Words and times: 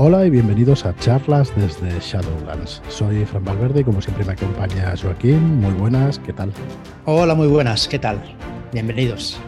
Hola 0.00 0.24
y 0.24 0.30
bienvenidos 0.30 0.86
a 0.86 0.94
charlas 0.94 1.52
desde 1.56 1.90
Shadowlands. 1.98 2.80
Soy 2.86 3.24
Fran 3.24 3.44
Valverde 3.44 3.80
y 3.80 3.84
como 3.84 4.00
siempre 4.00 4.24
me 4.24 4.34
acompaña 4.34 4.94
Joaquín. 4.96 5.56
Muy 5.60 5.72
buenas, 5.72 6.20
¿qué 6.20 6.32
tal? 6.32 6.52
Hola, 7.04 7.34
muy 7.34 7.48
buenas, 7.48 7.88
¿qué 7.88 7.98
tal? 7.98 8.22
Bienvenidos. 8.72 9.40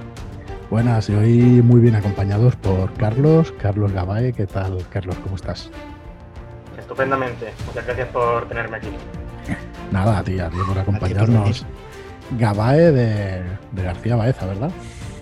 Buenas 0.68 1.08
y 1.08 1.14
hoy 1.14 1.62
muy 1.62 1.80
bien 1.80 1.94
acompañados 1.94 2.56
por 2.56 2.92
Carlos, 2.94 3.54
Carlos 3.62 3.92
Gabae. 3.92 4.32
¿Qué 4.32 4.48
tal, 4.48 4.84
Carlos? 4.90 5.14
¿Cómo 5.22 5.36
estás? 5.36 5.70
Estupendamente. 6.76 7.52
Muchas 7.66 7.86
gracias 7.86 8.08
por 8.08 8.48
tenerme 8.48 8.78
aquí. 8.78 8.90
Nada, 9.92 10.18
a 10.18 10.24
ti, 10.24 10.40
a 10.40 10.50
ti 10.50 10.56
por 10.66 10.76
acompañarnos. 10.76 11.64
Gabae 12.32 12.90
de, 12.90 13.42
García 13.84 14.16
Baeza, 14.16 14.46
¿verdad? 14.46 14.72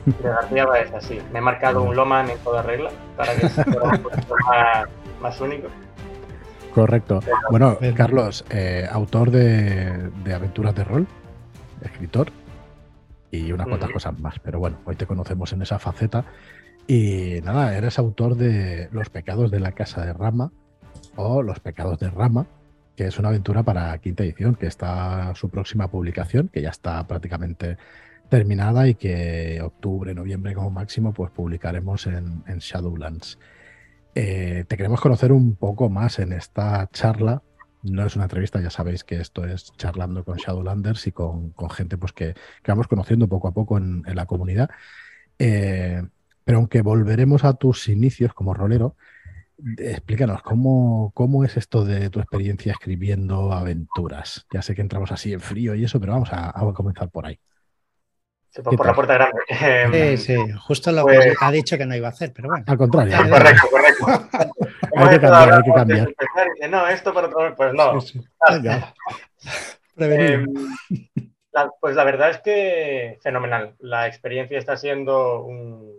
De 0.06 0.26
García 0.26 0.64
Baeza, 0.64 1.02
sí. 1.02 1.20
Me 1.34 1.40
he 1.40 1.42
marcado 1.42 1.82
un 1.82 1.95
Loman 1.95 2.30
en 2.30 2.38
toda 2.38 2.62
regla 2.62 2.88
para 3.14 3.34
que 3.34 3.46
sea 3.46 3.66
más, 3.66 4.89
más 5.21 5.40
único. 5.40 5.68
Correcto. 6.75 7.21
Bueno, 7.50 7.79
Carlos, 7.96 8.45
eh, 8.50 8.86
autor 8.90 9.31
de, 9.31 10.11
aventuras 10.32 10.75
de 10.75 10.85
rol, 10.85 11.07
escritor 11.82 12.31
y 13.31 13.53
unas 13.53 13.67
cuantas 13.67 13.90
cosas 13.90 14.18
más. 14.21 14.39
Pero 14.39 14.59
bueno, 14.59 14.79
hoy 14.85 14.96
te 14.96 15.07
conocemos 15.07 15.53
en 15.53 15.62
esa 15.62 15.79
faceta. 15.79 16.25
Y 16.86 17.40
nada, 17.43 17.76
eres 17.76 17.99
autor 17.99 18.36
de 18.36 18.89
Los 18.93 19.11
pecados 19.11 19.50
de 19.50 19.61
la 19.61 19.73
casa 19.73 20.04
de 20.04 20.12
Rama 20.12 20.53
o 21.17 21.43
Los 21.43 21.61
pecados 21.61 21.98
de 21.98 22.11
Rama, 22.11 22.46
que 22.96 23.07
es 23.07 23.18
una 23.18 23.29
aventura 23.29 23.62
para 23.62 23.96
quinta 23.98 24.23
edición, 24.23 24.54
que 24.54 24.67
está 24.67 25.35
su 25.35 25.48
próxima 25.50 25.89
publicación, 25.89 26.48
que 26.48 26.62
ya 26.62 26.71
está 26.71 27.07
prácticamente 27.07 27.76
terminada 28.29 28.89
y 28.89 28.95
que 28.95 29.61
octubre, 29.62 30.14
noviembre 30.14 30.54
como 30.54 30.71
máximo, 30.71 31.12
pues 31.12 31.31
publicaremos 31.31 32.06
en, 32.06 32.42
en 32.47 32.59
Shadowlands. 32.59 33.39
Eh, 34.14 34.64
te 34.67 34.77
queremos 34.77 35.00
conocer 35.00 35.33
un 35.33 35.56
poco 35.56 35.89
más 35.89 36.19
en 36.19 36.33
esta 36.33 36.89
charla. 36.92 37.42
No 37.83 38.05
es 38.05 38.17
una 38.17 38.25
entrevista, 38.25 38.61
ya 38.61 38.70
sabéis 38.70 39.05
que 39.05 39.20
esto 39.20 39.45
es 39.45 39.73
charlando 39.77 40.25
con 40.25 40.37
Shadowlanders 40.37 41.06
y 41.06 41.12
con, 41.12 41.55
gente 41.70 41.97
pues, 41.97 42.12
que, 42.12 42.34
vamos 42.67 42.89
conociendo 42.89 43.29
poco 43.29 43.48
a 43.48 43.53
poco 43.53 43.79
en, 43.79 44.03
la 44.05 44.27
comunidad. 44.27 44.70
Eh, 45.39 46.03
pero 46.45 46.59
aunque 46.59 46.83
volveremos 46.83 47.45
a 47.45 47.55
tus 47.55 47.89
inicios 47.89 48.34
como 48.34 48.55
rolero, 48.55 48.97
explícanos 49.77 50.42
¿cómo, 50.42 51.12
cómo 51.14 51.45
es 51.45 51.56
esto 51.56 51.84
de 51.84 52.11
tu 52.11 52.20
experiencia 52.20 52.73
escribiendo 52.73 53.53
aventuras. 53.53 54.47
Ya 54.53 54.62
sé 54.62 54.75
que 54.75 54.83
entramos 54.83 55.12
así 55.12 55.33
en 55.33 55.41
frío 55.41 55.75
y 55.75 55.84
eso, 55.84 56.01
pero 56.01 56.12
vamos 56.12 56.31
a 56.33 56.53
comenzar 56.75 57.11
por 57.11 57.27
ahí 57.27 57.39
por 58.63 58.87
la 58.87 58.95
puerta 58.95 59.15
grande. 59.15 59.41
Em, 59.49 60.17
sí, 60.17 60.35
sí, 60.35 60.37
justo 60.67 60.93
lo 60.93 61.07
que 61.07 61.15
pues 61.15 61.37
ha 61.41 61.51
dicho 61.51 61.77
que 61.79 61.87
no 61.87 61.95
iba 61.95 62.09
a 62.09 62.11
hacer, 62.11 62.33
pero 62.35 62.49
bueno. 62.49 62.65
Al 62.67 62.79
contrario. 62.79 63.17
correcto, 63.29 63.69
correcto. 63.71 64.07
hay 64.97 65.09
que 65.09 65.21
cambiar, 65.21 65.53
hay 65.55 65.63
que 65.63 65.73
cambiar. 65.73 66.09
no, 66.71 66.89
esto 66.89 67.13
para 67.13 67.29
otro, 67.29 67.55
pues 67.55 67.75
no. 67.75 67.99
Em, 70.01 70.47
pues 71.81 71.97
la 71.97 72.05
verdad 72.05 72.31
es 72.31 72.39
que 72.39 73.19
fenomenal. 73.21 73.75
La 73.81 74.07
experiencia 74.07 74.57
está 74.57 74.77
siendo 74.77 75.43
un, 75.43 75.93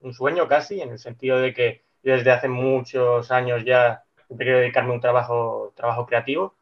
un, 0.00 0.12
sueño 0.12 0.48
casi, 0.48 0.80
en 0.80 0.90
el 0.90 0.98
sentido 0.98 1.38
de 1.38 1.54
que 1.54 1.84
desde 2.02 2.32
hace 2.32 2.48
muchos 2.48 3.30
años 3.30 3.64
ya 3.64 4.02
he 4.28 4.36
querido 4.36 4.58
dedicarme 4.58 4.90
a 4.90 4.94
un 4.94 5.00
trabajo, 5.00 5.72
trabajo 5.76 6.04
creativo 6.04 6.56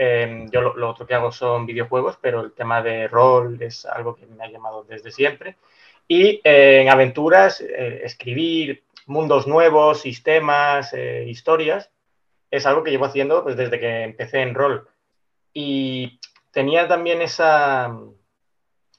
Em, 0.00 0.48
yo 0.50 0.60
lo, 0.60 0.88
otro 0.88 1.04
que 1.04 1.14
hago 1.14 1.32
son 1.32 1.66
videojuegos, 1.66 2.18
pero 2.22 2.40
el 2.40 2.52
tema 2.52 2.80
de 2.82 3.08
rol 3.08 3.60
es 3.60 3.84
algo 3.84 4.14
que 4.14 4.26
me 4.26 4.44
ha 4.44 4.48
llamado 4.48 4.84
desde 4.84 5.10
siempre. 5.10 5.56
Y 6.06 6.40
eh, 6.44 6.82
en 6.82 6.88
aventuras, 6.88 7.60
eh, 7.60 8.02
escribir 8.04 8.84
mundos 9.06 9.48
nuevos, 9.48 10.00
sistemas, 10.00 10.94
eh, 10.94 11.24
historias, 11.26 11.90
es 12.48 12.64
algo 12.64 12.84
que 12.84 12.92
llevo 12.92 13.06
haciendo 13.06 13.42
pues, 13.42 13.56
desde 13.56 13.80
que 13.80 14.04
empecé 14.04 14.42
en 14.42 14.54
rol. 14.54 14.88
Y 15.52 16.20
tenía 16.52 16.86
también 16.86 17.20
esa, 17.20 17.92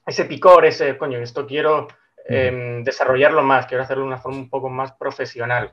ese 0.06 0.26
picor, 0.26 0.66
ese, 0.66 0.98
coño, 0.98 1.18
esto 1.18 1.46
quiero 1.46 1.88
em, 2.26 2.84
desarrollarlo 2.84 3.42
más, 3.42 3.66
quiero 3.66 3.84
hacerlo 3.84 4.02
de 4.02 4.08
una 4.08 4.18
forma 4.18 4.38
un 4.38 4.50
poco 4.50 4.68
más 4.68 4.92
profesional. 4.92 5.72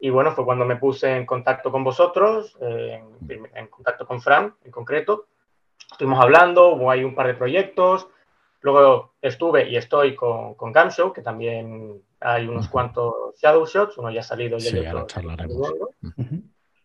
Y 0.00 0.10
bueno, 0.10 0.32
fue 0.32 0.44
cuando 0.44 0.64
me 0.64 0.76
puse 0.76 1.16
en 1.16 1.26
contacto 1.26 1.72
con 1.72 1.82
vosotros, 1.82 2.56
en, 2.60 3.66
contacto 3.68 4.06
con 4.06 4.20
Fran 4.20 4.54
en 4.64 4.70
concreto. 4.70 5.26
Estuvimos 5.90 6.20
hablando, 6.20 6.68
hubo 6.74 6.90
ahí 6.90 7.02
un 7.02 7.14
par 7.14 7.26
de 7.26 7.34
proyectos. 7.34 8.08
Luego 8.60 9.14
estuve 9.22 9.68
y 9.68 9.76
estoy 9.76 10.14
con, 10.14 10.54
con 10.54 10.72
Gamshow, 10.72 11.12
que 11.12 11.22
también 11.22 12.02
hay 12.20 12.46
unos 12.46 12.68
cuantos 12.68 13.38
Shadow 13.40 13.66
Shots, 13.66 13.98
uno 13.98 14.10
ya 14.10 14.20
ha 14.20 14.24
salido 14.24 14.58
y 14.58 14.86
otro 14.86 15.06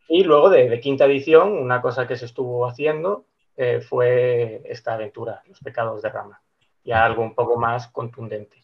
Y 0.08 0.24
luego 0.24 0.50
de, 0.50 0.80
quinta 0.80 1.06
edición, 1.06 1.54
una 1.54 1.82
cosa 1.82 2.08
que 2.08 2.16
se 2.16 2.26
estuvo 2.26 2.68
haciendo 2.68 3.26
eh, 3.58 3.82
fue 3.82 4.62
esta 4.66 4.94
aventura, 4.94 5.42
Los 5.48 5.60
Pecados 5.60 6.02
de 6.02 6.10
Rama, 6.10 6.42
ya 6.84 7.04
algo 7.04 7.24
un 7.24 7.34
poco 7.34 7.58
más 7.58 7.88
contundente. 7.88 8.63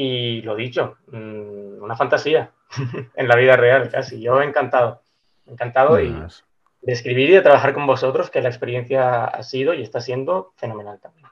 Y 0.00 0.42
lo 0.42 0.54
dicho, 0.54 0.98
mm, 1.10 1.82
una 1.82 1.96
fantasía 1.96 2.52
en 3.16 3.26
la 3.26 3.34
vida 3.34 3.56
real 3.56 3.88
casi. 3.88 4.20
Yo 4.20 4.40
encantado, 4.40 5.02
encantado 5.44 5.96
de 5.96 6.22
escribir 6.86 7.30
y 7.30 7.32
de 7.32 7.40
trabajar 7.40 7.74
con 7.74 7.84
vosotros, 7.84 8.30
que 8.30 8.40
la 8.40 8.48
experiencia 8.48 9.24
ha 9.24 9.42
sido 9.42 9.74
y 9.74 9.82
está 9.82 10.00
siendo 10.00 10.52
fenomenal 10.54 11.00
también. 11.00 11.26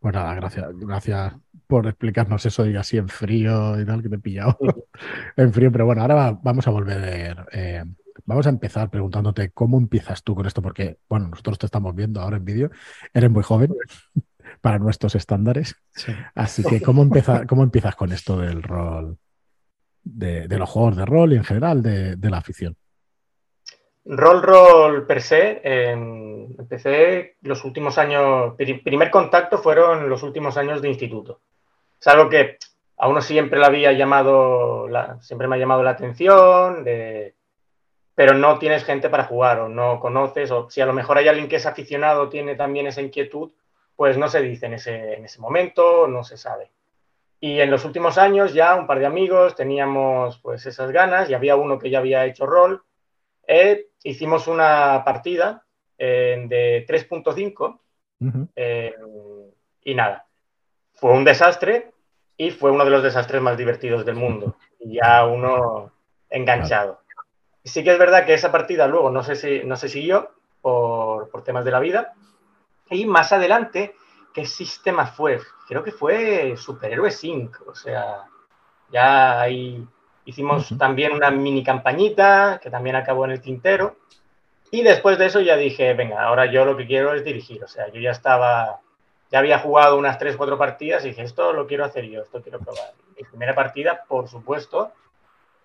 Pues 0.00 0.14
nada, 0.14 0.34
gracias, 0.34 0.70
gracias 0.72 1.34
por 1.66 1.86
explicarnos 1.86 2.46
eso 2.46 2.66
y 2.66 2.76
así 2.76 2.96
en 2.96 3.10
frío 3.10 3.78
y 3.78 3.84
tal, 3.84 4.02
que 4.02 4.08
te 4.08 4.14
he 4.14 4.20
pillado 4.20 4.56
en 5.36 5.52
frío. 5.52 5.70
Pero 5.70 5.84
bueno, 5.84 6.00
ahora 6.00 6.38
vamos 6.42 6.66
a 6.66 6.70
volver. 6.70 7.44
Eh, 7.52 7.84
vamos 8.24 8.46
a 8.46 8.50
empezar 8.50 8.88
preguntándote 8.88 9.50
cómo 9.50 9.76
empiezas 9.76 10.22
tú 10.22 10.34
con 10.34 10.46
esto, 10.46 10.62
porque, 10.62 10.96
bueno, 11.10 11.28
nosotros 11.28 11.58
te 11.58 11.66
estamos 11.66 11.94
viendo 11.94 12.22
ahora 12.22 12.38
en 12.38 12.44
vídeo, 12.46 12.70
eres 13.12 13.30
muy 13.30 13.42
joven 13.42 13.74
para 14.62 14.78
nuestros 14.78 15.14
estándares. 15.16 15.76
Así 16.34 16.62
que, 16.62 16.80
¿cómo, 16.80 17.06
¿cómo 17.48 17.62
empiezas 17.62 17.94
con 17.96 18.12
esto 18.12 18.38
del 18.38 18.62
rol, 18.62 19.18
de, 20.02 20.46
los 20.48 20.70
juegos 20.70 20.96
de 20.96 21.04
rol 21.04 21.32
y 21.34 21.36
en 21.36 21.44
general 21.44 21.82
de, 21.82 22.30
la 22.30 22.38
afición? 22.38 22.76
Rol, 24.04 24.42
rol 24.42 25.06
per 25.06 25.20
se, 25.20 25.60
em, 25.62 26.46
empecé 26.58 27.36
los 27.42 27.64
últimos 27.64 27.98
años, 27.98 28.54
primer 28.56 29.10
contacto 29.10 29.58
fueron 29.58 30.08
los 30.08 30.22
últimos 30.22 30.56
años 30.56 30.80
de 30.80 30.88
instituto. 30.88 31.40
Es 32.00 32.06
algo 32.08 32.28
que 32.28 32.56
a 32.96 33.08
uno 33.08 33.20
siempre 33.20 33.58
le 33.58 33.66
había 33.66 33.92
llamado, 33.92 34.88
siempre 35.20 35.48
me 35.48 35.56
ha 35.56 35.58
llamado 35.58 35.82
la 35.82 35.90
atención, 35.90 36.84
pero 38.14 38.34
no 38.34 38.58
tienes 38.58 38.84
gente 38.84 39.08
para 39.08 39.24
jugar 39.24 39.60
o 39.60 39.68
no 39.68 39.98
conoces, 39.98 40.50
o 40.50 40.70
si 40.70 40.80
a 40.80 40.86
lo 40.86 40.92
mejor 40.92 41.18
hay 41.18 41.28
alguien 41.28 41.48
que 41.48 41.56
es 41.56 41.66
aficionado, 41.66 42.28
tiene 42.28 42.54
también 42.54 42.86
esa 42.86 43.02
inquietud, 43.02 43.50
pues 43.96 44.18
no 44.18 44.28
se 44.28 44.42
dice 44.42 44.66
en 44.66 44.74
ese, 44.74 45.14
en 45.14 45.24
ese 45.24 45.40
momento, 45.40 46.06
no 46.06 46.24
se 46.24 46.36
sabe. 46.36 46.70
Y 47.42 47.60
en 47.60 47.72
los 47.72 47.84
últimos 47.84 48.18
años 48.18 48.54
ya 48.54 48.76
un 48.76 48.86
par 48.86 49.00
de 49.00 49.06
amigos 49.06 49.56
teníamos 49.56 50.38
pues 50.38 50.64
esas 50.64 50.92
ganas 50.92 51.28
y 51.28 51.34
había 51.34 51.56
uno 51.56 51.76
que 51.76 51.90
ya 51.90 51.98
había 51.98 52.24
hecho 52.24 52.46
rol. 52.46 52.84
Eh, 53.48 53.88
hicimos 54.04 54.46
una 54.46 55.02
partida 55.04 55.64
eh, 55.98 56.44
de 56.46 56.86
3.5 56.86 57.80
eh, 58.54 58.94
y 59.82 59.94
nada, 59.96 60.26
fue 60.94 61.10
un 61.10 61.24
desastre 61.24 61.92
y 62.36 62.52
fue 62.52 62.70
uno 62.70 62.84
de 62.84 62.90
los 62.90 63.02
desastres 63.02 63.42
más 63.42 63.56
divertidos 63.56 64.06
del 64.06 64.14
mundo. 64.14 64.56
Y 64.78 64.94
ya 64.94 65.26
uno 65.26 65.90
enganchado. 66.30 67.00
Sí 67.64 67.82
que 67.82 67.90
es 67.90 67.98
verdad 67.98 68.24
que 68.24 68.34
esa 68.34 68.52
partida 68.52 68.86
luego 68.86 69.10
no 69.10 69.24
sé 69.24 69.34
si 69.34 69.64
no 69.64 69.74
se 69.74 69.88
siguió 69.88 70.30
por, 70.60 71.28
por 71.28 71.42
temas 71.42 71.64
de 71.64 71.72
la 71.72 71.80
vida, 71.80 72.14
y 72.92 73.06
más 73.06 73.32
adelante, 73.32 73.96
¿qué 74.32 74.46
sistema 74.46 75.06
fue? 75.06 75.40
Creo 75.66 75.82
que 75.82 75.92
fue 75.92 76.54
Superhéroes 76.56 77.24
Inc. 77.24 77.56
O 77.66 77.74
sea, 77.74 78.24
ya 78.90 79.40
ahí 79.40 79.86
hicimos 80.24 80.68
también 80.78 81.12
una 81.12 81.30
mini 81.30 81.64
campañita 81.64 82.60
que 82.62 82.70
también 82.70 82.96
acabó 82.96 83.24
en 83.24 83.32
el 83.32 83.40
tintero. 83.40 83.96
Y 84.70 84.82
después 84.82 85.18
de 85.18 85.26
eso 85.26 85.40
ya 85.40 85.56
dije, 85.56 85.92
venga, 85.94 86.22
ahora 86.22 86.46
yo 86.46 86.64
lo 86.64 86.76
que 86.76 86.86
quiero 86.86 87.14
es 87.14 87.24
dirigir. 87.24 87.62
O 87.64 87.68
sea, 87.68 87.88
yo 87.88 88.00
ya 88.00 88.10
estaba, 88.10 88.80
ya 89.30 89.38
había 89.38 89.58
jugado 89.58 89.98
unas 89.98 90.18
3, 90.18 90.36
4 90.36 90.56
partidas 90.56 91.04
y 91.04 91.08
dije, 91.08 91.22
esto 91.22 91.52
lo 91.52 91.66
quiero 91.66 91.84
hacer 91.84 92.06
yo, 92.06 92.22
esto 92.22 92.40
quiero 92.42 92.58
probar. 92.58 92.92
Mi 93.16 93.24
primera 93.24 93.54
partida, 93.54 94.04
por 94.08 94.28
supuesto, 94.28 94.92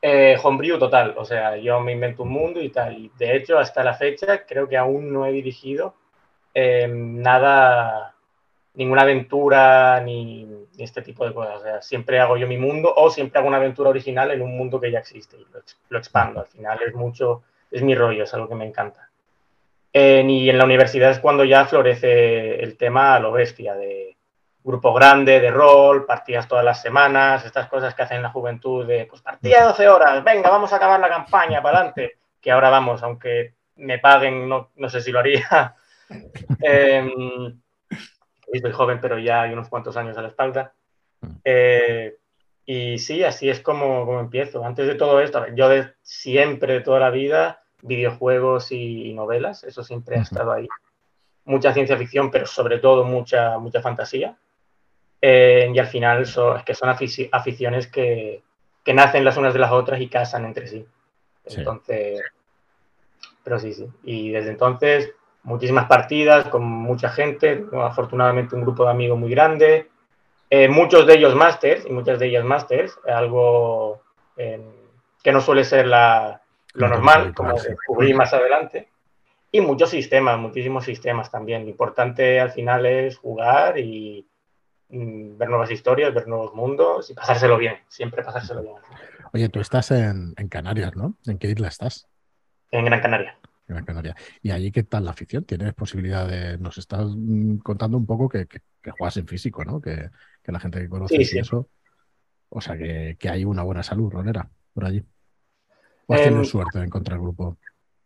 eh, 0.01 0.37
homebrew 0.41 0.77
total. 0.77 1.15
O 1.17 1.23
sea, 1.23 1.55
yo 1.57 1.79
me 1.79 1.93
invento 1.93 2.23
un 2.23 2.29
mundo 2.29 2.61
y 2.61 2.69
tal. 2.69 2.97
Y 2.97 3.11
de 3.17 3.37
hecho, 3.37 3.57
hasta 3.57 3.83
la 3.83 3.93
fecha, 3.93 4.45
creo 4.45 4.67
que 4.67 4.77
aún 4.77 5.13
no 5.13 5.25
he 5.25 5.31
dirigido 5.31 5.93
Em, 6.59 7.21
nada, 7.21 8.15
ninguna 8.73 9.03
aventura 9.03 9.99
ni, 9.99 10.65
este 10.79 11.03
tipo 11.03 11.23
de 11.23 11.31
cosas. 11.31 11.85
Siempre 11.85 12.19
hago 12.19 12.35
yo 12.35 12.47
mi 12.47 12.57
mundo 12.57 12.91
o 12.95 13.11
siempre 13.11 13.37
hago 13.37 13.47
una 13.47 13.57
aventura 13.57 13.91
original 13.91 14.31
en 14.31 14.41
un 14.41 14.57
mundo 14.57 14.81
que 14.81 14.89
ya 14.89 14.97
existe 14.97 15.37
y 15.37 15.45
lo, 15.89 15.99
expando. 15.99 16.39
Al 16.39 16.47
final 16.47 16.79
es 16.81 16.95
mucho, 16.95 17.43
es 17.69 17.83
mi 17.83 17.93
rollo, 17.93 18.23
es 18.23 18.33
algo 18.33 18.49
que 18.49 18.55
me 18.55 18.65
encanta. 18.65 19.07
y 19.93 20.49
en 20.49 20.57
la 20.57 20.65
universidad 20.65 21.11
es 21.11 21.19
cuando 21.19 21.43
ya 21.43 21.65
florece 21.65 22.59
el 22.63 22.75
tema 22.75 23.13
a 23.13 23.19
lo 23.19 23.31
bestia 23.31 23.75
de 23.75 24.17
grupo 24.63 24.95
grande, 24.95 25.39
de 25.39 25.51
rol, 25.51 26.07
partidas 26.07 26.47
todas 26.47 26.65
las 26.65 26.81
semanas, 26.81 27.45
estas 27.45 27.67
cosas 27.69 27.93
que 27.93 28.01
hacen 28.01 28.23
la 28.23 28.31
juventud 28.31 28.83
de, 28.87 29.05
pues 29.05 29.21
partida 29.21 29.63
12 29.63 29.89
horas, 29.89 30.23
venga, 30.23 30.49
vamos 30.49 30.73
a 30.73 30.77
acabar 30.77 30.99
la 30.99 31.07
campaña, 31.07 31.61
para 31.61 31.77
adelante. 31.77 32.17
que 32.41 32.49
ahora 32.49 32.71
vamos, 32.71 33.03
aunque 33.03 33.53
me 33.75 33.99
paguen, 33.99 34.49
no, 34.49 34.71
no 34.75 34.89
sé 34.89 35.01
si 35.01 35.11
lo 35.11 35.19
haría. 35.19 35.75
Eh, 36.61 37.09
soy 38.61 38.71
joven, 38.71 38.99
pero 39.01 39.19
ya 39.19 39.41
hay 39.41 39.53
unos 39.53 39.69
cuantos 39.69 39.97
años 39.97 40.17
a 40.17 40.21
la 40.21 40.29
espalda. 40.29 40.73
Eh, 41.43 42.17
y 42.65 42.99
sí, 42.99 43.23
así 43.23 43.49
es 43.49 43.61
como, 43.61 44.05
como, 44.05 44.19
empiezo. 44.19 44.65
Antes 44.65 44.87
de 44.87 44.95
todo 44.95 45.21
esto, 45.21 45.45
yo 45.55 45.69
de 45.69 45.93
siempre, 46.01 46.73
de 46.73 46.81
toda 46.81 46.99
la 46.99 47.09
vida, 47.09 47.63
videojuegos 47.81 48.71
y, 48.71 49.13
novelas, 49.13 49.63
eso 49.63 49.83
siempre 49.83 50.17
ha 50.17 50.21
estado 50.21 50.51
ahí. 50.51 50.67
Mucha 51.45 51.73
ciencia 51.73 51.97
ficción, 51.97 52.29
pero 52.29 52.45
sobre 52.45 52.79
todo 52.79 53.05
mucha, 53.05 53.57
mucha 53.57 53.81
fantasía. 53.81 54.37
Eh, 55.21 55.71
y 55.73 55.79
al 55.79 55.87
final 55.87 56.23
es 56.23 56.37
que 56.65 56.75
son 56.75 56.89
aficiones 56.89 57.87
que, 57.87 58.43
que, 58.83 58.93
nacen 58.93 59.25
las 59.25 59.37
unas 59.37 59.53
de 59.53 59.59
las 59.59 59.71
otras 59.71 60.01
y 60.01 60.09
casan 60.09 60.45
entre 60.45 60.67
sí. 60.67 60.85
Entonces, 61.45 62.21
pero 63.43 63.59
sí, 63.59 63.73
sí. 63.73 63.87
Y 64.03 64.31
desde 64.31 64.49
entonces, 64.49 65.13
muchísimas 65.47 65.85
partidas 65.85 66.49
con 66.49 66.63
mucha 66.63 67.07
gente, 67.07 67.65
afortunadamente 67.81 68.53
un 68.53 68.63
grupo 68.63 68.83
de 68.83 68.91
amigos 68.91 69.17
muy 69.17 69.31
grande, 69.31 69.87
eh, 70.49 70.67
muchos 70.67 71.07
de 71.07 71.13
ellos 71.13 71.35
másters 71.35 71.85
y 71.85 71.89
muchas 71.93 72.19
de 72.19 72.27
ellas 72.27 72.43
másters, 72.43 72.99
algo 73.07 74.01
eh, 74.35 74.61
que 75.23 75.31
no 75.31 75.39
suele 75.39 75.63
ser 75.63 75.87
la, 75.87 76.41
lo 76.73 76.89
normal, 76.89 77.33
como 77.33 77.53
descubrí 77.53 78.13
más 78.13 78.33
adelante. 78.33 78.89
Y 79.49 79.61
muchos 79.61 79.89
sistemas, 79.89 80.37
muchísimos 80.37 80.83
sistemas 80.83 81.31
también. 81.31 81.63
Lo 81.63 81.69
importante 81.69 82.41
al 82.41 82.51
final 82.51 82.85
es 82.85 83.17
jugar 83.17 83.79
y 83.79 84.27
mm, 84.89 85.37
ver 85.37 85.47
nuevas 85.47 85.71
historias, 85.71 86.13
ver 86.13 86.27
nuevos 86.27 86.53
mundos 86.53 87.09
y 87.09 87.13
pasárselo 87.13 87.57
bien, 87.57 87.77
siempre 87.87 88.21
pasárselo 88.21 88.63
bien. 88.63 88.75
Oye, 89.31 89.47
tú 89.47 89.61
estás 89.61 89.91
en, 89.91 90.33
en 90.35 90.49
Canarias, 90.49 90.93
¿no? 90.97 91.15
¿En 91.25 91.37
qué 91.37 91.47
isla 91.47 91.69
estás? 91.69 92.09
En 92.69 92.83
Gran 92.83 92.99
Canaria. 92.99 93.37
Gran 93.67 93.85
Canaria. 93.85 94.15
¿Y 94.41 94.51
allí 94.51 94.71
qué 94.71 94.83
tal 94.83 95.05
la 95.05 95.11
afición? 95.11 95.43
¿Tienes 95.43 95.73
posibilidad 95.73 96.27
de.? 96.27 96.57
Nos 96.57 96.77
estás 96.77 97.05
mm, 97.15 97.57
contando 97.57 97.97
un 97.97 98.05
poco 98.05 98.29
que, 98.29 98.47
que, 98.47 98.61
juegas 98.91 99.17
en 99.17 99.27
físico, 99.27 99.65
¿no? 99.65 99.81
Que, 99.81 100.09
la 100.45 100.59
gente 100.59 100.79
que 100.79 100.87
conoce 100.87 101.21
eso. 101.21 101.67
O 102.49 102.61
sea, 102.61 102.77
que, 102.77 103.17
hay 103.29 103.43
una 103.43 103.63
buena 103.63 103.83
salud, 103.83 104.09
Ronera, 104.09 104.49
por 104.73 104.85
allí. 104.85 105.03
¿O 106.05 106.13
has 106.13 106.21
tenido 106.21 106.43
em, 106.43 106.45
suerte 106.45 106.79
de 106.79 106.85
encontrar 106.85 107.17
el 107.17 107.23
grupo? 107.23 107.57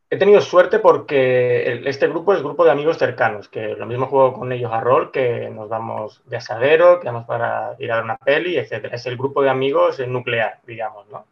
He 0.10 0.18
tenido 0.18 0.42
suerte 0.42 0.80
porque 0.80 1.84
este 1.86 2.08
grupo 2.08 2.34
es 2.34 2.42
grupo 2.42 2.66
de 2.66 2.72
amigos 2.72 2.98
cercanos, 2.98 3.48
que 3.48 3.76
lo 3.76 3.86
mismo 3.86 4.08
juego 4.08 4.34
con 4.34 4.52
ellos 4.52 4.72
a 4.74 4.82
rol, 4.82 5.12
que 5.12 5.52
nos 5.52 5.70
vamos 5.70 6.24
de 6.26 6.38
asadero, 6.38 7.00
que 7.00 7.08
vamos 7.08 7.26
para 7.26 7.76
ir 7.78 7.92
a 7.92 7.96
ver 7.98 8.04
una 8.04 8.18
peli, 8.18 8.58
etc. 8.58 8.90
Es 8.92 9.06
el 9.06 9.16
grupo 9.16 9.44
de 9.44 9.52
amigos 9.52 10.00
nuclear, 10.08 10.60
digamos, 10.66 11.06
¿no? 11.10 11.26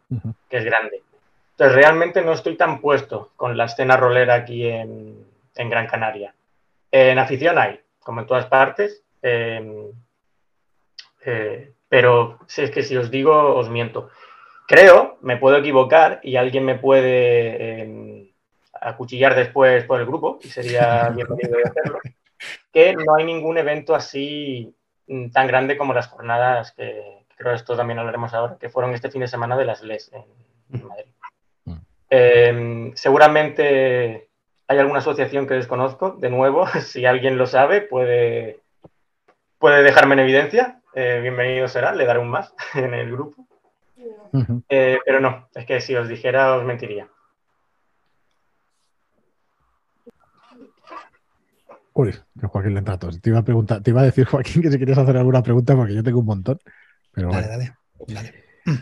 Que 0.48 0.58
es 0.58 0.64
grande. 0.64 1.02
Entonces, 1.60 1.76
realmente 1.76 2.22
no 2.22 2.32
estoy 2.32 2.56
tan 2.56 2.80
puesto 2.80 3.32
con 3.36 3.54
la 3.54 3.66
escena 3.66 3.94
rolera 3.94 4.32
aquí 4.32 4.66
en, 4.66 5.26
Gran 5.54 5.86
Canaria. 5.86 6.34
En 6.90 7.18
afición 7.18 7.58
hay, 7.58 7.78
como 7.98 8.22
en 8.22 8.26
todas 8.26 8.46
partes, 8.46 9.04
em, 9.20 9.92
eh, 11.26 11.74
pero 11.86 12.38
si 12.46 12.62
es 12.62 12.70
que 12.70 12.82
si 12.82 12.96
os 12.96 13.10
digo, 13.10 13.54
os 13.56 13.68
miento. 13.68 14.08
Creo, 14.66 15.18
me 15.20 15.36
puedo 15.36 15.58
equivocar 15.58 16.20
y 16.22 16.36
alguien 16.36 16.64
me 16.64 16.76
puede 16.76 17.82
em, 17.82 18.30
acuchillar 18.72 19.34
después 19.34 19.84
por 19.84 20.00
el 20.00 20.06
grupo, 20.06 20.38
y 20.42 20.48
sería 20.48 21.10
bienvenido 21.14 21.58
de 21.58 21.64
hacerlo, 21.64 21.98
que 22.72 22.94
no 22.94 23.16
hay 23.16 23.26
ningún 23.26 23.58
evento 23.58 23.94
así 23.94 24.74
mm, 25.08 25.28
tan 25.28 25.46
grande 25.46 25.76
como 25.76 25.92
las 25.92 26.08
jornadas 26.08 26.72
que, 26.72 27.26
creo 27.36 27.52
que 27.52 27.56
esto 27.56 27.76
también 27.76 27.98
hablaremos 27.98 28.32
ahora, 28.32 28.56
que 28.58 28.70
fueron 28.70 28.94
este 28.94 29.10
fin 29.10 29.20
de 29.20 29.28
semana 29.28 29.58
de 29.58 29.66
las 29.66 29.82
LES 29.82 30.10
en 30.14 30.88
Madrid. 30.88 31.09
Em, 32.10 32.92
seguramente 32.96 34.28
hay 34.66 34.78
alguna 34.78 34.98
asociación 34.98 35.46
que 35.46 35.54
desconozco. 35.54 36.16
De 36.18 36.28
nuevo, 36.28 36.66
si 36.84 37.06
alguien 37.06 37.38
lo 37.38 37.46
sabe, 37.46 37.80
puede, 37.80 38.60
puede 39.58 39.82
dejarme 39.82 40.14
en 40.14 40.20
evidencia. 40.20 40.80
Eh, 40.94 41.20
bienvenido 41.22 41.68
será, 41.68 41.94
le 41.94 42.04
daré 42.04 42.18
un 42.18 42.28
más 42.28 42.52
en 42.74 42.92
el 42.94 43.12
grupo. 43.12 43.46
Eh, 44.68 44.98
pero 45.04 45.20
no, 45.20 45.48
es 45.54 45.66
que 45.66 45.80
si 45.80 45.94
os 45.94 46.08
dijera 46.08 46.56
os 46.56 46.64
mentiría. 46.64 47.08
Uy, 51.92 52.14
Joaquín 52.40 52.74
Lentratos. 52.74 53.20
Te 53.20 53.30
iba 53.30 53.40
a 53.40 53.44
preguntar, 53.44 53.82
te 53.82 53.90
iba 53.90 54.00
a 54.00 54.04
decir, 54.04 54.24
Joaquín, 54.24 54.62
que 54.62 54.70
si 54.70 54.78
querías 54.78 54.98
hacer 54.98 55.16
alguna 55.16 55.42
pregunta, 55.42 55.76
porque 55.76 55.94
yo 55.94 56.02
tengo 56.02 56.20
un 56.20 56.26
montón. 56.26 56.58
Pero 57.12 57.28
bueno. 57.28 57.46
Dale, 57.46 57.74
dale. 58.08 58.34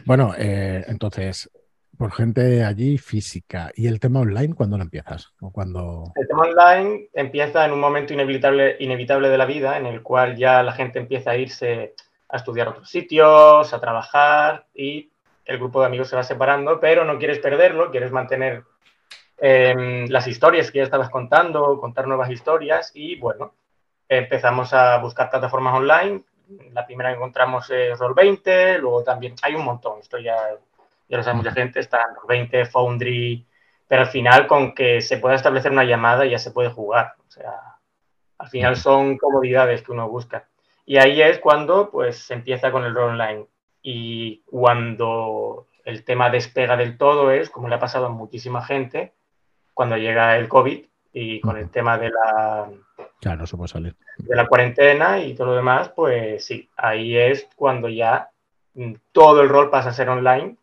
Bueno, 0.04 0.34
eh, 0.36 0.84
entonces, 0.88 1.50
por 1.98 2.12
gente 2.12 2.64
allí 2.64 2.96
física. 2.96 3.72
¿Y 3.74 3.88
el 3.88 3.98
tema 3.98 4.20
online 4.20 4.54
cuándo 4.54 4.76
lo 4.76 4.84
empiezas? 4.84 5.32
¿O 5.40 5.50
cuando... 5.50 6.04
El 6.14 6.28
tema 6.28 6.42
online 6.42 7.08
empieza 7.12 7.64
en 7.64 7.72
un 7.72 7.80
momento 7.80 8.14
inevitable, 8.14 8.76
inevitable 8.78 9.28
de 9.28 9.36
la 9.36 9.44
vida 9.44 9.76
en 9.76 9.86
el 9.86 10.00
cual 10.02 10.36
ya 10.36 10.62
la 10.62 10.72
gente 10.72 11.00
empieza 11.00 11.32
a 11.32 11.36
irse 11.36 11.94
a 12.28 12.36
estudiar 12.36 12.68
otros 12.68 12.88
sitios, 12.88 13.72
a 13.74 13.80
trabajar 13.80 14.66
y 14.74 15.10
el 15.44 15.58
grupo 15.58 15.80
de 15.80 15.86
amigos 15.86 16.08
se 16.08 16.16
va 16.16 16.22
separando, 16.22 16.78
pero 16.78 17.04
no 17.04 17.18
quieres 17.18 17.40
perderlo, 17.40 17.90
quieres 17.90 18.12
mantener 18.12 18.62
em, 19.38 20.06
las 20.08 20.26
historias 20.28 20.70
que 20.70 20.78
ya 20.78 20.84
estabas 20.84 21.10
contando, 21.10 21.80
contar 21.80 22.06
nuevas 22.06 22.30
historias 22.30 22.92
y 22.94 23.16
bueno, 23.16 23.54
empezamos 24.08 24.72
a 24.72 24.98
buscar 24.98 25.30
plataformas 25.30 25.74
online. 25.74 26.22
La 26.72 26.86
primera 26.86 27.10
que 27.10 27.16
encontramos 27.16 27.68
es 27.70 27.98
Roll20, 27.98 28.78
luego 28.78 29.02
también 29.02 29.34
hay 29.42 29.54
un 29.54 29.64
montón, 29.64 30.00
esto 30.00 30.18
ya 30.18 30.36
ya 31.08 31.16
lo 31.16 31.22
sabe 31.22 31.38
mucha 31.38 31.52
gente, 31.52 31.81
está 31.81 31.99
en 31.99 32.26
20, 32.28 32.66
Foundry, 32.66 33.46
pero 33.87 34.02
al 34.02 34.08
final 34.08 34.46
con 34.46 34.75
que 34.75 35.00
se 35.00 35.16
pueda 35.16 35.34
establecer 35.34 35.72
una 35.72 35.84
llamada 35.84 36.26
ya 36.26 36.38
se 36.38 36.50
puede 36.50 36.69
jugar. 36.69 37.14
O 37.26 37.31
sea, 37.31 37.78
al 38.38 38.49
final 38.49 38.76
son 38.76 39.16
comodidades 39.16 39.82
que 39.82 39.93
uno 39.93 40.08
busca. 40.08 40.46
Y 40.84 40.99
ahí 40.99 41.20
es 41.22 41.38
cuando 41.38 41.90
pues 41.90 42.19
se 42.19 42.34
empieza 42.34 42.70
con 42.70 42.84
el 42.84 42.94
rol 42.94 43.12
online. 43.12 43.46
Y 43.82 44.43
cuando 44.44 45.66
el 45.84 46.05
tema 46.05 46.28
despega 46.28 46.76
del 46.76 46.99
todo 46.99 47.31
es, 47.31 47.49
como 47.49 47.69
le 47.69 47.76
ha 47.76 47.81
pasado 47.81 48.06
a 48.06 48.11
muchísima 48.11 48.62
gente, 48.62 49.14
cuando 49.72 49.96
llega 49.96 50.37
el 50.37 50.49
COVID 50.49 50.84
y 51.14 51.40
con 51.40 51.56
el 51.56 51.70
tema 51.70 51.96
de 51.96 52.11
la, 52.11 52.69
claro, 53.20 53.40
no 53.40 53.56
puede 53.56 53.69
salir. 53.69 53.96
de 54.19 54.37
la 54.37 54.46
cuarentena 54.46 55.19
y 55.20 55.34
todo 55.34 55.49
lo 55.49 55.54
demás, 55.54 55.88
pues 55.90 56.44
sí, 56.44 56.69
ahí 56.76 57.16
es 57.16 57.49
cuando 57.56 57.88
ya 57.88 58.28
mm, 58.75 58.94
todo 59.12 59.40
el 59.40 59.49
rol 59.49 59.70
pasa 59.70 59.88
a 59.88 59.94
ser 59.94 60.11
online 60.11 60.57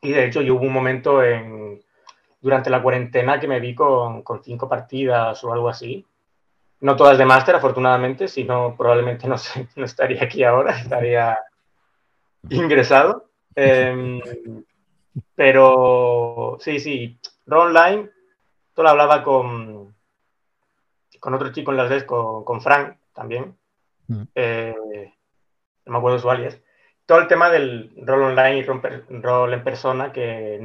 y 0.00 0.12
de 0.12 0.26
hecho, 0.26 0.42
yo 0.42 0.54
hubo 0.54 0.64
un 0.64 0.72
momento 0.72 1.22
en, 1.22 1.80
durante 2.40 2.70
la 2.70 2.82
cuarentena 2.82 3.40
que 3.40 3.48
me 3.48 3.60
vi 3.60 3.74
con, 3.74 4.22
con 4.22 4.42
cinco 4.42 4.68
partidas 4.68 5.42
o 5.42 5.52
algo 5.52 5.68
así. 5.68 6.06
No 6.80 6.94
todas 6.94 7.18
de 7.18 7.24
máster, 7.24 7.56
afortunadamente, 7.56 8.28
si 8.28 8.44
no, 8.44 8.76
probablemente 8.76 9.26
no, 9.26 9.36
sé, 9.36 9.68
no 9.76 9.84
estaría 9.84 10.22
aquí 10.22 10.44
ahora, 10.44 10.78
estaría 10.78 11.38
ingresado. 12.50 13.30
Em, 13.54 14.20
pero 15.34 16.58
sí, 16.60 16.78
sí, 16.78 17.18
online, 17.50 18.08
todo 18.72 18.84
lo 18.84 18.90
hablaba 18.90 19.24
con, 19.24 19.96
con 21.18 21.34
otro 21.34 21.50
chico 21.50 21.72
en 21.72 21.76
las 21.76 21.88
redes, 21.88 22.04
con, 22.04 22.44
con 22.44 22.60
Frank 22.60 22.96
también. 23.12 23.56
Mm. 24.06 24.22
Eh, 24.36 25.12
no 25.86 25.92
me 25.92 25.98
acuerdo 25.98 26.20
su 26.20 26.30
alias 26.30 26.60
todo 27.08 27.20
el 27.20 27.26
tema 27.26 27.48
del 27.48 27.90
rol 28.04 28.22
online 28.22 28.58
y 28.58 28.64
rol 28.64 29.54
en 29.54 29.64
persona, 29.64 30.12
que 30.12 30.60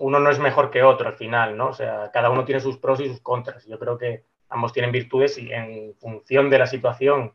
uno 0.00 0.20
no 0.20 0.30
es 0.30 0.38
mejor 0.38 0.70
que 0.70 0.82
otro 0.82 1.08
al 1.08 1.16
final, 1.16 1.56
¿no? 1.56 1.68
O 1.68 1.72
sea, 1.72 2.10
cada 2.12 2.28
uno 2.28 2.44
tiene 2.44 2.60
sus 2.60 2.76
pros 2.76 3.00
y 3.00 3.08
sus 3.08 3.22
contras. 3.22 3.64
Yo 3.64 3.78
creo 3.78 3.96
que 3.96 4.22
ambos 4.50 4.74
tienen 4.74 4.92
virtudes 4.92 5.38
y 5.38 5.50
en 5.50 5.94
función 5.94 6.50
de 6.50 6.58
la 6.58 6.66
situación 6.66 7.32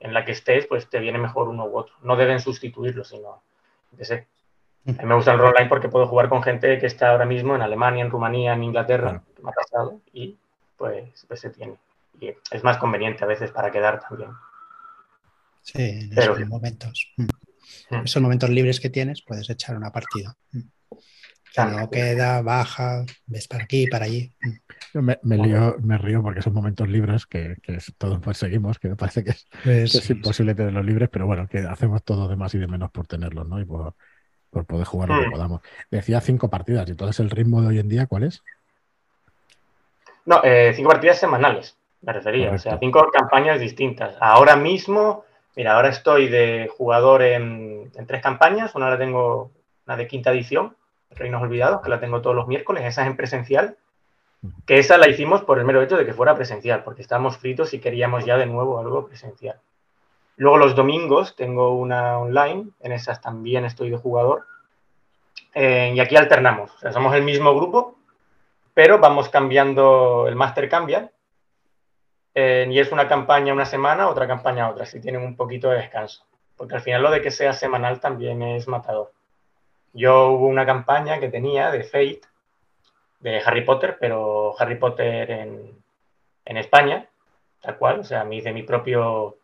en 0.00 0.12
la 0.12 0.24
que 0.24 0.32
estés, 0.32 0.66
pues 0.66 0.90
te 0.90 0.98
viene 0.98 1.18
mejor 1.18 1.48
uno 1.48 1.66
u 1.66 1.78
otro. 1.78 1.94
No 2.02 2.16
deben 2.16 2.40
sustituirlo, 2.40 3.04
sino, 3.04 3.44
que 3.96 4.04
sé. 4.04 4.26
A 4.88 5.02
mí 5.02 5.04
me 5.04 5.14
gusta 5.14 5.30
el 5.30 5.38
rol 5.38 5.50
online 5.50 5.68
porque 5.68 5.88
puedo 5.88 6.08
jugar 6.08 6.28
con 6.28 6.42
gente 6.42 6.80
que 6.80 6.86
está 6.86 7.12
ahora 7.12 7.26
mismo 7.26 7.54
en 7.54 7.62
Alemania, 7.62 8.02
en 8.02 8.10
Rumanía, 8.10 8.54
en 8.54 8.64
Inglaterra, 8.64 9.22
que 9.36 9.40
me 9.40 9.50
ha 9.50 9.52
pasado, 9.52 10.00
y 10.12 10.36
pues, 10.76 11.24
pues, 11.28 11.38
se 11.38 11.50
tiene. 11.50 11.76
Y 12.18 12.34
es 12.50 12.64
más 12.64 12.76
conveniente 12.78 13.22
a 13.22 13.28
veces 13.28 13.52
para 13.52 13.70
quedar 13.70 14.00
también. 14.00 14.30
Sí, 15.62 16.10
en 16.10 16.18
esos 16.18 16.40
momentos. 16.48 17.14
Mm. 17.90 17.96
Mm. 17.96 18.04
esos 18.04 18.22
momentos 18.22 18.50
libres 18.50 18.80
que 18.80 18.90
tienes, 18.90 19.22
puedes 19.22 19.48
echar 19.50 19.76
una 19.76 19.90
partida. 19.90 20.36
Mm. 20.52 21.76
no 21.76 21.90
queda, 21.90 22.42
baja, 22.42 23.04
ves 23.26 23.48
para 23.48 23.64
aquí, 23.64 23.86
para 23.86 24.06
allí. 24.06 24.32
Yo 24.92 25.02
me, 25.02 25.18
me, 25.22 25.98
río 25.98 26.22
porque 26.22 26.42
son 26.42 26.54
momentos 26.54 26.88
libres 26.88 27.26
que, 27.26 27.56
todos 27.98 28.20
perseguimos, 28.20 28.78
que 28.78 28.88
me 28.88 28.96
parece 28.96 29.24
que 29.24 29.30
es, 29.30 29.46
pues 29.62 30.10
imposible 30.10 30.54
tenerlos 30.54 30.84
libres, 30.84 31.08
pero 31.10 31.26
bueno, 31.26 31.46
que 31.48 31.58
hacemos 31.58 32.02
todo 32.02 32.28
de 32.28 32.36
más 32.36 32.54
y 32.54 32.58
de 32.58 32.66
menos 32.66 32.90
por 32.90 33.06
tenerlos, 33.06 33.46
¿no? 33.48 33.60
Y 33.60 33.64
por, 33.64 33.94
poder 34.50 34.86
jugar 34.86 35.08
lo 35.08 35.20
que 35.20 35.28
mm. 35.28 35.32
podamos. 35.32 35.60
Decía 35.90 36.20
cinco 36.20 36.48
partidas, 36.48 36.88
y 36.88 36.92
entonces 36.92 37.18
el 37.18 37.30
ritmo 37.30 37.60
de 37.60 37.68
hoy 37.68 37.78
en 37.80 37.88
día, 37.88 38.06
¿cuál 38.06 38.22
es? 38.24 38.42
No, 40.26 40.40
eh, 40.44 40.72
cinco 40.74 40.90
partidas 40.90 41.18
semanales, 41.18 41.76
me 42.00 42.12
refería, 42.12 42.52
o 42.52 42.58
sea, 42.58 42.78
cinco 42.78 43.10
campañas 43.12 43.60
distintas. 43.60 44.16
Ahora 44.20 44.56
mismo 44.56 45.24
Mira, 45.56 45.76
ahora 45.76 45.88
estoy 45.88 46.28
de 46.28 46.68
jugador 46.76 47.22
en, 47.22 47.92
tres 48.06 48.22
campañas. 48.22 48.74
Una 48.74 48.90
la 48.90 48.98
tengo, 48.98 49.52
una 49.86 49.96
de 49.96 50.06
quinta 50.06 50.32
edición, 50.32 50.76
Reinos 51.10 51.42
Olvidados, 51.42 51.80
que 51.82 51.90
la 51.90 52.00
tengo 52.00 52.20
todos 52.20 52.34
los 52.34 52.48
miércoles, 52.48 52.84
esa 52.84 53.02
es 53.02 53.08
en 53.08 53.16
presencial, 53.16 53.76
que 54.66 54.78
esa 54.78 54.98
la 54.98 55.08
hicimos 55.08 55.42
por 55.42 55.58
el 55.58 55.64
mero 55.64 55.80
hecho 55.80 55.96
de 55.96 56.04
que 56.04 56.12
fuera 56.12 56.34
presencial, 56.34 56.82
porque 56.82 57.02
estábamos 57.02 57.38
fritos 57.38 57.72
y 57.72 57.78
queríamos 57.78 58.24
ya 58.24 58.36
de 58.36 58.46
nuevo 58.46 58.80
algo 58.80 59.06
presencial. 59.06 59.60
Luego 60.36 60.58
los 60.58 60.74
domingos 60.74 61.36
tengo 61.36 61.74
una 61.74 62.18
online, 62.18 62.70
en 62.80 62.92
esas 62.92 63.20
también 63.20 63.64
estoy 63.64 63.90
de 63.90 63.96
jugador, 63.96 64.46
eh, 65.54 65.92
y 65.94 66.00
aquí 66.00 66.16
alternamos, 66.16 66.72
o 66.74 66.78
sea, 66.78 66.92
somos 66.92 67.14
el 67.14 67.22
mismo 67.22 67.54
grupo, 67.54 67.96
pero 68.74 68.98
vamos 68.98 69.28
cambiando, 69.28 70.26
el 70.26 70.34
máster 70.34 70.68
cambia, 70.68 71.12
eh, 72.34 72.66
y 72.68 72.78
es 72.78 72.90
una 72.90 73.06
campaña 73.08 73.52
una 73.52 73.64
semana, 73.64 74.08
otra 74.08 74.26
campaña 74.26 74.68
otra, 74.68 74.86
si 74.86 75.00
tienen 75.00 75.22
un 75.22 75.36
poquito 75.36 75.70
de 75.70 75.78
descanso, 75.78 76.24
porque 76.56 76.74
al 76.74 76.80
final 76.80 77.02
lo 77.02 77.10
de 77.10 77.22
que 77.22 77.30
sea 77.30 77.52
semanal 77.52 78.00
también 78.00 78.42
es 78.42 78.66
matador. 78.66 79.12
Yo 79.92 80.30
hubo 80.30 80.48
una 80.48 80.66
campaña 80.66 81.20
que 81.20 81.28
tenía 81.28 81.70
de 81.70 81.84
Fate, 81.84 82.22
de 83.20 83.40
Harry 83.44 83.62
Potter, 83.62 83.96
pero 84.00 84.54
Harry 84.58 84.74
Potter 84.74 85.30
en, 85.30 85.82
en 86.44 86.56
España, 86.56 87.08
tal 87.60 87.78
cual, 87.78 88.00
o 88.00 88.04
sea, 88.04 88.24
me 88.24 88.36
hice 88.36 88.52
mi 88.52 88.64
propio, 88.64 89.36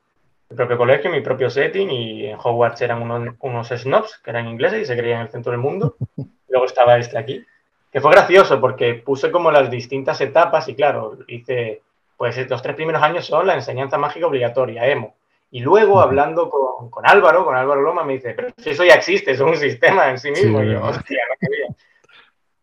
mi 0.50 0.56
propio 0.56 0.76
colegio, 0.76 1.11
mi 1.11 1.20
propio 1.20 1.49
setting, 1.49 1.90
y 1.90 2.26
en 2.26 2.38
Hogwarts 2.42 2.82
eran 2.82 3.00
unos, 3.00 3.37
unos 3.38 3.68
snobs, 3.68 4.18
que 4.18 4.30
eran 4.30 4.49
ingleses 4.49 4.82
y 4.82 4.85
se 4.85 4.97
creían 4.97 5.20
en 5.20 5.26
el 5.26 5.32
centro 5.32 5.52
del 5.52 5.61
mundo. 5.61 5.97
Luego 6.49 6.66
estaba 6.66 6.99
este 6.99 7.16
aquí, 7.16 7.47
que 7.92 8.00
fue 8.00 8.11
gracioso 8.11 8.61
porque 8.61 8.94
puse 8.94 9.30
como 9.30 9.52
las 9.52 9.70
distintas 9.70 10.20
etapas 10.20 10.68
y 10.68 10.75
claro, 10.75 11.18
hice, 11.28 11.82
pues 12.20 12.36
los 12.50 12.60
tres 12.60 12.76
primeros 12.76 13.02
años 13.02 13.24
son 13.24 13.46
la 13.46 13.54
enseñanza 13.54 13.96
mágica 13.96 14.26
obligatoria, 14.26 14.86
emo. 14.86 15.16
Y 15.50 15.60
luego 15.60 16.02
hablando 16.02 16.50
con, 16.50 16.90
con, 16.90 17.08
Álvaro, 17.08 17.46
con 17.46 17.56
Álvaro 17.56 17.80
Loma, 17.80 18.04
me 18.04 18.12
dice, 18.12 18.34
pero 18.34 18.50
si 18.58 18.68
eso 18.68 18.84
ya 18.84 18.92
existe, 18.92 19.30
es 19.30 19.40
un 19.40 19.56
sistema 19.56 20.10
en 20.10 20.18
sí 20.18 20.30
mismo. 20.30 20.62
y 20.62 20.70
yo, 20.70 20.84
hostia, 20.84 21.22
no 21.30 21.34
quería. 21.40 21.66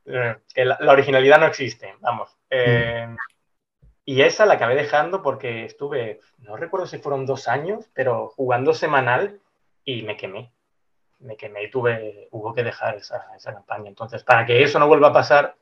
Eh, 0.05 0.35
que 0.53 0.63
la, 0.63 0.77
la, 0.79 0.91
originalidad 0.91 1.39
no 1.39 1.47
existe, 1.47 1.95
vamos. 2.01 2.37
Eh, 2.51 3.07
y 4.05 4.21
esa 4.21 4.45
la 4.45 4.53
acabé 4.53 4.75
dejando 4.75 5.23
porque 5.23 5.65
estuve, 5.65 6.19
no 6.37 6.55
recuerdo 6.55 6.85
si 6.85 6.99
fueron 6.99 7.25
dos 7.25 7.47
años, 7.47 7.89
pero 7.95 8.27
jugando 8.27 8.75
semanal 8.75 9.39
y 9.83 10.03
me 10.03 10.17
quemé. 10.17 10.51
Me 11.17 11.35
quemé 11.35 11.63
y 11.63 11.71
tuve, 11.71 12.27
hubo 12.29 12.53
que 12.53 12.63
dejar 12.63 12.97
esa, 12.97 13.25
esa 13.35 13.53
campaña. 13.55 13.89
Entonces, 13.89 14.23
para 14.23 14.45
que 14.45 14.61
eso 14.61 14.77
no 14.77 14.87
vuelva 14.87 15.07
a 15.07 15.13
pasar, 15.13 15.55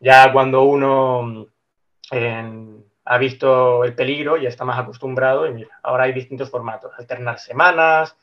ya 0.00 0.32
cuando 0.32 0.64
uno 0.64 1.46
en, 2.10 2.91
ha 3.04 3.18
visto 3.18 3.84
el 3.84 3.94
peligro, 3.94 4.36
ya 4.36 4.48
está 4.48 4.64
más 4.64 4.78
acostumbrado 4.78 5.46
y 5.46 5.66
ahora 5.82 6.04
hay 6.04 6.12
distintos 6.12 6.50
formatos, 6.50 6.92
alternar 6.98 7.38
semanas, 7.38 8.16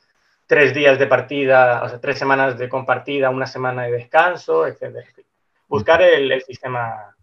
tres 0.47 0.73
días 0.73 0.97
de 0.97 1.07
partida, 1.07 1.83
o 1.83 1.89
sea, 1.89 1.99
tres 1.99 2.17
semanas 2.17 2.57
de 2.57 2.69
compartida, 2.69 3.29
una 3.29 3.45
semana 3.45 3.83
de 3.83 3.91
descanso, 3.91 4.65
etcétera. 4.65 5.05
Buscar 5.67 6.01
el, 6.01 6.31
el, 6.31 6.41
sistema 6.41 7.15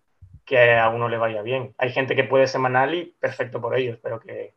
que 0.45 0.77
a 0.77 0.89
uno 0.91 1.09
le 1.09 1.19
vaya 1.19 1.43
bien. 1.43 1.75
Hay 1.79 1.91
gente 1.91 2.15
que 2.15 2.25
puede 2.25 2.47
semanal 2.47 2.95
y 2.95 3.07
perfecto 3.19 3.61
por 3.61 3.77
ellos, 3.77 3.99
pero 4.01 4.21
que 4.21 4.55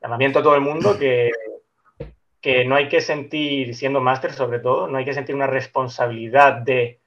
llamamiento 0.00 0.38
a 0.38 0.42
todo 0.42 0.54
el 0.54 0.62
mundo 0.62 0.98
que, 0.98 1.30
que 2.40 2.64
no 2.64 2.76
hay 2.76 2.88
que 2.88 3.02
sentir, 3.02 3.74
siendo 3.74 4.00
máster 4.00 4.32
sobre 4.32 4.60
todo, 4.60 4.88
no 4.88 4.96
hay 4.96 5.04
que 5.04 5.12
sentir 5.12 5.34
una 5.34 5.46
responsabilidad 5.46 6.54
de 6.54 7.00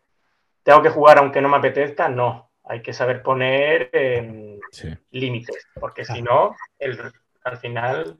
tengo 0.62 0.82
que 0.82 0.89
jugar 0.89 1.18
aunque 1.18 1.42
no 1.42 1.50
me 1.50 1.58
apetezca, 1.58 2.08
no 2.08 2.52
hay 2.65 2.82
que 2.82 2.93
saber 2.93 3.22
poner 3.22 3.89
eh, 3.93 4.60
sí. 4.72 4.89
límites, 5.12 5.67
porque 5.79 6.05
si 6.05 6.22
no, 6.22 6.55
el, 6.79 7.00
al 7.43 7.58
final 7.58 8.17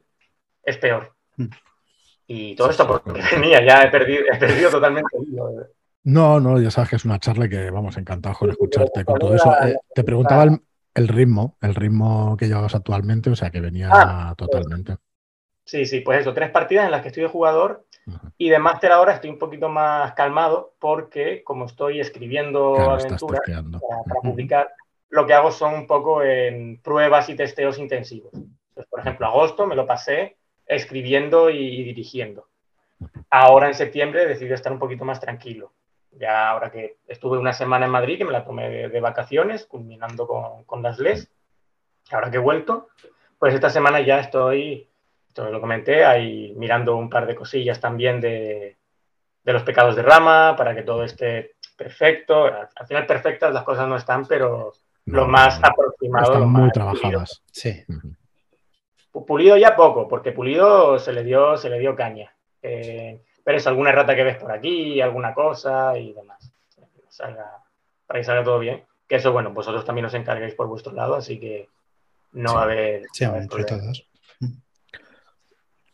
es 0.62 0.76
peor. 0.78 1.14
Mm. 1.36 1.48
Y 2.26 2.56
todo 2.56 2.70
esto 2.70 2.86
porque 2.86 3.12
venía, 3.32 3.62
ya 3.64 3.82
he 3.82 3.90
perdido, 3.90 4.24
he 4.32 4.36
perdido 4.36 4.70
totalmente. 4.70 5.08
No, 6.04 6.38
no, 6.38 6.60
ya 6.60 6.70
sabes 6.70 6.90
que 6.90 6.96
es 6.96 7.04
una 7.04 7.18
charla 7.18 7.48
que 7.48 7.70
vamos 7.70 7.96
encantados 7.96 8.38
con 8.38 8.50
escucharte 8.50 9.04
con 9.04 9.18
todo 9.18 9.34
eso. 9.34 9.52
Eh, 9.62 9.76
te 9.94 10.04
preguntaba 10.04 10.44
el, 10.44 10.60
el, 10.94 11.08
ritmo, 11.08 11.56
el 11.62 11.74
ritmo 11.74 12.36
que 12.36 12.46
llevabas 12.46 12.74
actualmente, 12.74 13.30
o 13.30 13.36
sea 13.36 13.50
que 13.50 13.60
venía 13.60 13.88
ah, 13.90 14.34
totalmente. 14.36 14.96
Sí, 15.64 15.86
sí, 15.86 16.00
pues 16.00 16.20
eso, 16.20 16.34
tres 16.34 16.50
partidas 16.50 16.84
en 16.84 16.90
las 16.90 17.00
que 17.00 17.08
estoy 17.08 17.22
de 17.22 17.30
jugador 17.30 17.83
y 18.36 18.48
de 18.48 18.58
máster 18.58 18.92
ahora 18.92 19.14
estoy 19.14 19.30
un 19.30 19.38
poquito 19.38 19.68
más 19.68 20.12
calmado 20.14 20.74
porque 20.78 21.42
como 21.44 21.66
estoy 21.66 22.00
escribiendo 22.00 22.74
claro, 22.74 22.92
aventuras 22.92 23.40
para, 23.46 24.02
para 24.04 24.20
publicar, 24.22 24.70
lo 25.10 25.26
que 25.26 25.34
hago 25.34 25.50
son 25.50 25.74
un 25.74 25.86
poco 25.86 26.22
en 26.22 26.80
pruebas 26.82 27.28
y 27.28 27.36
testeos 27.36 27.78
intensivos. 27.78 28.32
Entonces, 28.34 28.90
por 28.90 29.00
ejemplo, 29.00 29.26
agosto 29.26 29.66
me 29.66 29.76
lo 29.76 29.86
pasé 29.86 30.36
escribiendo 30.66 31.50
y, 31.50 31.84
dirigiendo. 31.84 32.48
Ahora 33.30 33.68
en 33.68 33.74
septiembre 33.74 34.26
decidí 34.26 34.52
estar 34.52 34.72
un 34.72 34.78
poquito 34.78 35.04
más 35.04 35.20
tranquilo. 35.20 35.72
Ya 36.12 36.50
ahora 36.50 36.70
que 36.70 36.98
estuve 37.06 37.38
una 37.38 37.52
semana 37.52 37.86
en 37.86 37.92
Madrid, 37.92 38.18
que 38.18 38.24
me 38.24 38.32
la 38.32 38.44
tomé 38.44 38.68
de, 38.68 38.88
de 38.88 39.00
vacaciones, 39.00 39.66
culminando 39.66 40.26
con, 40.26 40.64
con 40.64 40.82
las 40.82 40.98
LES, 40.98 41.30
ahora 42.10 42.30
que 42.30 42.36
he 42.36 42.40
vuelto, 42.40 42.88
pues 43.38 43.54
esta 43.54 43.70
semana 43.70 44.00
ya 44.00 44.20
estoy 44.20 44.88
esto 45.34 45.50
lo 45.50 45.60
comenté, 45.60 46.04
ahí 46.04 46.54
mirando 46.56 46.94
un 46.94 47.10
par 47.10 47.26
de 47.26 47.34
cosillas 47.34 47.80
también 47.80 48.20
de, 48.20 48.76
de, 49.42 49.52
los 49.52 49.64
pecados 49.64 49.96
de 49.96 50.02
rama, 50.02 50.54
para 50.56 50.76
que 50.76 50.82
todo 50.82 51.02
esté 51.02 51.56
perfecto. 51.76 52.44
Al 52.44 52.86
final 52.86 53.04
perfectas 53.04 53.52
las 53.52 53.64
cosas 53.64 53.88
no 53.88 53.96
están, 53.96 54.26
pero 54.26 54.72
no, 55.06 55.16
lo 55.22 55.26
más 55.26 55.58
aproximado. 55.60 56.26
Están 56.26 56.40
lo 56.40 56.46
muy 56.46 56.70
trabajadas. 56.70 57.42
Sí. 57.50 57.82
Pulido. 59.10 59.26
pulido. 59.26 59.56
ya 59.56 59.74
poco, 59.74 60.06
porque 60.06 60.30
pulido 60.30 61.00
se 61.00 61.12
le 61.12 61.24
dio, 61.24 61.56
se 61.56 61.68
le 61.68 61.80
dio 61.80 61.96
caña. 61.96 62.32
Eh, 62.62 63.20
pero 63.42 63.58
es 63.58 63.66
alguna 63.66 63.90
rata 63.90 64.14
que 64.14 64.22
ves 64.22 64.36
por 64.36 64.52
aquí, 64.52 65.00
alguna 65.00 65.34
cosa 65.34 65.98
y 65.98 66.12
demás. 66.12 66.48
Salga, 67.08 67.60
para 68.06 68.20
que 68.20 68.24
salga 68.24 68.44
todo 68.44 68.60
bien. 68.60 68.84
Que 69.08 69.16
eso, 69.16 69.32
bueno, 69.32 69.50
vosotros 69.50 69.84
también 69.84 70.04
os 70.04 70.14
encarguéis 70.14 70.54
por 70.54 70.68
vuestro 70.68 70.92
lado, 70.92 71.16
así 71.16 71.40
que 71.40 71.68
no 72.30 72.50
sí. 72.50 72.54
va 72.54 72.60
a 72.60 72.64
haber. 72.64 73.02
Sí, 73.12 73.24
no 73.24 73.30
va 73.30 73.34
a 73.34 73.38
haber 73.38 73.42
entre 73.42 73.64
todos. 73.64 74.06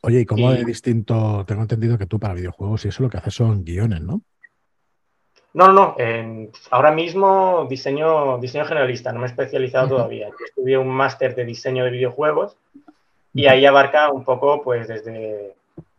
Oye, 0.03 0.21
¿y 0.21 0.27
cómo 0.27 0.53
y... 0.53 0.59
de 0.59 0.65
distinto? 0.65 1.45
Tengo 1.47 1.63
entendido 1.63 1.99
que 1.99 2.07
tú 2.07 2.19
para 2.19 2.35
videojuegos 2.35 2.85
y 2.85 2.89
eso 2.89 3.03
lo 3.03 3.11
que 3.11 3.19
haces 3.19 3.35
son 3.35 3.65
guiones, 3.65 4.01
¿no? 4.01 4.23
No, 5.53 5.67
no, 5.67 5.73
no. 5.73 5.97
Eh, 5.99 6.49
ahora 6.71 6.93
mismo 6.93 7.67
diseño, 7.69 8.39
diseño 8.39 8.65
generalista, 8.65 9.13
no 9.13 9.19
me 9.19 9.27
he 9.27 9.31
especializado 9.31 9.87
uh 9.87 9.89
-huh. 9.89 9.97
todavía. 9.97 10.29
Yo 10.29 10.45
estudié 10.47 10.79
un 10.79 10.89
máster 10.89 11.35
de 11.35 11.45
diseño 11.45 11.85
de 11.85 11.91
videojuegos 11.91 12.57
y 13.35 13.47
ahí 13.47 13.67
abarca 13.67 14.11
un 14.11 14.25
poco, 14.25 14.63
pues, 14.63 14.89
desde, 14.89 15.55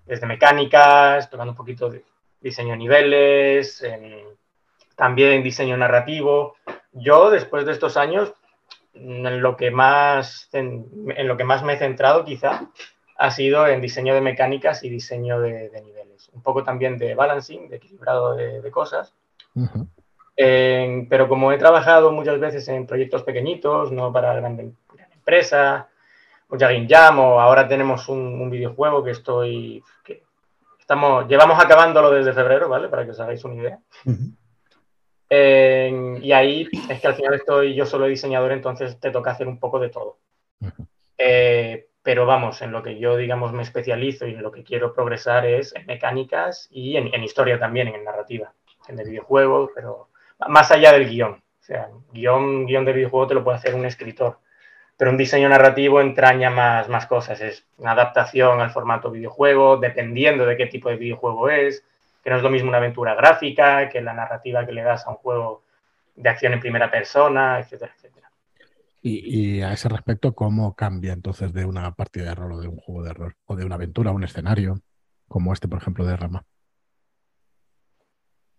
desde 0.05 0.25
mecánicas, 0.25 1.29
tocando 1.29 1.51
un 1.51 1.57
poquito 1.57 1.89
de 1.89 2.03
diseño 2.39 2.71
de 2.71 2.77
niveles, 2.77 3.83
eh, 3.83 4.25
también 4.95 5.43
diseño 5.43 5.77
narrativo. 5.77 6.55
Yo, 6.93 7.29
después 7.29 7.65
de 7.65 7.73
estos 7.73 7.97
años, 7.97 8.33
en 8.93 9.41
lo 9.41 9.55
que 9.55 9.69
más, 9.69 10.49
en, 10.53 10.85
en 11.15 11.27
lo 11.27 11.35
que 11.37 11.43
más 11.43 11.61
me 11.63 11.73
he 11.73 11.77
centrado, 11.77 12.23
quizá, 12.25 12.69
ha 13.21 13.29
sido 13.29 13.67
en 13.67 13.81
diseño 13.81 14.15
de 14.15 14.21
mecánicas 14.21 14.83
y 14.83 14.89
diseño 14.89 15.39
de, 15.39 15.69
de 15.69 15.81
niveles. 15.81 16.29
Un 16.33 16.41
poco 16.41 16.63
también 16.63 16.97
de 16.97 17.13
balancing, 17.13 17.69
de 17.69 17.75
equilibrado 17.75 18.35
de, 18.35 18.61
de 18.61 18.71
cosas. 18.71 19.13
Uh 19.53 19.65
-huh. 19.65 19.87
eh, 20.35 21.05
pero 21.07 21.27
como 21.27 21.51
he 21.51 21.57
trabajado 21.59 22.11
muchas 22.11 22.39
veces 22.39 22.67
en 22.67 22.87
proyectos 22.87 23.21
pequeñitos, 23.21 23.91
no 23.91 24.11
para 24.11 24.33
gran, 24.33 24.57
gran 24.57 25.11
empresa, 25.13 25.87
mucha 26.49 26.67
Game 26.71 26.87
Jam, 26.89 27.19
o 27.19 27.39
ahora 27.39 27.67
tenemos 27.67 28.09
un, 28.09 28.19
un 28.41 28.49
videojuego 28.49 29.03
que 29.03 29.11
estoy. 29.11 29.83
Que 30.03 30.23
estamos, 30.79 31.27
llevamos 31.27 31.63
acabándolo 31.63 32.09
desde 32.09 32.33
febrero, 32.33 32.69
¿vale? 32.69 32.89
Para 32.89 33.05
que 33.05 33.11
os 33.11 33.19
hagáis 33.19 33.43
una 33.45 33.55
idea. 33.61 33.77
Uh 34.05 34.11
-huh. 34.11 34.35
eh, 35.29 36.19
y 36.23 36.31
ahí 36.31 36.67
es 36.89 36.99
que 36.99 37.07
al 37.07 37.13
final 37.13 37.35
estoy 37.35 37.75
yo 37.75 37.85
solo 37.85 38.07
diseñador, 38.07 38.51
entonces 38.51 38.99
te 38.99 39.11
toca 39.11 39.29
hacer 39.29 39.47
un 39.47 39.59
poco 39.59 39.79
de 39.79 39.89
todo. 39.89 40.17
Eh, 41.17 41.85
pero 42.03 42.25
vamos, 42.25 42.61
en 42.61 42.71
lo 42.71 42.81
que 42.81 42.97
yo, 42.97 43.15
digamos, 43.15 43.53
me 43.53 43.61
especializo 43.61 44.25
y 44.27 44.33
en 44.33 44.41
lo 44.41 44.51
que 44.51 44.63
quiero 44.63 44.93
progresar 44.93 45.45
es 45.45 45.75
en 45.75 45.85
mecánicas 45.85 46.67
y 46.71 46.97
en, 46.97 47.23
historia 47.23 47.59
también, 47.59 47.89
en 47.89 48.03
narrativa, 48.03 48.53
en 48.87 48.99
el 48.99 49.09
videojuego, 49.09 49.71
pero 49.75 50.09
más 50.47 50.71
allá 50.71 50.93
del 50.93 51.07
guion. 51.07 51.33
O 51.33 51.63
sea, 51.63 51.89
guion, 52.11 52.65
guion 52.65 52.85
de 52.85 52.93
videojuego 52.93 53.27
te 53.27 53.33
lo 53.35 53.43
puede 53.43 53.57
hacer 53.57 53.75
un 53.75 53.85
escritor, 53.85 54.39
pero 54.97 55.11
un 55.11 55.17
diseño 55.17 55.47
narrativo 55.47 56.01
entraña 56.01 56.49
más, 56.49 56.89
más 56.89 57.05
cosas. 57.05 57.39
Es 57.39 57.65
una 57.77 57.91
adaptación 57.91 58.61
al 58.61 58.71
formato 58.71 59.11
videojuego, 59.11 59.77
dependiendo 59.77 60.45
de 60.45 60.57
qué 60.57 60.65
tipo 60.65 60.89
de 60.89 60.95
videojuego 60.95 61.49
es, 61.49 61.85
que 62.23 62.29
no 62.31 62.37
es 62.37 62.43
lo 62.43 62.49
mismo 62.49 62.69
una 62.69 62.77
aventura 62.77 63.13
gráfica 63.15 63.89
que 63.89 64.01
la 64.01 64.13
narrativa 64.13 64.65
que 64.65 64.71
le 64.71 64.83
das 64.83 65.05
a 65.05 65.11
un 65.11 65.17
juego 65.17 65.63
de 66.15 66.29
acción 66.29 66.53
en 66.53 66.59
primera 66.59 66.89
persona, 66.89 67.59
etcétera, 67.59 67.93
etcétera. 67.95 68.30
Y, 69.01 69.57
y, 69.57 69.61
a 69.61 69.73
ese 69.73 69.89
respecto, 69.89 70.35
¿cómo 70.35 70.75
cambia 70.75 71.13
entonces 71.13 71.53
de 71.53 71.65
una 71.65 71.91
partida 71.95 72.25
de 72.25 72.35
rol 72.35 72.53
o 72.53 72.59
de 72.59 72.67
un 72.67 72.77
juego 72.77 73.03
de 73.03 73.13
rol 73.13 73.35
o 73.45 73.55
de 73.55 73.65
una 73.65 73.75
aventura 73.75 74.11
a 74.11 74.13
un 74.13 74.23
escenario 74.23 74.79
como 75.27 75.53
este, 75.53 75.67
por 75.67 75.79
ejemplo, 75.79 76.05
de 76.05 76.15
Rama? 76.15 76.45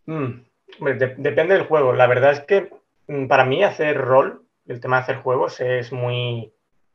Mm, 0.06 0.42
de 0.80 1.14
depende 1.16 1.54
del 1.54 1.66
juego. 1.66 1.92
La 1.92 2.08
verdad 2.08 2.32
es 2.32 2.40
que 2.40 2.70
mm, 3.06 3.26
para 3.26 3.44
mí 3.44 3.62
hacer 3.62 3.96
rol, 3.96 4.44
el 4.66 4.80
tema 4.80 4.96
de 4.96 5.02
hacer 5.02 5.16
juegos, 5.16 5.60
es 5.60 5.92
muy, 5.92 6.52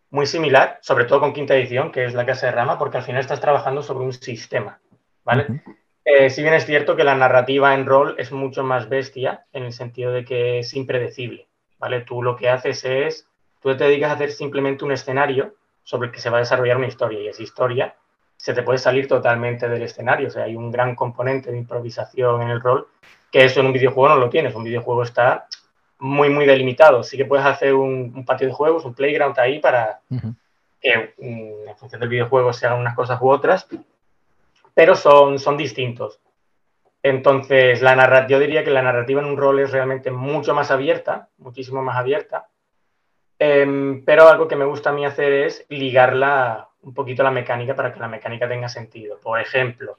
muy 0.10 0.26
similar, 0.26 0.80
sobre 0.82 1.06
todo 1.06 1.22
con 1.22 1.34
quinta 1.34 1.56
edición, 1.56 1.92
que 1.92 2.06
es 2.06 2.14
la 2.14 2.26
casa 2.26 2.48
de 2.48 2.52
Rama, 2.54 2.78
porque 2.78 2.98
al 2.98 3.04
final 3.04 3.22
estás 3.22 3.40
trabajando 3.40 3.82
sobre 3.82 4.06
un 4.06 4.14
sistema, 4.14 4.82
¿vale? 5.24 5.46
Uh 5.48 5.54
-huh. 5.54 5.78
Eh, 6.10 6.30
si 6.30 6.42
bien 6.42 6.54
es 6.54 6.66
cierto 6.66 6.96
que 6.96 7.04
la 7.04 7.16
narrativa 7.16 7.76
en 7.76 7.86
rol 7.86 8.16
es 8.18 8.32
mucho 8.32 8.64
más 8.64 8.88
bestia 8.88 9.46
en 9.52 9.64
el 9.64 9.74
sentido 9.74 10.14
de 10.14 10.24
que 10.24 10.60
es 10.60 10.74
impredecible, 10.74 11.50
¿vale? 11.80 12.00
Tú 12.00 12.24
lo 12.24 12.38
que 12.38 12.48
haces 12.48 12.86
es, 12.86 13.27
tú 13.62 13.76
te 13.76 13.84
dedicas 13.84 14.12
a 14.12 14.14
hacer 14.14 14.32
simplemente 14.32 14.86
un 14.86 14.92
escenario 14.92 15.56
sobre 15.84 16.08
el 16.08 16.14
que 16.14 16.20
se 16.20 16.30
va 16.30 16.38
a 16.38 16.42
desarrollar 16.42 16.78
una 16.78 16.88
historia 16.88 17.20
y 17.22 17.28
esa 17.28 17.44
historia 17.44 17.96
se 18.36 18.54
te 18.54 18.62
puede 18.62 18.78
salir 18.78 19.08
totalmente 19.08 19.68
del 19.68 19.82
escenario, 19.82 20.28
o 20.28 20.32
sea, 20.32 20.44
hay 20.44 20.56
un 20.56 20.72
gran 20.72 20.96
componente 20.96 21.52
de 21.52 21.58
improvisación 21.58 22.42
en 22.44 22.50
el 22.50 22.62
rol 22.62 22.88
que 23.32 23.44
eso 23.44 23.60
en 23.60 23.66
un 23.66 23.74
videojuego 23.74 24.10
no 24.10 24.20
lo 24.20 24.30
tienes, 24.30 24.56
un 24.56 24.64
videojuego 24.64 25.04
está 25.04 25.48
muy, 26.00 26.30
muy 26.30 26.46
delimitado, 26.46 27.04
sí 27.04 27.18
que 27.18 27.26
puedes 27.26 27.46
hacer 27.46 27.74
un, 27.74 28.24
patio 28.26 28.48
de 28.48 28.54
juegos, 28.54 28.86
un 28.86 28.94
playground 28.94 29.38
ahí 29.40 29.60
para 29.60 30.02
que 30.80 31.14
mm, 31.18 31.70
en 31.70 31.78
función 31.78 32.00
del 32.00 32.10
videojuego 32.10 32.54
se 32.54 32.68
hagan 32.68 32.80
unas 32.80 32.96
cosas 32.96 33.20
u 33.22 33.30
otras, 33.30 33.68
pero 34.74 34.96
son, 34.96 35.40
son 35.40 35.58
distintos. 35.58 36.20
Entonces, 37.02 37.82
la 37.82 38.28
yo 38.28 38.40
diría 38.40 38.64
que 38.64 38.72
la 38.72 38.82
narrativa 38.82 39.22
en 39.22 39.28
un 39.28 39.38
rol 39.38 39.60
es 39.60 39.72
realmente 39.72 40.12
mucho 40.12 40.54
más 40.54 40.72
abierta, 40.72 41.30
muchísimo 41.38 41.82
más 41.82 41.98
abierta, 41.98 42.48
em, 43.40 44.04
pero 44.04 44.28
algo 44.28 44.48
que 44.48 44.56
me 44.56 44.66
gusta 44.66 44.90
a 44.90 44.94
mí 44.94 45.06
hacer 45.06 45.32
es 45.32 45.66
ligarla 45.70 46.70
un 46.84 46.94
poquito 46.94 47.22
a 47.22 47.26
la 47.26 47.32
mecánica 47.32 47.76
para 47.76 47.94
que 47.94 48.00
la 48.00 48.08
mecánica 48.08 48.48
tenga 48.48 48.70
sentido. 48.70 49.20
Por 49.20 49.40
ejemplo, 49.40 49.98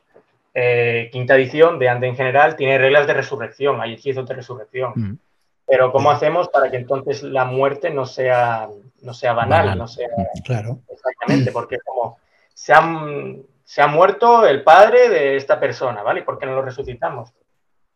eh, 0.55 1.09
quinta 1.13 1.37
edición 1.37 1.79
de 1.79 1.89
Ande 1.89 2.09
en 2.09 2.17
general 2.17 2.57
tiene 2.57 2.79
reglas 2.79 3.07
de 3.07 3.15
resurrección, 3.15 3.81
hay 3.81 3.95
hechizos 3.95 4.27
de 4.27 4.35
resurrección. 4.35 4.93
Mm. 4.95 5.19
Pero 5.67 5.93
¿cómo 5.93 6.11
hacemos 6.11 6.49
para 6.49 6.71
que 6.71 6.79
entonces 6.79 7.23
la 7.23 7.45
muerte 7.45 7.91
no 7.91 8.07
sea, 8.07 8.69
no 9.03 9.13
sea 9.13 9.35
banal, 9.35 9.77
no 9.77 9.87
sea... 9.87 10.09
Claro. 10.45 10.79
Exactamente, 10.89 11.53
porque 11.53 11.77
como 11.85 12.19
se 12.55 12.73
han 12.73 13.43
se 13.69 13.83
ha 13.83 13.87
muerto 13.87 14.47
el 14.47 14.65
padre 14.65 15.11
de 15.11 15.37
esta 15.37 15.61
persona, 15.61 16.03
¿vale? 16.03 16.21
¿Y 16.21 16.23
por 16.23 16.39
qué 16.39 16.47
no 16.47 16.55
lo 16.55 16.63
resucitamos? 16.63 17.35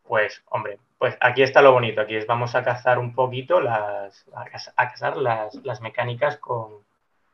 Pues, 0.03 0.43
hombre, 0.51 0.77
pues 1.03 1.17
aquí 1.19 1.43
está 1.43 1.61
lo 1.61 1.73
bonito, 1.73 1.99
aquí 1.99 2.15
es 2.15 2.25
vamos 2.25 2.55
a 2.55 2.63
cazar 2.63 2.97
un 2.97 3.13
poquito 3.13 3.59
las, 3.59 4.25
a 4.77 4.87
cazar 4.87 5.17
las, 5.17 5.81
mecánicas 5.81 6.37
con, 6.37 6.77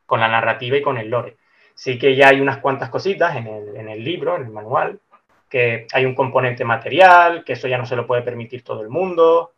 la 0.10 0.28
narrativa 0.28 0.78
y 0.78 0.82
con 0.82 0.98
el 0.98 1.12
lore. 1.12 1.38
Sí 1.76 2.00
que 2.00 2.16
ya 2.16 2.30
hay 2.30 2.42
unas 2.42 2.58
cuantas 2.58 2.90
cositas 2.90 3.36
en 3.36 3.46
el, 3.46 4.04
libro, 4.04 4.36
en 4.36 4.46
el 4.46 4.50
manual, 4.50 5.00
que 5.48 5.86
hay 5.94 6.04
un 6.04 6.16
componente 6.16 6.66
material, 6.66 7.44
que 7.44 7.54
eso 7.54 7.68
ya 7.68 7.78
no 7.78 7.86
se 7.86 7.96
lo 7.96 8.08
puede 8.08 8.24
permitir 8.24 8.64
todo 8.64 8.82
el 8.82 8.90
mundo, 8.90 9.52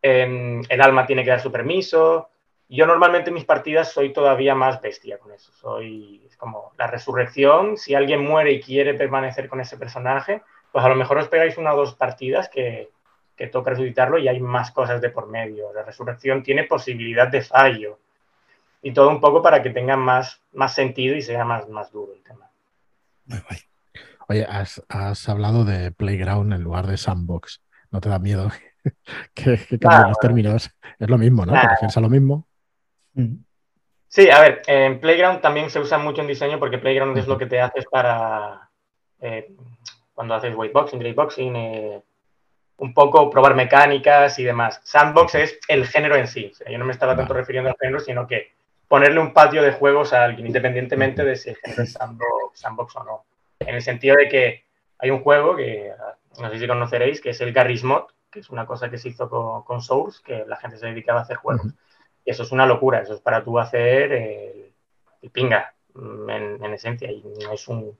em, 0.00 0.62
el 0.66 0.80
alma 0.80 1.04
tiene 1.04 1.22
que 1.22 1.28
dar 1.28 1.40
su 1.40 1.52
permiso, 1.52 2.30
yo 2.70 2.86
normalmente 2.86 3.28
en 3.28 3.34
mis 3.34 3.44
partidas 3.44 3.92
soy 3.92 4.14
todavía 4.14 4.54
más 4.54 4.80
bestia 4.80 5.18
con 5.18 5.30
eso. 5.30 5.52
Soy 5.52 6.26
como 6.38 6.72
la 6.78 6.86
resurrección. 6.86 7.76
Si 7.76 7.94
alguien 7.94 8.24
muere 8.24 8.52
y 8.52 8.62
quiere 8.62 8.94
permanecer 8.94 9.46
con 9.46 9.60
ese 9.60 9.76
personaje, 9.76 10.40
pues 10.72 10.82
a 10.82 10.88
lo 10.88 10.94
mejor 10.94 11.18
os 11.18 11.28
pegáis 11.28 11.58
una 11.58 11.74
o 11.74 11.76
dos 11.76 11.94
partidas 11.96 12.48
que, 12.48 12.88
que 13.42 13.48
toca 13.48 13.70
resucitarlo 13.70 14.18
y 14.18 14.28
hay 14.28 14.38
más 14.38 14.70
cosas 14.70 15.00
de 15.00 15.10
por 15.10 15.26
medio. 15.26 15.72
La 15.72 15.82
resurrección 15.82 16.44
tiene 16.44 16.62
posibilidad 16.62 17.26
de 17.26 17.42
fallo. 17.42 17.98
Y 18.82 18.92
todo 18.92 19.08
un 19.08 19.20
poco 19.20 19.42
para 19.42 19.64
que 19.64 19.70
tenga 19.70 19.96
más, 19.96 20.40
más 20.52 20.76
sentido 20.76 21.16
y 21.16 21.22
sea 21.22 21.44
más, 21.44 21.68
más 21.68 21.90
duro 21.90 22.12
el 22.14 22.22
tema. 22.22 22.48
Oye, 24.28 24.46
has, 24.48 24.80
has 24.88 25.28
hablado 25.28 25.64
de 25.64 25.90
Playground 25.90 26.52
en 26.52 26.62
lugar 26.62 26.86
de 26.86 26.96
Sandbox. 26.96 27.60
¿No 27.90 28.00
te 28.00 28.10
da 28.10 28.20
miedo 28.20 28.48
que, 29.34 29.58
que 29.68 29.76
cambien 29.80 30.10
los 30.10 30.20
términos? 30.20 30.70
Es 31.00 31.10
lo 31.10 31.18
mismo, 31.18 31.44
¿no? 31.44 31.54
¿Te 31.54 31.66
refieres 31.66 31.96
a 31.96 32.00
lo 32.00 32.08
mismo? 32.08 32.46
Sí, 34.06 34.30
a 34.30 34.40
ver, 34.40 34.62
en 34.68 35.00
Playground 35.00 35.40
también 35.40 35.68
se 35.68 35.80
usa 35.80 35.98
mucho 35.98 36.20
en 36.20 36.28
diseño 36.28 36.60
porque 36.60 36.78
Playground 36.78 37.18
es 37.18 37.26
lo 37.26 37.36
que 37.36 37.46
te 37.46 37.60
haces 37.60 37.86
para 37.90 38.70
eh, 39.20 39.52
cuando 40.14 40.32
haces 40.36 40.54
whiteboxing, 40.54 41.00
greyboxing, 41.00 41.56
eh, 41.56 42.02
un 42.82 42.94
poco 42.94 43.30
probar 43.30 43.54
mecánicas 43.54 44.40
y 44.40 44.44
demás. 44.44 44.80
Sandbox 44.82 45.36
es 45.36 45.58
el 45.68 45.86
género 45.86 46.16
en 46.16 46.26
sí. 46.26 46.52
yo 46.68 46.78
no 46.78 46.84
me 46.84 46.90
estaba 46.90 47.16
tanto 47.16 47.32
refiriendo 47.32 47.70
al 47.70 47.76
género, 47.80 48.00
sino 48.00 48.26
que 48.26 48.54
ponerle 48.88 49.20
un 49.20 49.32
patio 49.32 49.62
de 49.62 49.70
juegos 49.70 50.12
a 50.12 50.24
alguien, 50.24 50.48
independientemente 50.48 51.24
de 51.24 51.36
si 51.36 51.50
el 51.50 51.56
género 51.56 51.84
es 51.84 51.92
sandbox, 51.92 52.96
o 52.96 53.04
no. 53.04 53.24
En 53.60 53.76
el 53.76 53.82
sentido 53.82 54.16
de 54.16 54.28
que 54.28 54.64
hay 54.98 55.10
un 55.10 55.22
juego 55.22 55.54
que 55.54 55.92
no 56.40 56.50
sé 56.50 56.58
si 56.58 56.66
conoceréis, 56.66 57.20
que 57.20 57.30
es 57.30 57.40
el 57.40 57.52
Garry's 57.52 57.84
Mod, 57.84 58.06
que 58.28 58.40
es 58.40 58.50
una 58.50 58.66
cosa 58.66 58.90
que 58.90 58.98
se 58.98 59.10
hizo 59.10 59.30
con, 59.64 59.80
Source, 59.80 60.20
que 60.24 60.44
la 60.44 60.56
gente 60.56 60.76
se 60.76 60.86
dedicaba 60.86 61.20
a 61.20 61.22
hacer 61.22 61.36
juegos. 61.36 61.72
Eso 62.24 62.42
es 62.42 62.50
una 62.50 62.66
locura, 62.66 63.02
eso 63.02 63.14
es 63.14 63.20
para 63.20 63.44
tú 63.44 63.60
hacer 63.60 64.10
el, 64.12 65.30
pinga, 65.30 65.72
mm, 65.94 66.30
en, 66.30 66.74
esencia, 66.74 67.12
y 67.12 67.22
no 67.44 67.52
es 67.52 67.68
un... 67.68 67.96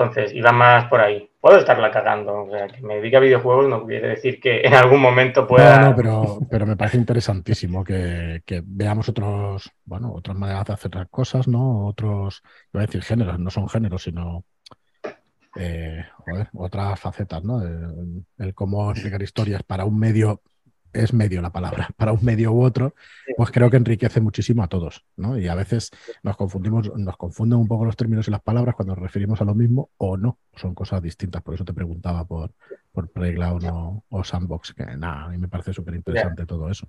Entonces, 0.00 0.32
iba 0.34 0.50
más 0.50 0.86
por 0.86 1.00
ahí. 1.00 1.30
Puedo 1.40 1.58
estarla 1.58 1.90
cagando, 1.90 2.44
o 2.44 2.50
sea, 2.50 2.68
que 2.68 2.80
me 2.80 2.96
dedique 2.96 3.16
a 3.16 3.20
videojuegos 3.20 3.68
no 3.68 3.86
quiere 3.86 4.08
decir 4.08 4.40
que 4.40 4.60
en 4.62 4.74
algún 4.74 5.00
momento 5.00 5.46
pueda... 5.46 5.78
No, 5.78 5.90
no, 5.90 5.96
pero, 5.96 6.38
pero 6.50 6.66
me 6.66 6.76
parece 6.76 6.96
interesantísimo 6.96 7.84
que, 7.84 8.42
veamos 8.64 9.08
otros, 9.08 9.70
bueno, 9.84 10.12
otras 10.14 10.36
maneras 10.36 10.64
de 10.66 10.72
hacer 10.72 10.94
las 10.94 11.08
cosas, 11.08 11.48
¿no? 11.48 11.86
Otros, 11.86 12.42
iba 12.72 12.82
a 12.82 12.86
decir 12.86 13.02
géneros, 13.02 13.38
no 13.38 13.50
son 13.50 13.68
géneros, 13.68 14.02
sino 14.02 14.44
eh, 15.56 16.04
otras 16.54 16.98
facetas, 16.98 17.44
¿no? 17.44 17.62
el, 17.62 18.54
cómo 18.54 18.90
explicar 18.90 19.22
historias 19.22 19.62
para 19.62 19.84
un 19.84 19.98
medio 19.98 20.42
es 20.92 21.12
medio 21.12 21.40
la 21.42 21.50
palabra, 21.50 21.88
para 21.96 22.12
un 22.12 22.24
medio 22.24 22.52
u 22.52 22.62
otro, 22.62 22.94
pues 23.36 23.50
creo 23.50 23.70
que 23.70 23.76
enriquece 23.76 24.20
muchísimo 24.20 24.62
a 24.62 24.68
todos, 24.68 25.04
¿no? 25.16 25.38
Y 25.38 25.48
a 25.48 25.54
veces 25.54 25.90
nos 26.22 26.36
confundimos, 26.36 26.90
nos 26.96 27.16
confunden 27.16 27.58
un 27.58 27.68
poco 27.68 27.84
los 27.84 27.96
términos 27.96 28.26
y 28.28 28.30
las 28.30 28.42
palabras 28.42 28.74
cuando 28.74 28.94
nos 28.94 29.02
referimos 29.02 29.40
a 29.40 29.44
lo 29.44 29.54
mismo 29.54 29.90
o 29.98 30.16
no, 30.16 30.38
son 30.56 30.74
cosas 30.74 31.02
distintas. 31.02 31.42
Por 31.42 31.54
eso 31.54 31.64
te 31.64 31.72
preguntaba 31.72 32.24
por, 32.24 32.52
por 32.92 33.10
Playground 33.10 34.02
o, 34.08 34.24
Sandbox, 34.24 34.74
que 34.74 34.84
nada, 34.84 35.24
a 35.24 35.28
mí 35.28 35.38
me 35.38 35.48
parece 35.48 35.72
súper 35.72 35.94
interesante 35.94 36.46
todo 36.46 36.70
eso. 36.70 36.88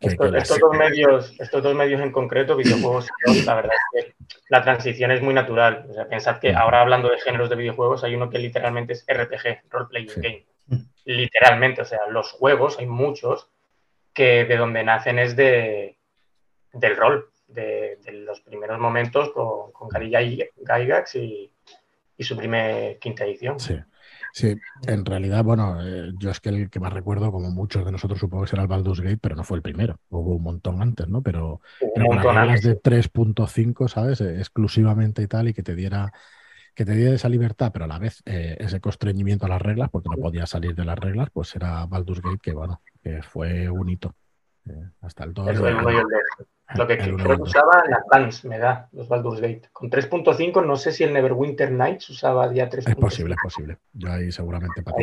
estos, 0.00 0.58
dos 0.58 0.76
medios, 0.76 1.34
estos 1.38 1.62
dos 1.62 1.74
medios 1.74 2.00
en 2.00 2.12
concreto, 2.12 2.56
videojuegos, 2.56 3.08
la 3.46 3.54
verdad 3.54 3.72
es 3.94 4.04
que 4.04 4.14
la 4.48 4.62
transición 4.62 5.10
es 5.10 5.22
muy 5.22 5.34
natural. 5.34 5.86
O 5.88 5.94
sea, 5.94 6.08
pensad 6.08 6.38
que 6.38 6.54
ahora 6.54 6.80
hablando 6.80 7.10
de 7.10 7.20
géneros 7.20 7.50
de 7.50 7.56
videojuegos, 7.56 8.04
hay 8.04 8.14
uno 8.14 8.30
que 8.30 8.38
literalmente 8.38 8.94
es 8.94 9.04
RPG, 9.06 9.70
Role 9.70 9.86
Playing 9.88 10.10
Game 10.16 10.46
literalmente, 11.04 11.82
o 11.82 11.84
sea, 11.84 12.00
los 12.08 12.32
juegos, 12.32 12.78
hay 12.78 12.86
muchos 12.86 13.50
que 14.12 14.44
de 14.44 14.56
donde 14.56 14.84
nacen 14.84 15.18
es 15.18 15.36
de, 15.36 15.98
del 16.72 16.96
rol, 16.96 17.30
de, 17.48 17.98
los 18.12 18.40
primeros 18.40 18.78
momentos 18.78 19.30
con, 19.30 19.72
con 19.72 19.88
Gary 19.88 20.10
Gygax 20.56 21.14
y, 21.16 21.50
su 22.18 22.36
primer 22.36 22.98
quinta 22.98 23.24
edición. 23.24 23.58
Sí. 23.60 23.76
Sí, 24.32 24.56
en 24.88 25.04
realidad, 25.04 25.44
bueno, 25.44 25.78
eh, 25.80 26.10
yo 26.18 26.30
es 26.32 26.40
que 26.40 26.48
el 26.48 26.68
que 26.68 26.80
más 26.80 26.92
recuerdo, 26.92 27.30
como 27.30 27.52
muchos 27.52 27.84
de 27.84 27.92
nosotros 27.92 28.18
supongo 28.18 28.42
que 28.42 28.50
será 28.50 28.62
el 28.62 28.68
Baldur's 28.68 29.00
Gate, 29.00 29.20
pero 29.20 29.36
no 29.36 29.44
fue 29.44 29.58
el 29.58 29.62
primero, 29.62 30.00
hubo 30.08 30.34
un 30.34 30.42
montón 30.42 30.82
antes, 30.82 31.06
¿no? 31.06 31.22
Pero, 31.22 31.60
pero 31.94 32.06
con 32.20 32.34
de 32.34 32.82
3.5, 32.82 33.86
¿sabes? 33.86 34.20
exclusivamente 34.20 35.22
y 35.22 35.28
tal, 35.28 35.46
y 35.46 35.54
que 35.54 35.62
te 35.62 35.76
diera 35.76 36.12
que 36.74 36.84
te 36.84 36.92
diera 36.92 37.14
esa 37.14 37.28
libertad, 37.28 37.70
pero 37.72 37.84
a 37.84 37.88
la 37.88 37.98
vez 37.98 38.22
eh, 38.26 38.56
ese 38.58 38.80
constreñimiento 38.80 39.46
a 39.46 39.48
las 39.48 39.62
reglas, 39.62 39.90
porque 39.90 40.08
no 40.08 40.20
podía 40.20 40.46
salir 40.46 40.74
de 40.74 40.84
las 40.84 40.98
reglas, 40.98 41.28
pues 41.32 41.54
era 41.54 41.86
Baldur's 41.86 42.20
Gate, 42.20 42.40
que 42.42 42.52
bueno, 42.52 42.80
que 43.02 43.22
fue 43.22 43.68
un 43.68 43.88
hito. 43.88 44.14
Eh, 44.68 44.90
hasta 45.02 45.24
el 45.24 45.34
2. 45.34 45.56
Lo 46.76 46.86
que 46.86 46.96
creo 46.96 47.16
que 47.16 47.42
usaba 47.42 47.84
la 47.86 47.98
Advance, 47.98 48.48
me 48.48 48.58
da, 48.58 48.88
los 48.92 49.06
Baldur's 49.08 49.40
Gate. 49.40 49.68
Con 49.72 49.90
3.5, 49.90 50.64
no 50.64 50.76
sé 50.76 50.92
si 50.92 51.04
el 51.04 51.12
Neverwinter 51.12 51.70
Nights 51.70 52.08
usaba 52.10 52.52
ya 52.52 52.68
3.5. 52.68 52.88
Es 52.88 52.96
posible, 52.96 53.34
es 53.34 53.40
posible. 53.42 53.78
Yo 53.92 54.10
ahí 54.10 54.32
seguramente. 54.32 54.82
Para 54.82 54.96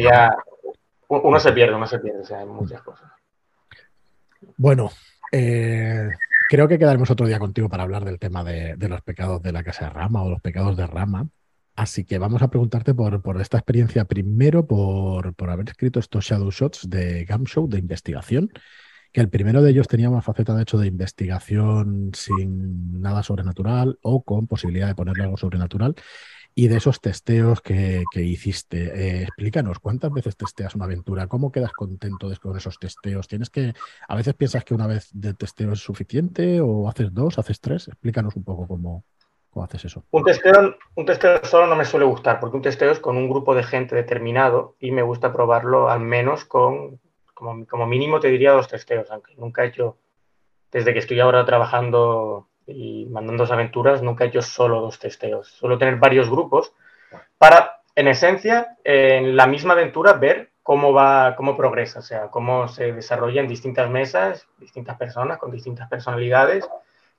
uno 1.08 1.40
se 1.40 1.52
pierde, 1.52 1.76
uno 1.76 1.88
se 1.88 2.00
pierde, 2.00 2.22
o 2.22 2.26
sea, 2.26 2.40
hay 2.40 2.46
muchas 2.46 2.82
cosas. 2.82 3.12
Bueno, 4.58 4.90
eh, 5.32 6.10
creo 6.48 6.68
que 6.68 6.80
quedaremos 6.80 7.12
otro 7.12 7.28
día 7.28 7.38
contigo 7.38 7.70
para 7.70 7.84
hablar 7.84 8.06
del 8.06 8.18
tema 8.18 8.44
de, 8.44 8.76
de, 8.78 8.90
los 8.90 9.02
pecados 9.02 9.42
de 9.42 9.52
la 9.52 9.64
casa 9.64 9.86
de 9.86 9.92
Rama 9.92 10.24
o 10.24 10.30
los 10.30 10.42
pecados 10.42 10.78
de 10.78 10.88
Rama. 10.88 11.28
Así 11.76 12.04
que 12.04 12.20
vamos 12.20 12.42
a 12.42 12.50
preguntarte 12.50 12.94
por, 12.94 13.42
esta 13.42 13.58
experiencia 13.58 14.06
primero, 14.06 14.68
por, 14.68 15.34
haber 15.50 15.70
escrito 15.70 16.00
estos 16.00 16.26
Shadow 16.26 16.52
Shots 16.52 16.90
de 16.90 17.26
Show 17.46 17.68
de 17.70 17.80
investigación, 17.80 18.52
que 19.12 19.22
el 19.22 19.30
primero 19.30 19.62
de 19.62 19.72
ellos 19.72 19.88
tenía 19.88 20.10
una 20.10 20.22
faceta 20.22 20.56
de 20.56 20.64
hecho 20.64 20.78
de 20.78 20.88
investigación 20.88 22.12
sin 22.14 23.02
nada 23.02 23.24
sobrenatural 23.24 24.00
o 24.02 24.24
con 24.24 24.48
posibilidad 24.48 24.88
de 24.88 24.96
ponerle 24.96 25.24
algo 25.24 25.38
sobrenatural. 25.38 25.96
Y 26.54 26.68
de 26.68 26.78
esos 26.78 27.00
testeos 27.00 27.62
que, 27.62 28.04
hiciste, 28.16 28.92
eh, 28.94 29.24
explícanos, 29.24 29.80
¿cuántas 29.80 30.12
veces 30.12 30.36
testeas 30.36 30.76
una 30.76 30.84
aventura? 30.84 31.28
¿Cómo 31.28 31.50
quedas 31.50 31.72
contento 31.72 32.30
con 32.42 32.58
esos 32.58 32.78
testeos? 32.78 33.30
¿Tienes 33.30 33.50
que, 33.50 33.74
a 34.08 34.16
veces 34.16 34.34
piensas 34.34 34.66
que 34.66 34.74
una 34.74 34.86
vez 34.86 35.10
de 35.14 35.34
testeo 35.34 35.72
es 35.72 35.80
suficiente 35.80 36.60
o 36.60 36.90
haces 36.90 37.14
dos, 37.14 37.40
haces 37.40 37.62
tres? 37.62 37.88
Explícanos 37.88 38.36
un 38.36 38.44
poco 38.44 38.68
cómo, 38.68 39.06
¿Cómo 39.52 39.66
haces 39.66 39.86
eso? 39.86 40.04
Un 40.12 40.24
testeo, 40.24 40.76
un 40.96 41.06
testeo 41.06 41.44
solo 41.44 41.68
no 41.68 41.76
me 41.76 41.86
suele 41.86 42.06
gustar, 42.06 42.40
porque 42.40 42.56
un 42.56 42.64
testeo 42.64 42.92
es 42.92 43.00
con 43.00 43.18
un 43.18 43.30
grupo 43.30 43.54
de 43.54 43.64
gente 43.64 43.96
determinado 43.96 44.76
y 44.80 44.92
me 44.92 45.02
gusta 45.02 45.34
probarlo 45.34 45.90
al 45.90 46.00
menos 46.00 46.46
con, 46.46 47.00
como, 47.34 47.86
mínimo 47.86 48.20
te 48.20 48.30
diría 48.30 48.54
dos 48.54 48.70
testeos, 48.70 49.12
aunque 49.12 49.36
nunca 49.36 49.64
he 49.64 49.68
hecho, 49.68 49.98
desde 50.72 50.94
que 50.94 51.00
estoy 51.00 51.20
ahora 51.20 51.46
trabajando 51.46 52.48
y 52.66 53.08
mandando 53.08 53.44
aventuras, 53.44 54.02
nunca 54.02 54.24
he 54.24 54.28
hecho 54.28 54.42
solo 54.42 54.80
dos 54.80 55.00
testeos. 55.00 55.50
Suelo 55.50 55.78
tener 55.78 55.98
varios 55.98 56.30
grupos 56.30 56.74
para 57.38 57.82
en 57.96 58.08
esencia, 58.08 58.78
en 58.86 59.36
la 59.36 59.48
misma 59.48 59.74
aventura, 59.74 60.14
ver 60.14 60.52
cómo 60.64 60.94
va, 60.94 61.36
cómo 61.36 61.58
progresa, 61.58 62.00
o 62.00 62.04
sea, 62.04 62.30
cómo 62.30 62.70
se 62.70 62.94
desarrolla 62.94 63.42
en 63.42 63.50
distintas 63.50 63.90
mesas, 63.90 64.48
distintas 64.60 64.98
personas 64.98 65.40
con 65.40 65.52
distintas 65.52 65.90
personalidades, 65.90 66.70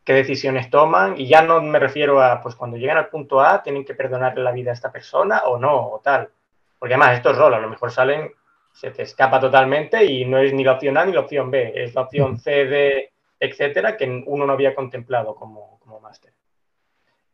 qué 0.04 0.12
decisiones 0.12 0.70
toman, 0.70 1.20
y 1.20 1.26
ya 1.26 1.42
no 1.42 1.60
me 1.62 1.78
refiero 1.78 2.22
a, 2.22 2.40
pues 2.40 2.54
cuando 2.54 2.76
llegan 2.76 2.98
al 2.98 3.08
punto 3.08 3.40
A, 3.40 3.62
tienen 3.62 3.84
que 3.84 3.94
perdonarle 3.94 4.42
la 4.42 4.52
vida 4.52 4.70
a 4.70 4.74
esta 4.74 4.90
persona 4.90 5.42
o 5.46 5.58
no, 5.58 5.92
o 5.92 6.00
tal. 6.00 6.30
Porque 6.78 6.94
además 6.94 7.16
esto 7.16 7.30
es 7.30 7.38
rol, 7.38 7.54
a 7.54 7.60
lo 7.60 7.68
mejor 7.68 7.92
salen, 7.92 8.32
se 8.72 8.90
te 8.90 9.02
escapa 9.02 9.38
totalmente 9.38 10.04
y 10.04 10.24
no 10.24 10.38
es 10.38 10.52
ni 10.52 10.64
la 10.64 10.72
opción 10.72 10.96
A 10.96 11.04
ni 11.04 11.12
la 11.12 11.20
opción 11.20 11.50
B, 11.50 11.72
es 11.74 11.94
la 11.94 12.02
opción 12.02 12.38
C, 12.38 12.64
D, 12.64 13.12
etcétera, 13.38 13.96
que 13.96 14.24
uno 14.26 14.46
no 14.46 14.52
había 14.52 14.74
contemplado 14.74 15.34
como, 15.34 15.78
como 15.80 16.00
máster. 16.00 16.32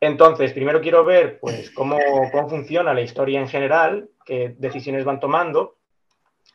Entonces, 0.01 0.53
primero 0.53 0.81
quiero 0.81 1.05
ver 1.05 1.39
pues, 1.41 1.71
cómo, 1.71 1.99
cómo, 2.31 2.49
funciona 2.49 2.95
la 2.95 3.01
historia 3.01 3.41
en 3.41 3.49
general, 3.49 4.09
qué 4.25 4.55
decisiones 4.59 5.05
van 5.05 5.21
tomando 5.21 5.77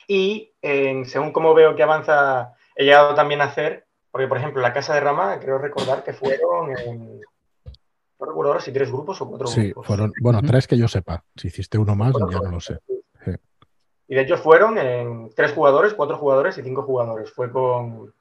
y 0.08 0.54
según 0.62 1.32
cómo 1.32 1.54
veo 1.54 1.76
que 1.76 1.84
avanza, 1.84 2.54
he 2.76 2.86
llegado 2.86 3.15
también 3.15 3.41
a 3.41 3.45
hacer, 3.45 3.86
porque 4.13 4.28
por 4.28 4.38
ejemplo, 4.38 4.62
la 4.62 4.71
Casa 4.71 4.93
de 4.93 4.99
Rama, 4.99 5.39
creo 5.39 5.58
recordar 5.58 6.04
que 6.04 6.13
fueron, 6.13 6.78
en, 6.78 7.19
no 8.19 8.26
recuerdo 8.28 8.52
ahora 8.52 8.62
si 8.62 8.71
tres 8.71 8.91
grupos 8.91 9.19
o 9.19 9.28
cuatro 9.28 9.47
sí, 9.47 9.71
grupos. 9.71 9.88
fueron, 9.88 10.13
bueno, 10.21 10.39
tres 10.43 10.67
que 10.67 10.78
yo 10.78 10.88
sepa. 10.88 11.23
Si 11.36 11.47
hiciste 11.47 11.80
uno 11.80 11.95
más, 11.95 12.13
ya 12.30 12.39
no 12.41 12.52
lo 12.52 12.60
sé. 12.60 12.78
Y 14.08 14.13
de 14.13 14.21
hecho 14.21 14.38
fueron 14.38 14.78
en 14.78 15.32
tres 15.36 15.52
jugadores, 15.54 15.95
cuatro 15.95 16.19
jugadores 16.19 16.56
y 16.60 16.62
cinco 16.62 16.84
jugadores. 16.84 17.32
Fue 17.32 17.52
con, 17.52 18.13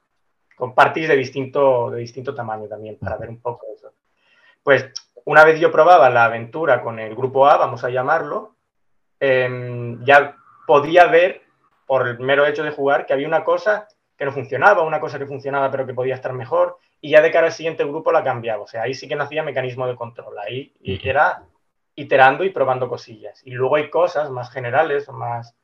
con 0.55 0.73
parties 0.73 1.09
de 1.09 1.15
distinto, 1.15 1.91
de 1.91 1.99
distinto 1.99 2.33
tamaño 2.33 2.67
también, 2.67 2.97
para 2.97 3.15
ver 3.17 3.29
un 3.29 3.39
poco 3.39 3.67
eso. 3.77 3.93
Pues 4.63 4.91
una 5.25 5.45
vez 5.45 5.59
yo 5.59 5.71
probaba 5.71 6.09
la 6.09 6.25
aventura 6.25 6.81
con 6.81 6.97
el 6.97 7.13
grupo 7.13 7.45
A, 7.45 7.57
vamos 7.57 7.83
a 7.83 7.91
llamarlo, 7.91 8.55
em, 9.19 10.03
ya 10.03 10.37
podía 10.65 11.05
ver, 11.05 11.43
por 11.85 12.07
el 12.07 12.17
mero 12.17 12.47
hecho 12.47 12.63
de 12.63 12.71
jugar, 12.71 13.05
que 13.05 13.13
había 13.13 13.27
una 13.27 13.43
cosa 13.43 13.87
que 14.17 14.25
no 14.25 14.31
funcionaba, 14.31 14.83
una 14.83 14.99
cosa 14.99 15.17
que 15.19 15.25
funcionaba 15.25 15.71
pero 15.71 15.85
que 15.85 15.93
podía 15.93 16.15
estar 16.15 16.33
mejor, 16.33 16.77
y 17.01 17.11
ya 17.11 17.21
de 17.21 17.31
cara 17.31 17.47
al 17.47 17.53
siguiente 17.53 17.83
grupo 17.83 18.11
la 18.11 18.23
cambiaba. 18.23 18.63
O 18.63 18.67
sea, 18.67 18.83
ahí 18.83 18.93
sí 18.93 19.07
que 19.07 19.15
nacía 19.15 19.43
mecanismo 19.43 19.87
de 19.87 19.95
control, 19.95 20.37
ahí 20.39 20.73
era 20.81 21.43
iterando 21.95 22.43
y 22.43 22.49
probando 22.49 22.89
cosillas. 22.89 23.41
Y 23.45 23.51
luego 23.51 23.75
hay 23.75 23.89
cosas 23.89 24.29
más 24.29 24.51
generales 24.51 25.07
o 25.09 25.13
más 25.13 25.55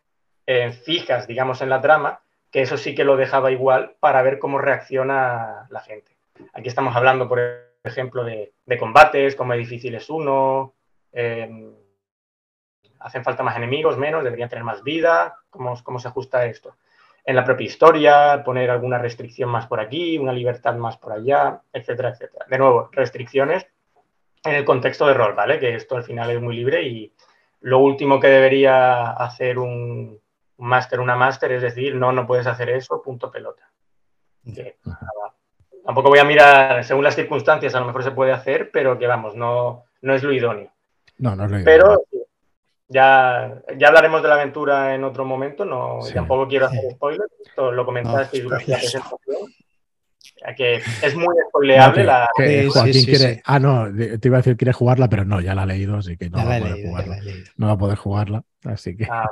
eh, 0.46 0.72
fijas, 0.72 1.28
digamos, 1.28 1.62
en 1.62 1.70
la 1.70 1.82
trama, 1.82 2.22
que 2.52 2.62
eso 2.62 2.78
sí 2.78 2.96
que 2.96 3.04
lo 3.04 3.16
dejaba 3.18 3.52
igual 3.52 3.96
para 4.00 4.22
ver 4.22 4.40
cómo 4.40 4.58
reacciona 4.58 5.68
la 5.70 5.80
gente. 5.82 6.18
Aquí 6.54 6.68
estamos 6.68 6.96
hablando, 6.96 7.28
por 7.28 7.40
ejemplo, 7.84 8.24
de, 8.24 8.54
combates, 8.80 9.36
cómo 9.36 9.54
es 9.54 9.60
difícil 9.60 9.96
es 9.96 10.10
uno, 10.10 10.74
em, 11.12 11.74
hacen 13.00 13.24
falta 13.24 13.44
más 13.44 13.56
enemigos, 13.58 13.98
menos, 13.98 14.24
deberían 14.24 14.50
tener 14.50 14.64
más 14.64 14.84
vida, 14.84 15.38
cómo, 15.50 15.74
cómo 15.84 16.00
se 16.00 16.08
ajusta 16.08 16.46
esto. 16.46 16.76
En 17.26 17.36
la 17.36 17.44
propia 17.44 17.66
historia, 17.66 18.44
poner 18.44 18.70
alguna 18.70 18.98
restricción 18.98 19.50
más 19.50 19.68
por 19.68 19.80
aquí, 19.80 20.18
una 20.18 20.34
libertad 20.34 20.76
más 20.76 20.98
por 20.98 21.14
allá, 21.14 21.62
etcétera, 21.72 22.10
etcétera. 22.10 22.46
De 22.50 22.58
nuevo, 22.58 22.90
restricciones 22.92 23.68
en 24.44 24.56
el 24.56 24.66
contexto 24.66 25.06
de 25.06 25.14
rol, 25.14 25.36
¿vale? 25.36 25.60
Que 25.60 25.76
esto 25.76 25.96
al 25.96 26.04
final 26.04 26.32
es 26.32 26.42
muy 26.42 26.56
libre 26.56 26.84
y 26.84 27.14
lo 27.62 27.80
último 27.80 28.20
que 28.20 28.28
debería 28.28 29.12
hacer 29.12 29.60
un, 29.60 30.20
máster, 30.60 31.00
una 31.00 31.16
máster, 31.16 31.52
es 31.54 31.62
decir, 31.62 31.96
no, 31.96 32.12
no 32.12 32.28
puedes 32.28 32.48
hacer 32.48 32.70
eso, 32.70 33.02
punto 33.02 33.32
pelota. 33.32 33.70
Tampoco 35.86 36.10
voy 36.10 36.20
a 36.20 36.24
mirar, 36.24 36.84
según 36.84 37.04
las 37.04 37.16
circunstancias, 37.16 37.74
a 37.74 37.80
lo 37.80 37.88
mejor 37.88 38.04
se 38.04 38.12
puede 38.12 38.32
hacer, 38.32 38.70
pero 38.72 38.98
que 38.98 39.08
vamos, 39.08 39.36
no, 39.36 39.86
no 40.02 40.14
es 40.14 40.24
lo 40.24 40.32
idóneo. 40.32 40.72
No, 41.18 41.36
no 41.36 41.46
es 41.46 41.52
lo 41.52 41.60
idóneo. 41.60 41.66
Pero 41.66 42.02
ya, 42.90 43.62
ya 43.78 43.88
hablaremos 43.88 44.22
de 44.22 44.28
la 44.28 44.36
aventura 44.36 44.96
en 44.96 45.04
otro 45.04 45.24
momento, 45.24 45.64
no, 45.64 46.00
tampoco 46.14 46.48
quiero 46.48 46.66
hacer 46.66 46.82
spoilers, 46.92 47.32
esto 47.46 47.72
lo 47.72 47.86
comentaste 47.86 48.42
durante 48.42 48.72
la 48.72 48.78
presentación. 48.78 49.38
Que 50.56 50.76
es 50.76 51.16
muy 51.16 51.36
spoileable 51.50 52.06
la. 52.06 52.30
Joaquín 52.72 53.06
quiere. 53.06 53.42
Ah, 53.44 53.60
no, 53.60 53.88
te 53.94 54.20
iba 54.24 54.38
a 54.38 54.40
decir 54.40 54.56
quiere 54.56 54.72
jugarla, 54.72 55.10
pero 55.10 55.26
no, 55.26 55.42
ya 55.42 55.54
la 55.54 55.64
ha 55.64 55.66
leído, 55.66 55.98
así 55.98 56.16
que 56.16 56.30
no 56.30 56.38
va 56.38 56.56
a 56.56 56.60
poder 56.60 56.88
jugarla. 56.88 57.18
No 57.58 57.68
va 57.68 57.74
a 57.74 57.78
poder 57.78 57.98
jugarla, 57.98 58.44
así 58.66 58.96
que. 58.96 59.08
Ah, 59.10 59.30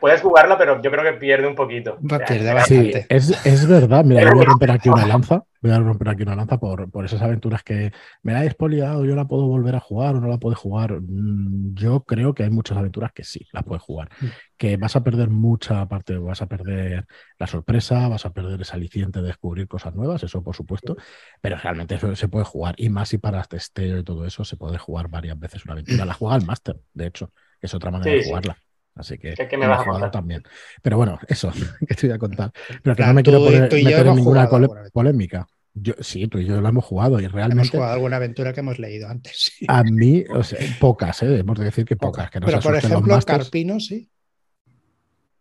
puedes 0.00 0.20
jugarla, 0.20 0.58
pero 0.58 0.80
yo 0.82 0.90
creo 0.90 1.04
que 1.04 1.18
pierde 1.18 1.46
un 1.46 1.54
poquito. 1.54 1.98
pierde 2.26 2.52
bastante. 2.52 3.06
es, 3.08 3.46
es, 3.46 3.66
verdad. 3.66 4.04
Mira, 4.04 4.30
voy 4.32 4.42
a 4.42 4.46
romper 4.46 4.70
aquí 4.70 4.88
una 4.88 5.06
lanza. 5.06 5.42
Voy 5.62 5.72
a 5.72 5.78
romper 5.78 6.08
aquí 6.08 6.22
una 6.22 6.36
lanza 6.36 6.58
por, 6.58 6.90
por 6.90 7.04
esas 7.04 7.20
aventuras 7.20 7.62
que 7.62 7.92
me 8.22 8.32
la 8.32 8.42
he 8.42 8.46
expoliado. 8.46 9.04
Yo 9.04 9.14
la 9.14 9.26
puedo 9.26 9.46
volver 9.46 9.74
a 9.74 9.80
jugar 9.80 10.14
o 10.14 10.20
no 10.20 10.28
la 10.28 10.38
puedo 10.38 10.56
jugar. 10.56 11.00
Mm, 11.00 11.74
yo 11.74 12.04
creo 12.04 12.34
que 12.34 12.44
hay 12.44 12.50
muchas 12.50 12.76
aventuras 12.78 13.12
que 13.12 13.24
sí, 13.24 13.46
las 13.52 13.64
puedes 13.64 13.82
jugar. 13.82 14.08
Mm. 14.20 14.26
Que 14.56 14.76
vas 14.76 14.96
a 14.96 15.02
perder 15.02 15.30
mucha 15.30 15.86
parte, 15.86 16.16
vas 16.18 16.42
a 16.42 16.46
perder 16.46 17.06
la 17.38 17.46
sorpresa, 17.46 18.08
vas 18.08 18.26
a 18.26 18.32
perder 18.32 18.60
esa 18.60 18.74
aliciente 18.74 19.20
de 19.20 19.28
descubrir 19.28 19.68
cosas 19.68 19.94
nuevas, 19.94 20.22
eso 20.22 20.42
por 20.42 20.56
supuesto. 20.56 20.96
Pero 21.40 21.56
realmente 21.56 21.94
eso 21.94 22.14
se 22.16 22.28
puede 22.28 22.44
jugar. 22.44 22.74
Y 22.78 22.88
más 22.88 23.10
si 23.10 23.18
para 23.18 23.42
testeo 23.44 23.98
y 23.98 24.04
todo 24.04 24.26
eso, 24.26 24.44
se 24.44 24.56
puede 24.56 24.78
jugar 24.78 25.08
varias 25.08 25.38
veces 25.38 25.64
una 25.64 25.74
aventura. 25.74 26.04
La 26.04 26.14
juega 26.14 26.36
el 26.36 26.46
máster, 26.46 26.76
de 26.94 27.06
hecho, 27.06 27.32
que 27.60 27.66
es 27.66 27.74
otra 27.74 27.90
manera 27.90 28.10
de 28.10 28.24
jugarla. 28.24 28.56
Así 28.94 29.18
que, 29.18 29.34
que 29.34 29.56
me 29.56 29.66
vas 29.66 29.80
a 29.80 29.84
contar 29.84 30.10
también. 30.10 30.42
Pero 30.82 30.96
bueno, 30.96 31.18
eso 31.28 31.52
que 31.88 31.94
te 31.94 32.06
voy 32.08 32.16
a 32.16 32.18
contar. 32.18 32.52
Pero 32.82 32.96
que 32.96 33.06
no 33.06 33.14
me 33.14 33.22
quiero 33.22 33.38
poner, 33.38 33.72
meter 33.72 34.06
en 34.06 34.16
ninguna 34.16 34.48
polémica. 34.92 35.46
Yo, 35.72 35.94
sí, 36.00 36.26
tú 36.26 36.38
y 36.38 36.46
yo 36.46 36.60
lo 36.60 36.68
hemos 36.68 36.84
jugado 36.84 37.20
y 37.20 37.28
realmente. 37.28 37.68
Hemos 37.68 37.70
jugado 37.70 37.92
alguna 37.92 38.16
aventura 38.16 38.52
que 38.52 38.60
hemos 38.60 38.78
leído 38.78 39.08
antes. 39.08 39.52
A 39.68 39.84
mí, 39.84 40.24
o 40.28 40.42
sea, 40.42 40.58
pocas, 40.80 41.22
¿eh? 41.22 41.38
hemos 41.38 41.58
de 41.58 41.66
decir 41.66 41.84
que 41.84 41.96
pocas. 41.96 42.28
Que 42.30 42.40
no 42.40 42.46
Pero 42.46 42.60
por 42.60 42.74
ejemplo, 42.74 43.18
Carpino, 43.24 43.78
sí. 43.78 44.10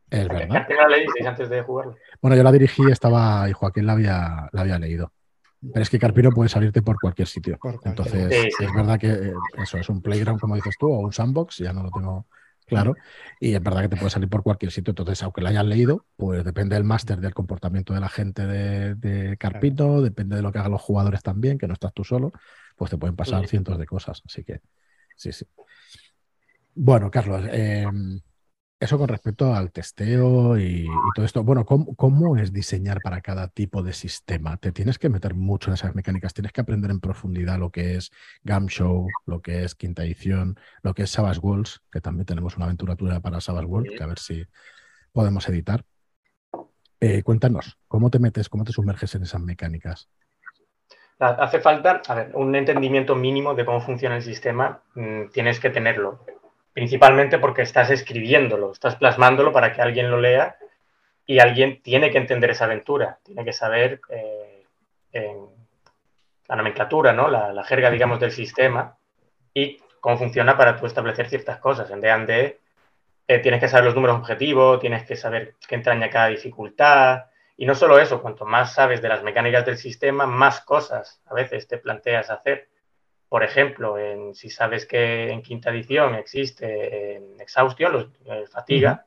Es 0.09 0.27
verdad. 0.27 0.49
¿Carpino 0.49 0.87
la 0.87 0.97
leísteis 0.97 1.25
antes 1.25 1.49
de 1.49 1.61
jugarlo? 1.61 1.95
Bueno, 2.21 2.37
yo 2.37 2.43
la 2.43 2.51
dirigí 2.51 2.83
estaba 2.91 3.49
y 3.49 3.53
Joaquín 3.53 3.87
la 3.87 3.93
había, 3.93 4.49
la 4.51 4.61
había 4.61 4.77
leído. 4.77 5.11
Pero 5.61 5.81
es 5.81 5.89
que 5.89 5.99
Carpino 5.99 6.31
puede 6.31 6.49
salirte 6.49 6.81
por 6.81 6.99
cualquier 6.99 7.27
sitio. 7.27 7.59
Entonces, 7.83 8.53
es 8.59 8.73
verdad 8.73 8.99
que 8.99 9.11
eh, 9.11 9.33
eso 9.57 9.77
es 9.77 9.89
un 9.89 10.01
playground, 10.01 10.39
como 10.39 10.55
dices 10.55 10.75
tú, 10.79 10.87
o 10.87 10.99
un 10.99 11.11
sandbox, 11.11 11.57
ya 11.57 11.73
no 11.73 11.83
lo 11.83 11.91
tengo 11.91 12.27
Claro, 12.69 12.95
y 13.39 13.55
es 13.55 13.63
verdad 13.63 13.81
que 13.81 13.89
te 13.89 13.97
puede 13.97 14.11
salir 14.11 14.29
por 14.29 14.43
cualquier 14.43 14.71
sitio. 14.71 14.91
Entonces, 14.91 15.21
aunque 15.23 15.41
la 15.41 15.49
hayas 15.49 15.65
leído, 15.65 16.05
pues 16.15 16.43
depende 16.43 16.75
del 16.75 16.83
máster, 16.83 17.19
del 17.19 17.33
comportamiento 17.33 17.93
de 17.93 17.99
la 17.99 18.09
gente 18.09 18.45
de, 18.45 19.37
Carpino, 19.37 20.01
depende 20.01 20.35
de 20.35 20.41
lo 20.41 20.51
que 20.51 20.59
hagan 20.59 20.71
los 20.71 20.81
jugadores 20.81 21.23
también, 21.23 21.57
que 21.57 21.67
no 21.67 21.73
estás 21.73 21.93
tú 21.93 22.03
solo, 22.03 22.31
pues 22.75 22.91
te 22.91 22.97
pueden 22.97 23.15
pasar 23.15 23.47
cientos 23.47 23.77
de 23.77 23.85
cosas. 23.85 24.21
Así 24.25 24.43
que, 24.43 24.61
sí, 25.15 25.31
sí. 25.31 25.45
Bueno, 26.75 27.09
Carlos, 27.09 27.43
eh, 27.51 27.87
eso 28.79 28.97
con 28.97 29.09
respecto 29.09 29.53
al 29.53 29.71
testeo 29.71 30.57
y, 30.57 30.87
todo 31.13 31.25
esto. 31.25 31.43
Bueno, 31.43 31.65
¿cómo, 31.65 32.37
es 32.37 32.53
diseñar 32.53 33.01
para 33.01 33.19
cada 33.21 33.49
tipo 33.49 33.83
de 33.83 33.91
sistema? 33.91 34.55
Te 34.57 34.71
tienes 34.71 34.97
que 34.97 35.09
meter 35.09 35.33
mucho 35.33 35.69
en 35.69 35.73
esas 35.73 35.95
mecánicas, 35.95 36.33
tienes 36.33 36.53
que 36.53 36.61
aprender 36.61 36.89
en 36.89 37.01
profundidad 37.01 37.59
lo 37.59 37.71
que 37.71 37.95
es 37.95 38.11
Show, 38.67 39.07
lo 39.25 39.41
que 39.41 39.63
es 39.63 39.75
quinta 39.75 40.03
edición, 40.03 40.57
lo 40.81 40.93
que 40.93 41.03
es 41.03 41.11
Savage 41.11 41.39
Worlds, 41.41 41.81
que 41.91 41.99
también 41.99 42.25
tenemos 42.25 42.55
una 42.55 42.65
aventura 42.65 42.95
tuya 42.95 43.19
para 43.19 43.41
Savage 43.41 43.65
Worlds, 43.65 43.97
que 43.97 44.03
a 44.03 44.07
ver 44.07 44.19
si 44.19 44.45
podemos 45.11 45.47
editar. 45.49 45.83
Eh, 47.01 47.23
cuéntanos, 47.23 47.77
¿cómo 47.87 48.09
te 48.09 48.19
metes, 48.19 48.47
cómo 48.47 48.63
te 48.63 48.71
sumerges 48.71 49.13
en 49.15 49.23
esas 49.23 49.41
mecánicas? 49.41 50.09
Hace 51.19 51.59
falta, 51.59 52.01
a 52.07 52.15
ver, 52.15 52.31
un 52.33 52.55
entendimiento 52.55 53.13
mínimo 53.13 53.53
de 53.53 53.65
cómo 53.65 53.81
funciona 53.81 54.15
el 54.15 54.21
sistema, 54.21 54.83
mm, 54.95 55.31
tienes 55.33 55.59
que 55.59 55.69
tenerlo 55.69 56.23
principalmente 56.73 57.39
porque 57.39 57.61
estás 57.61 57.89
escribiéndolo, 57.89 58.71
estás 58.71 58.95
plasmándolo 58.95 59.51
para 59.51 59.73
que 59.73 59.81
alguien 59.81 60.09
lo 60.09 60.19
lea 60.19 60.57
y 61.25 61.39
alguien 61.39 61.81
tiene 61.81 62.11
que 62.11 62.17
entender 62.17 62.51
esa 62.51 62.65
aventura, 62.65 63.19
tiene 63.23 63.45
que 63.45 63.53
saber 63.53 64.01
eh, 64.09 64.65
la 66.47 66.55
nomenclatura, 66.55 67.13
¿no? 67.13 67.27
La, 67.27 67.63
jerga, 67.63 67.91
digamos, 67.91 68.19
del 68.19 68.31
sistema 68.31 68.97
y 69.53 69.77
cómo 69.99 70.17
funciona 70.17 70.57
para 70.57 70.75
tú 70.75 70.87
establecer 70.87 71.29
ciertas 71.29 71.59
cosas. 71.59 71.89
En 71.91 72.01
D&D 72.01 72.59
eh, 73.27 73.39
tienes 73.39 73.59
que 73.59 73.67
saber 73.67 73.85
los 73.85 73.95
números 73.95 74.17
objetivos, 74.17 74.79
tienes 74.79 75.05
que 75.05 75.15
saber 75.15 75.55
qué 75.67 75.75
entraña 75.75 76.09
cada 76.09 76.27
dificultad 76.27 77.25
y 77.55 77.65
no 77.65 77.75
solo 77.75 77.99
eso, 77.99 78.21
cuanto 78.21 78.45
más 78.45 78.73
sabes 78.73 79.01
de 79.01 79.09
las 79.09 79.21
mecánicas 79.21 79.65
del 79.65 79.77
sistema, 79.77 80.25
más 80.25 80.61
cosas 80.61 81.21
a 81.25 81.33
veces 81.33 81.67
te 81.67 81.77
planteas 81.77 82.29
hacer 82.29 82.69
por 83.29 83.43
ejemplo, 83.43 83.97
en, 83.99 84.33
si 84.33 84.49
sabes 84.49 84.87
que 84.87 85.29
en 85.29 85.43
quinta 85.43 85.69
edición 85.69 86.15
existe 86.15 87.15
en 87.15 87.39
Exhaustion, 87.39 87.93
los, 87.93 88.07
eh, 88.25 88.45
fatiga, 88.51 89.05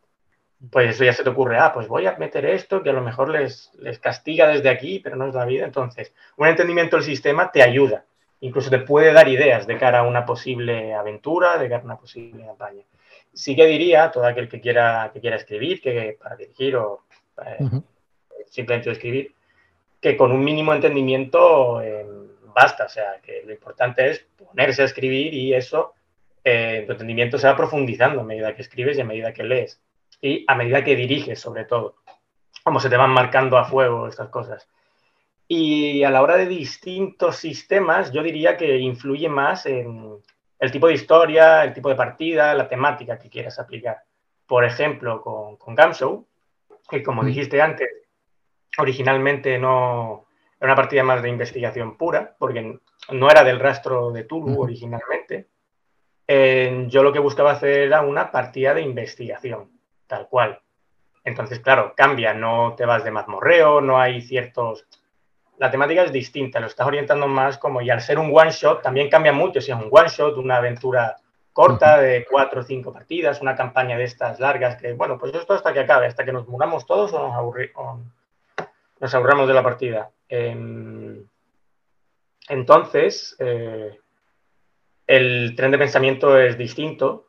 pues 0.71 0.91
eso 0.91 1.03
ya 1.03 1.13
se 1.13 1.25
te 1.25 1.31
ocurre, 1.31 1.59
ah, 1.59 1.73
pues 1.75 1.89
voy 1.89 2.07
a 2.07 2.17
meter 2.17 2.47
esto 2.47 2.85
que 2.85 2.91
a 2.91 2.93
lo 2.93 3.03
mejor 3.03 3.29
les, 3.29 3.73
les 3.81 3.99
castiga 3.99 4.47
desde 4.47 4.69
aquí, 4.69 5.01
pero 5.01 5.17
no 5.17 5.27
es 5.27 5.35
la 5.35 5.45
vida. 5.45 5.65
Entonces, 5.65 6.15
un 6.37 6.47
entendimiento 6.47 6.97
del 6.97 7.05
sistema 7.05 7.51
te 7.51 7.65
ayuda, 7.65 8.05
incluso 8.41 8.71
te 8.71 8.79
puede 8.79 9.13
dar 9.13 9.27
ideas 9.27 9.67
de 9.67 9.77
cara 9.77 10.01
a 10.01 10.03
una 10.05 10.25
posible 10.25 10.95
aventura, 10.95 11.59
de 11.59 11.69
cara 11.69 11.83
a 11.83 11.87
una 11.87 11.99
posible 11.99 12.47
campaña. 12.47 12.85
Sí 13.33 13.57
que 13.57 13.67
diría 13.67 14.05
a 14.05 14.11
todo 14.13 14.25
aquel 14.25 14.49
que 14.49 14.61
quiera, 14.61 15.11
que 15.13 15.21
quiera 15.21 15.37
escribir, 15.37 15.81
que 15.81 16.17
para 16.23 16.37
dirigir 16.37 16.77
o 16.77 17.01
eh, 17.45 17.81
simplemente 18.47 18.93
escribir, 18.93 19.35
que 20.01 20.17
con 20.17 20.31
un 20.31 20.45
mínimo 20.45 20.75
entendimiento 20.75 21.81
basta. 22.53 22.85
O 22.85 22.89
sea, 22.89 23.21
que 23.23 23.43
lo 23.45 23.53
importante 23.53 24.11
es 24.11 24.27
ponerse 24.37 24.83
a 24.83 24.87
escribir 24.87 25.33
y 25.35 25.55
eso 25.55 25.95
eh, 26.45 26.85
tu 26.87 26.93
entendimiento 26.93 27.39
se 27.39 27.47
va 27.47 27.57
profundizando 27.57 28.21
a 28.21 28.25
medida 28.25 28.55
que 28.55 28.63
escribes 28.63 28.99
y 28.99 29.01
a 29.01 29.05
medida 29.05 29.33
que 29.33 29.45
lees. 29.45 29.81
Y 30.21 30.45
a 30.47 30.55
medida 30.55 30.85
que 30.85 30.97
diriges, 30.97 31.41
sobre 31.41 31.65
todo. 31.65 31.97
Como 32.63 32.81
se 32.81 32.89
te 32.89 32.97
van 32.97 33.11
marcando 33.11 33.59
a 33.59 33.65
fuego 33.65 34.09
estas 34.09 34.29
cosas. 34.29 34.69
Y 35.49 36.05
a 36.05 36.11
la 36.11 36.23
hora 36.23 36.37
de 36.37 36.47
distintos 36.47 37.37
sistemas, 37.37 38.13
yo 38.13 38.23
diría 38.23 38.57
que 38.57 38.79
influye 38.79 39.29
más 39.29 39.67
en 39.67 40.17
el 40.59 40.71
tipo 40.71 40.87
de 40.87 40.95
historia, 40.95 41.65
el 41.65 41.75
tipo 41.75 41.89
de 41.89 41.97
partida, 41.97 42.55
la 42.55 42.69
temática 42.69 43.19
que 43.19 43.29
quieras 43.29 43.59
aplicar. 43.59 43.99
Por 44.47 44.65
ejemplo, 44.65 45.21
con, 45.21 45.57
con 45.57 45.75
Gamshow, 45.75 46.27
que 46.89 47.03
como 47.03 47.25
dijiste 47.25 47.61
antes, 47.61 47.89
originalmente 48.79 49.59
no 49.59 50.27
era 50.63 50.73
una 50.73 50.77
partida 50.77 51.03
más 51.03 51.23
de 51.23 51.29
investigación 51.29 51.97
pura, 51.97 52.37
porque 52.39 52.79
no 53.11 53.31
era 53.31 53.43
del 53.43 53.59
rastro 53.59 54.13
de 54.13 54.23
Tulu 54.23 54.63
originalmente. 54.63 55.49
yo 56.29 57.03
lo 57.03 57.13
que 57.13 57.19
buscaba 57.19 57.51
hacer 57.51 57.81
era 57.81 58.03
una 58.03 58.31
partida 58.31 58.73
de 58.73 58.83
investigación, 58.83 59.71
tal 60.07 60.29
cual. 60.29 60.61
Entonces, 61.25 61.59
claro, 61.59 61.95
cambia, 61.97 62.33
no 62.33 62.75
te 62.77 62.87
vas 62.87 63.03
de 63.03 63.11
mazmorreo, 63.11 63.81
no 63.81 64.01
hay 64.01 64.23
ciertos 64.23 64.87
la 65.59 65.71
temática 65.71 66.05
es 66.05 66.13
distinta, 66.13 66.61
lo 66.61 66.67
estás 66.67 66.87
orientando 66.87 67.27
más 67.29 67.59
como, 67.59 67.81
y 67.81 67.91
al 67.91 68.01
ser 68.01 68.19
un 68.19 68.33
one 68.33 68.51
shot 68.51 68.83
también 68.83 69.11
cambia 69.11 69.33
mucho, 69.33 69.61
si 69.61 69.71
es 69.71 69.77
un 69.77 69.89
one 69.91 70.09
shot, 70.09 70.37
una 70.37 70.57
aventura 70.57 71.17
corta 71.53 71.99
de 71.99 72.25
cuatro 72.29 72.61
o 72.61 72.65
cinco 72.65 72.93
partidas, 72.93 73.43
una 73.43 73.55
campaña 73.55 73.97
de 73.97 74.05
estas 74.05 74.41
largas 74.41 74.77
que, 74.77 74.93
bueno, 74.95 75.19
pues 75.19 75.35
esto 75.35 75.55
hasta 75.55 75.73
que 75.73 75.81
acabe, 75.81 76.07
hasta 76.07 76.25
que 76.25 76.33
nos 76.33 76.49
muramos 76.49 76.87
todos 76.87 77.13
o 77.13 77.19
nos, 77.21 77.35
aburri 77.35 77.71
nos 79.03 79.15
aburramos 79.17 79.49
de 79.49 79.55
la 79.55 79.65
partida. 79.65 80.13
Em, 80.29 81.27
entonces, 82.49 83.37
eh, 83.41 83.99
el 85.09 85.55
tren 85.57 85.73
de 85.73 85.79
pensamiento 85.79 86.39
es 86.39 86.57
distinto, 86.57 87.27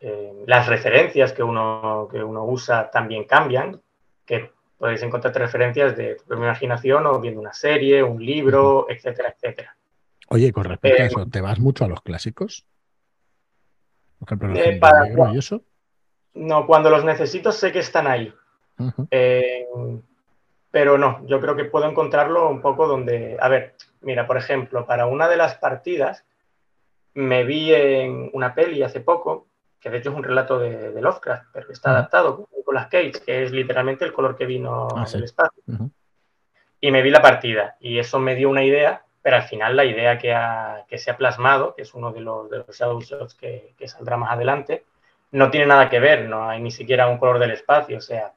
em, 0.00 0.44
las 0.46 0.66
referencias 0.66 1.34
que 1.34 1.42
uno, 1.42 2.08
que 2.10 2.24
uno 2.24 2.44
usa 2.46 2.90
también 2.90 3.24
cambian, 3.24 3.80
que 4.24 4.52
podéis 4.78 5.02
encontrar 5.02 5.34
referencias 5.34 5.94
de 5.96 6.16
tu 6.16 6.32
imaginación 6.32 7.06
o 7.06 7.20
viendo 7.20 7.40
una 7.40 7.52
serie, 7.52 8.02
un 8.02 8.24
libro, 8.24 8.86
etcétera, 8.88 9.34
etcétera. 9.36 9.76
Oye, 10.28 10.50
con 10.50 10.64
respecto 10.64 11.02
a 11.02 11.04
eh, 11.04 11.08
eso, 11.08 11.26
¿te 11.26 11.42
vas 11.42 11.60
mucho 11.60 11.84
a 11.84 11.88
los 11.88 12.00
clásicos? 12.00 12.66
Por 14.18 14.28
ejemplo, 14.28 14.54
eh, 14.56 14.78
para, 14.80 15.34
y 15.34 15.38
eso. 15.38 15.62
No, 16.32 16.66
cuando 16.66 16.88
los 16.88 17.04
necesito 17.04 17.52
sé 17.52 17.70
que 17.70 17.80
están 17.80 18.06
ahí. 18.06 18.32
Pero 20.72 20.98
no, 20.98 21.24
yo 21.26 21.40
creo 21.40 21.54
que 21.54 21.66
puedo 21.66 21.88
encontrarlo 21.88 22.48
un 22.48 22.60
poco 22.60 22.88
donde. 22.88 23.36
A 23.38 23.48
ver, 23.48 23.74
mira, 24.00 24.26
por 24.26 24.38
ejemplo, 24.38 24.86
para 24.86 25.06
una 25.06 25.28
de 25.28 25.36
las 25.36 25.54
partidas 25.56 26.24
me 27.14 27.44
vi 27.44 27.72
en 27.72 28.30
una 28.32 28.54
peli 28.54 28.82
hace 28.82 29.00
poco 29.00 29.46
que 29.82 29.90
de 29.90 29.98
hecho 29.98 30.10
es 30.10 30.16
un 30.16 30.22
relato 30.22 30.60
de, 30.60 31.00
Lovecraft, 31.00 31.46
pero 31.52 31.72
está 31.72 31.90
adaptado 31.90 32.36
con 32.36 32.46
Nicolas 32.56 32.86
Cage, 32.86 33.20
que 33.26 33.42
es 33.42 33.50
literalmente 33.50 34.04
el 34.04 34.12
color 34.12 34.36
que 34.36 34.46
vino 34.46 34.86
ah, 34.94 35.04
del 35.12 35.24
espacio. 35.24 35.60
Y 36.80 36.90
me 36.92 37.02
vi 37.02 37.10
la 37.10 37.20
partida 37.20 37.76
y 37.80 37.98
eso 37.98 38.20
me 38.20 38.36
dio 38.36 38.48
una 38.48 38.62
idea, 38.62 39.04
pero 39.22 39.36
al 39.36 39.42
final 39.42 39.74
la 39.74 39.84
idea 39.84 40.18
que, 40.18 40.98
se 40.98 41.10
ha 41.10 41.16
plasmado, 41.16 41.74
que 41.74 41.82
es 41.82 41.94
uno 41.94 42.12
de 42.12 42.20
los, 42.20 42.48
de 42.48 42.58
los 42.58 42.78
shadow 42.78 43.00
shots 43.00 43.34
que, 43.34 43.74
que, 43.76 43.88
saldrá 43.88 44.16
más 44.16 44.30
adelante, 44.30 44.84
no 45.32 45.50
tiene 45.50 45.66
nada 45.66 45.90
que 45.90 45.98
ver, 45.98 46.28
no 46.28 46.48
hay 46.48 46.60
ni 46.60 46.70
siquiera 46.70 47.08
un 47.08 47.18
color 47.18 47.40
del 47.40 47.50
espacio, 47.50 47.98
o 47.98 48.00
sea, 48.00 48.34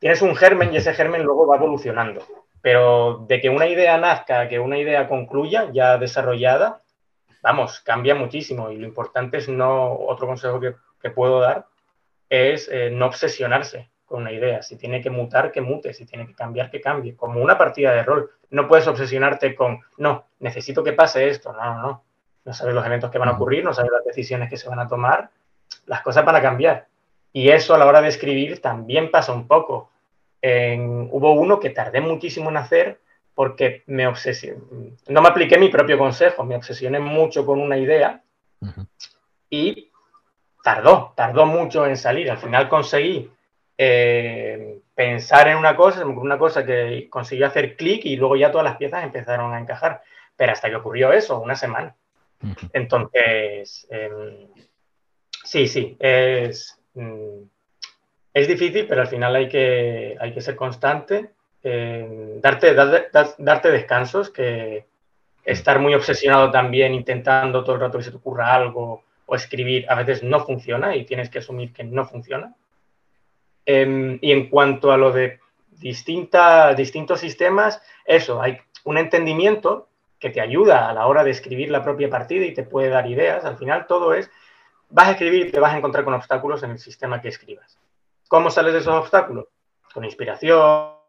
tienes 0.00 0.22
un 0.22 0.34
germen 0.34 0.72
y 0.72 0.78
ese 0.78 0.92
germen 0.94 1.22
luego 1.22 1.46
va 1.46 1.56
evolucionando. 1.56 2.26
Pero 2.60 3.24
de 3.28 3.40
que 3.40 3.48
una 3.48 3.68
idea 3.68 3.96
nazca, 3.96 4.48
que 4.48 4.58
una 4.58 4.78
idea 4.78 5.06
concluya 5.06 5.70
ya 5.72 5.96
desarrollada, 5.98 6.82
vamos, 7.42 7.80
cambia 7.80 8.14
muchísimo 8.14 8.70
y 8.70 8.76
lo 8.76 8.86
importante 8.86 9.38
es 9.38 9.48
no, 9.48 9.94
otro 9.94 10.26
consejo 10.26 10.60
que, 10.60 10.74
puedo 11.10 11.40
dar 11.40 11.66
es 12.28 12.68
eh, 12.70 12.90
no 12.90 13.06
obsesionarse 13.06 13.90
con 14.04 14.22
una 14.22 14.32
idea. 14.32 14.62
Si 14.62 14.76
tiene 14.76 15.00
que 15.00 15.08
mutar, 15.08 15.52
que 15.52 15.60
mute. 15.60 15.94
Si 15.94 16.04
tiene 16.04 16.26
que 16.26 16.34
cambiar, 16.34 16.70
que 16.70 16.80
cambie. 16.80 17.16
Como 17.16 17.40
una 17.40 17.56
partida 17.56 17.92
de 17.92 18.02
rol. 18.02 18.30
No 18.50 18.68
puedes 18.68 18.86
obsesionarte 18.86 19.54
con, 19.54 19.80
no, 19.96 20.26
necesito 20.40 20.82
que 20.82 20.92
pase 20.92 21.28
esto. 21.28 21.52
No, 21.52 21.64
no, 21.64 21.82
no. 21.82 22.04
No 22.44 22.52
sabes 22.52 22.74
los 22.74 22.84
eventos 22.84 23.10
que 23.10 23.18
van 23.18 23.28
a 23.28 23.32
ocurrir, 23.32 23.62
no 23.62 23.72
sabes 23.72 23.92
las 23.92 24.04
decisiones 24.04 24.48
que 24.48 24.56
se 24.56 24.68
van 24.68 24.80
a 24.80 24.88
tomar. 24.88 25.30
Las 25.86 26.02
cosas 26.02 26.24
van 26.24 26.36
a 26.36 26.42
cambiar. 26.42 26.86
Y 27.32 27.50
eso 27.50 27.74
a 27.74 27.78
la 27.78 27.86
hora 27.86 28.00
de 28.00 28.08
escribir 28.08 28.60
también 28.60 29.10
pasa 29.10 29.32
un 29.32 29.46
poco. 29.46 29.90
hubo 30.42 31.32
uno 31.32 31.60
que 31.60 31.70
tardé 31.70 32.00
muchísimo 32.00 32.50
en 32.50 32.56
hacer 32.56 33.00
porque 33.34 33.84
me 33.86 34.06
obsesioné, 34.06 34.60
no 35.08 35.22
me 35.22 35.28
apliqué 35.28 35.58
mi 35.58 35.68
propio 35.68 35.96
consejo, 35.96 36.44
me 36.44 36.56
obsesioné 36.56 36.98
mucho 36.98 37.46
con 37.46 37.60
una 37.60 37.78
idea 37.78 38.22
y 39.48 39.90
tardó, 40.62 41.12
tardó 41.16 41.46
mucho 41.46 41.86
en 41.86 41.96
salir. 41.96 42.30
Al 42.30 42.38
final 42.38 42.68
conseguí 42.68 43.30
eh, 43.78 44.80
pensar 44.94 45.48
en 45.48 45.56
una 45.56 45.74
cosa, 45.76 46.04
una 46.04 46.38
cosa 46.38 46.64
que 46.64 47.08
consiguió 47.08 47.46
hacer 47.46 47.76
clic 47.76 48.04
y 48.04 48.16
luego 48.16 48.36
ya 48.36 48.50
todas 48.50 48.64
las 48.66 48.76
piezas 48.76 49.04
empezaron 49.04 49.54
a 49.54 49.60
encajar. 49.60 50.02
Pero 50.36 50.52
hasta 50.52 50.68
que 50.68 50.76
ocurrió 50.76 51.12
eso, 51.12 51.40
una 51.40 51.56
semana. 51.56 51.94
Entonces, 52.72 53.86
em, 53.90 54.48
sí, 55.44 55.68
sí, 55.68 55.96
es, 55.98 56.79
mm, 56.94 57.42
es 58.34 58.48
difícil, 58.48 58.86
pero 58.86 59.02
al 59.02 59.08
final 59.08 59.34
hay 59.34 59.48
que, 59.48 60.16
hay 60.20 60.32
que 60.32 60.40
ser 60.40 60.56
constante 60.56 61.30
darte, 61.62 62.74
darte 62.74 63.70
descansos, 63.70 64.30
que 64.30 64.86
estar 65.44 65.78
muy 65.78 65.94
obsesionado 65.94 66.50
también 66.50 66.94
intentando 66.94 67.62
todo 67.64 67.74
el 67.76 67.80
rato 67.82 67.98
que 67.98 68.04
se 68.04 68.10
te 68.10 68.16
ocurra 68.16 68.54
algo 68.54 69.04
o 69.26 69.34
escribir 69.34 69.86
a 69.88 69.94
veces 69.94 70.22
no 70.22 70.44
funciona 70.44 70.96
y 70.96 71.04
tienes 71.04 71.30
que 71.30 71.38
asumir 71.38 71.72
que 71.72 71.84
no 71.84 72.04
funciona. 72.04 72.54
Em, 73.64 74.18
y 74.20 74.32
en 74.32 74.48
cuanto 74.48 74.90
a 74.90 74.96
lo 74.96 75.12
de 75.12 75.38
distintas, 75.70 76.76
distintos 76.76 77.20
sistemas, 77.20 77.80
eso, 78.04 78.42
hay 78.42 78.58
un 78.84 78.98
entendimiento 78.98 79.88
que 80.18 80.30
te 80.30 80.40
ayuda 80.40 80.88
a 80.88 80.94
la 80.94 81.06
hora 81.06 81.24
de 81.24 81.30
escribir 81.30 81.70
la 81.70 81.82
propia 81.82 82.10
partida 82.10 82.44
y 82.44 82.52
te 82.52 82.64
puede 82.64 82.88
dar 82.88 83.06
ideas. 83.08 83.44
Al 83.44 83.56
final 83.56 83.86
todo 83.86 84.12
es, 84.14 84.30
vas 84.90 85.08
a 85.08 85.10
escribir 85.12 85.46
y 85.46 85.50
te 85.50 85.60
vas 85.60 85.72
a 85.72 85.78
encontrar 85.78 86.04
con 86.04 86.14
obstáculos 86.14 86.62
en 86.62 86.72
el 86.72 86.78
sistema 86.78 87.20
que 87.20 87.28
escribas. 87.28 87.78
¿Cómo 88.28 88.50
sales 88.50 88.72
de 88.72 88.80
esos 88.80 88.94
obstáculos? 88.94 89.46
Con 89.92 90.04
inspiración, 90.04 91.00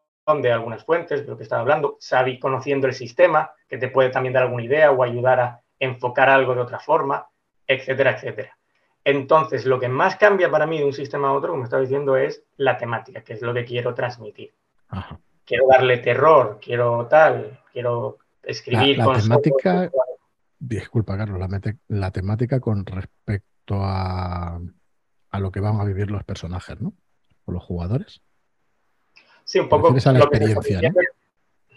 de 0.42 0.52
algunas 0.52 0.86
fuentes, 0.86 1.22
de 1.22 1.28
lo 1.28 1.36
que 1.36 1.44
estaba 1.44 1.62
hablando, 1.62 1.98
sabi 2.00 2.40
conociendo 2.40 2.88
el 2.88 2.94
sistema, 2.94 3.52
que 3.68 3.78
te 3.78 3.90
puede 3.90 4.10
también 4.10 4.34
dar 4.34 4.44
alguna 4.44 4.64
idea 4.64 4.92
o 4.92 5.04
ayudar 5.04 5.40
a 5.40 5.62
enfocar 5.80 6.30
algo 6.30 6.56
de 6.56 6.62
otra 6.62 6.80
forma, 6.80 7.28
etcétera, 7.68 8.12
etcétera. 8.12 8.58
Entonces, 9.04 9.66
lo 9.66 9.80
que 9.80 9.90
más 9.90 10.16
cambia 10.16 10.50
para 10.50 10.68
mí 10.68 10.78
de 10.78 10.86
un 10.86 10.94
sistema 10.94 11.30
a 11.30 11.34
otro, 11.34 11.52
como 11.52 11.64
estaba 11.64 11.82
diciendo, 11.82 12.16
es 12.16 12.44
la 12.58 12.78
temática, 12.78 13.24
que 13.24 13.34
es 13.34 13.42
lo 13.42 13.54
que 13.54 13.66
quiero 13.66 13.94
transmitir. 13.94 14.54
Quiero 15.44 15.68
darle 15.68 15.98
terror, 15.98 16.60
quiero 16.62 17.08
tal, 17.08 17.60
quiero 17.74 18.20
escribir 18.44 19.00
la, 19.00 19.14
temática. 19.14 19.92
Disculpa, 20.60 21.18
Carlos, 21.18 21.40
la, 21.40 21.76
la, 21.88 22.12
temática 22.12 22.60
con 22.60 22.86
respecto 22.86 23.51
a, 23.70 24.60
a 25.32 25.40
lo 25.40 25.52
que 25.52 25.60
van 25.60 25.80
a 25.80 25.86
vivir 25.86 26.12
los 26.12 26.24
personajes, 26.24 26.80
¿no? 26.82 26.94
O 27.46 27.52
los 27.52 27.64
jugadores. 27.64 28.22
Sí, 29.44 29.60
un 29.60 29.70
poco. 29.70 29.90
lo, 29.90 30.30
que 30.30 30.92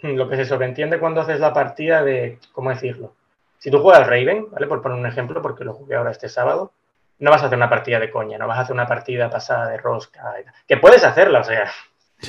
lo 0.03 0.29
que 0.29 0.35
se 0.35 0.45
sobreentiende 0.45 0.99
cuando 0.99 1.21
haces 1.21 1.39
la 1.39 1.53
partida 1.53 2.03
de, 2.03 2.39
¿cómo 2.51 2.69
decirlo? 2.69 3.15
Si 3.57 3.71
tú 3.71 3.79
juegas 3.79 4.07
Raven, 4.07 4.51
¿vale? 4.51 4.67
Por 4.67 4.81
poner 4.81 4.97
un 4.97 5.05
ejemplo, 5.05 5.41
porque 5.41 5.63
lo 5.63 5.73
jugué 5.73 5.95
ahora 5.95 6.11
este 6.11 6.29
sábado, 6.29 6.73
no 7.19 7.31
vas 7.31 7.41
a 7.41 7.47
hacer 7.47 7.57
una 7.57 7.69
partida 7.69 7.99
de 7.99 8.11
coña, 8.11 8.37
no 8.37 8.47
vas 8.47 8.59
a 8.59 8.61
hacer 8.61 8.73
una 8.73 8.87
partida 8.87 9.29
pasada 9.29 9.69
de 9.69 9.77
rosca. 9.77 10.33
Que 10.67 10.77
puedes 10.77 11.03
hacerla, 11.03 11.39
o 11.39 11.43
sea. 11.43 11.71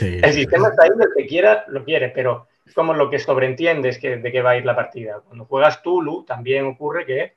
el 0.00 0.32
sistema 0.32 0.68
está 0.68 0.84
ahí, 0.84 0.90
el 0.98 1.08
que 1.16 1.26
quiera 1.26 1.64
lo 1.68 1.84
quiere, 1.84 2.08
pero 2.08 2.48
como 2.74 2.94
lo 2.94 3.10
que 3.10 3.18
sobreentiende 3.18 3.90
es 3.90 3.98
que, 3.98 4.16
de 4.16 4.32
qué 4.32 4.42
va 4.42 4.50
a 4.50 4.56
ir 4.56 4.64
la 4.64 4.74
partida. 4.74 5.20
Cuando 5.20 5.44
juegas 5.44 5.82
Tulu, 5.82 6.24
también 6.24 6.66
ocurre 6.66 7.06
que, 7.06 7.34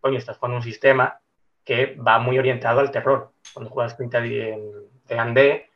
coño, 0.00 0.18
estás 0.18 0.38
con 0.38 0.52
un 0.52 0.62
sistema 0.62 1.20
que 1.64 1.96
va 1.96 2.18
muy 2.18 2.38
orientado 2.38 2.80
al 2.80 2.90
terror. 2.90 3.30
Cuando 3.52 3.70
juegas 3.70 3.94
Quinta 3.94 4.20
de, 4.20 4.58
de 5.06 5.18
Andé, 5.18 5.70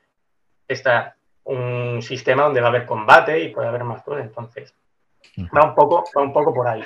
está 0.67 1.17
un 1.45 2.03
sistema 2.03 2.45
donde 2.45 2.61
va 2.61 2.67
a 2.69 2.71
haber 2.71 2.87
combate 2.87 3.41
y 3.41 3.49
puede 3.51 3.69
haber 3.69 3.85
más 3.85 4.03
cosas. 4.03 4.25
Entonces, 4.25 4.75
va 5.57 5.65
un 5.65 5.75
poco, 5.75 6.05
va 6.17 6.23
un 6.23 6.33
poco 6.33 6.53
por 6.53 6.69
ahí. 6.69 6.83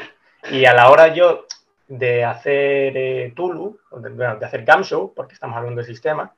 Y 0.50 0.64
a 0.64 0.74
la 0.74 0.90
hora 0.90 1.08
yo 1.08 1.46
de 1.88 2.24
hacer 2.24 2.96
eh, 2.96 3.32
Tulu, 3.34 3.78
de, 3.92 4.26
hacer 4.26 4.64
Gamshow, 4.64 5.12
porque 5.14 5.34
estamos 5.34 5.56
hablando 5.56 5.80
de 5.80 5.86
sistema, 5.86 6.32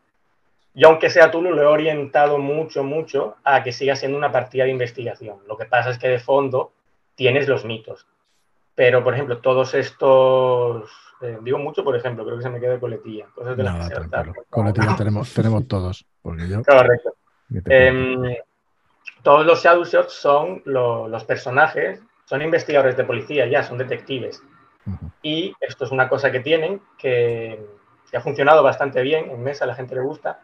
yo 0.75 0.89
aunque 0.89 1.11
sea 1.11 1.31
Tulu 1.31 1.51
lo 1.51 1.63
he 1.63 1.67
orientado 1.67 2.39
mucho, 2.39 2.83
mucho 2.83 3.37
a 3.45 3.63
que 3.63 3.73
siga 3.73 3.95
siendo 3.95 4.17
una 4.17 4.33
partida 4.33 4.65
de 4.65 4.71
investigación. 4.71 5.39
Lo 5.47 5.59
que 5.59 5.67
pasa 5.67 5.91
es 5.91 5.99
que 5.99 6.09
de 6.09 6.19
fondo 6.19 6.73
tienes 7.15 7.49
los 7.49 7.65
mitos. 7.65 8.07
Pero, 8.75 9.05
por 9.05 9.15
ejemplo, 9.15 9.39
todos 9.39 9.75
estos... 9.75 10.91
Eh, 11.23 11.39
digo 11.41 11.59
mucho, 11.59 11.85
por 11.85 11.95
ejemplo, 11.95 12.25
creo 12.25 12.37
que 12.37 12.43
se 12.43 12.51
me 12.51 12.59
queda 12.59 12.81
coletilla. 12.81 13.27
Cosas 13.35 13.57
de 13.57 13.65
Coletilla 14.51 14.97
tenemos, 14.97 15.33
tenemos 15.33 15.69
todos. 15.69 16.05
Porque 16.21 16.49
yo... 16.49 16.63
Correcto. 16.65 17.15
Em, 17.67 18.35
todos 19.23 19.47
los 19.47 19.63
Shadow 19.63 19.85
Shots 19.85 20.15
son 20.15 20.63
los 20.65 21.25
personajes, 21.25 22.03
son 22.25 22.43
investigadores 22.43 22.97
de 22.97 23.05
policía 23.05 23.47
ya, 23.47 23.63
son 23.63 23.79
detectives. 23.79 24.43
Y 25.23 25.55
esto 25.61 25.85
es 25.85 25.93
una 25.93 26.09
cosa 26.09 26.33
que 26.33 26.41
tienen 26.41 26.81
que, 26.99 27.65
que, 28.11 28.17
ha 28.17 28.21
funcionado 28.21 28.65
bastante 28.65 29.01
bien 29.03 29.31
en 29.31 29.43
mesa, 29.43 29.65
a 29.65 29.69
la 29.69 29.77
gente 29.77 29.95
le 29.95 30.01
gusta. 30.01 30.41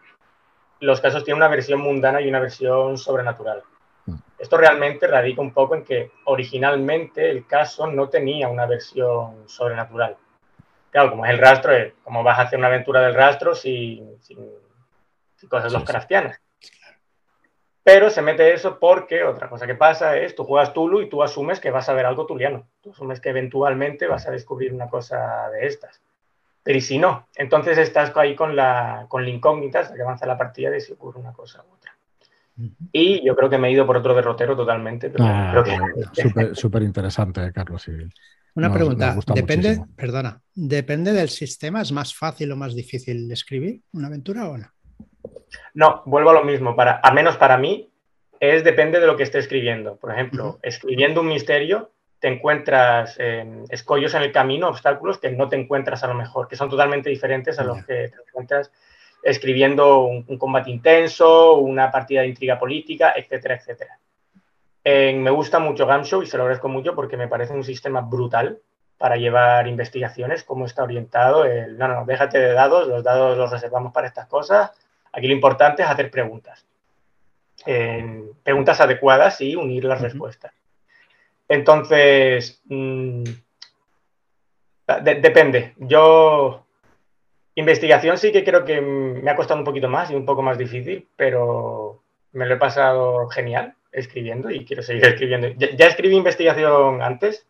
Los 0.79 1.01
casos 1.01 1.25
tienen 1.25 1.39
una 1.39 1.49
versión 1.49 1.81
mundana 1.81 2.21
y 2.21 2.29
una 2.29 2.39
versión 2.39 2.99
sobrenatural. 2.99 3.65
Esto 4.39 4.57
realmente 4.57 5.09
radica 5.09 5.41
un 5.41 5.53
poco 5.53 5.75
en 5.75 5.85
que 5.85 6.13
originalmente 6.25 7.29
el 7.29 7.47
caso 7.47 7.89
no 7.89 8.09
tenía 8.09 8.49
una 8.49 8.67
versión 8.67 9.49
sobrenatural. 9.49 10.17
Claro, 10.99 11.13
como 11.13 11.25
es 11.27 11.31
el 11.31 11.39
rastro, 11.39 11.73
como 12.03 12.25
vas 12.25 12.41
a 12.41 12.43
hacer 12.43 12.59
una 12.59 12.67
aventura 12.67 13.01
del 13.01 13.15
rastro 13.15 13.55
sin, 13.55 14.21
sin, 14.21 14.51
cosas 15.49 15.73
los 15.73 15.85
cristianas. 15.85 16.41
Pero 17.85 18.11
se 18.11 18.21
mete 18.21 18.53
eso 18.53 18.81
porque 18.81 19.23
otra 19.23 19.49
cosa 19.49 19.69
que 19.69 19.77
pasa 19.77 20.17
es, 20.17 20.35
tú 20.35 20.43
juegas 20.43 20.73
Tulu 20.73 21.01
y 21.03 21.09
tú 21.09 21.23
asumes 21.23 21.61
que 21.61 21.71
vas 21.71 21.89
a 21.89 21.93
ver 21.93 22.05
algo 22.05 22.27
tuliano. 22.27 22.67
Tú 22.81 22.91
asumes 22.91 23.21
que 23.21 23.29
eventualmente 23.29 24.09
vas 24.09 24.27
a 24.27 24.33
descubrir 24.33 24.75
una 24.75 24.89
cosa 24.89 25.49
de 25.51 25.69
estas. 25.69 26.03
Pero 26.65 26.79
y 26.79 26.81
si 26.81 26.99
no, 26.99 27.29
entonces 27.37 27.79
estás 27.79 28.11
ahí 28.17 28.35
con 28.35 28.57
la, 28.57 29.07
con 29.07 29.23
la 29.23 29.31
incógnita 29.31 29.79
hasta 29.79 29.95
que 29.95 30.03
avanza 30.03 30.27
la 30.27 30.37
partida 30.37 30.71
de 30.71 30.81
si 30.81 30.95
ocurre 30.95 31.21
una 31.21 31.33
cosa 31.33 31.63
u 31.63 31.75
otra. 31.75 31.97
Y 32.93 33.25
yo 33.25 33.37
creo 33.37 33.49
que 33.49 33.59
me 33.59 33.69
he 33.69 33.73
ido 33.73 33.87
por 33.87 33.97
otro 33.97 34.15
derrotero 34.15 34.57
totalmente. 34.57 35.13
Ah, 35.19 35.63
súper 36.53 36.83
interesante, 36.83 37.53
Carlos. 37.53 37.89
Una 38.55 38.73
pregunta, 38.73 39.17
depende, 39.35 39.81
perdona, 39.95 40.41
¿depende 40.55 41.13
del 41.13 41.29
sistema? 41.29 41.81
¿Es 41.83 41.93
más 41.93 42.15
fácil 42.15 42.51
o 42.51 42.57
más 42.57 42.75
difícil 42.75 43.31
escribir 43.31 43.83
una 43.93 44.09
aventura 44.09 44.49
o 44.49 44.59
no? 44.59 44.67
No, 45.75 46.03
vuelvo 46.07 46.31
a 46.31 46.35
lo 46.35 46.45
mismo. 46.45 46.75
Para, 46.75 47.01
a 47.03 47.13
menos 47.13 47.37
para 47.37 47.57
mí, 47.57 47.93
es 48.41 48.65
depende 48.65 48.99
de 48.99 49.07
lo 49.07 49.17
que 49.17 49.23
esté 49.23 49.39
escribiendo. 49.39 49.97
Por 49.97 50.13
ejemplo, 50.13 50.59
escribiendo 50.63 51.21
un 51.21 51.29
misterio, 51.29 51.93
te 52.19 52.29
encuentras 52.29 53.17
escollos 53.71 54.15
en 54.15 54.23
el 54.23 54.33
camino, 54.33 54.69
obstáculos 54.69 55.19
que 55.19 55.31
no 55.31 55.49
te 55.49 55.57
encuentras 55.57 56.03
a 56.03 56.09
lo 56.09 56.15
mejor, 56.15 56.49
que 56.49 56.57
son 56.57 56.69
totalmente 56.69 57.11
diferentes 57.11 57.59
a 57.59 57.65
los 57.65 57.79
que 57.85 58.09
te 58.09 58.17
encuentras 58.29 58.73
escribiendo 59.23 60.03
un, 60.03 60.39
combate 60.39 60.71
intenso, 60.71 61.57
una 61.57 61.91
partida 61.91 62.23
de 62.23 62.29
intriga 62.29 62.59
política, 62.59 63.15
etcétera, 63.17 63.57
etcétera. 63.57 63.99
me 64.85 65.31
gusta 65.31 65.59
mucho 65.59 65.87
Gamshow 65.87 66.23
y 66.23 66.27
se 66.27 66.37
lo 66.37 66.45
agradezco 66.45 66.69
mucho 66.69 66.95
porque 66.95 67.17
me 67.17 67.29
parece 67.29 67.53
un 67.53 67.65
sistema 67.65 68.01
brutal 68.01 68.59
para 68.97 69.17
llevar 69.17 69.69
investigaciones, 69.69 70.45
cómo 70.45 70.67
está 70.67 70.83
orientado. 70.83 71.45
El, 71.45 71.79
no, 71.79 71.89
no, 71.89 72.05
déjate 72.05 72.39
de 72.39 72.53
dados, 72.53 72.89
los 72.89 73.05
dados 73.05 73.39
los 73.39 73.51
reservamos 73.51 73.93
para 73.93 74.09
estas 74.09 74.27
cosas. 74.27 74.73
Aquí 75.13 75.29
lo 75.29 75.35
importante 75.35 75.83
es 75.83 75.89
hacer 75.89 76.11
preguntas. 76.11 76.67
preguntas 78.43 78.81
adecuadas 78.81 79.41
y 79.41 79.57
unir 79.57 79.85
las 79.85 80.01
respuestas. 80.01 80.53
Entonces, 81.49 82.61
mm, 82.67 83.25
depende. 85.03 85.75
Yo 85.79 86.67
Investigación 87.59 88.19
sí 88.19 88.31
que 88.31 88.45
creo 88.45 88.65
que 88.65 88.81
me 88.81 89.29
ha 89.29 89.35
costado 89.35 89.59
un 89.59 89.65
poquito 89.65 89.89
más 89.89 90.13
y 90.13 90.15
un 90.15 90.25
poco 90.25 90.43
más 90.43 90.59
difícil, 90.59 91.09
pero 91.17 92.01
me 92.31 92.47
lo 92.47 92.55
he 92.55 92.57
pasado 92.57 93.27
genial 93.31 93.75
escribiendo 93.91 94.49
y 94.49 94.65
quiero 94.65 94.81
seguir 94.81 95.05
escribiendo. 95.09 95.49
Ya, 95.49 95.89
escribí 95.89 96.15
investigación 96.15 97.03
antes, 97.03 97.49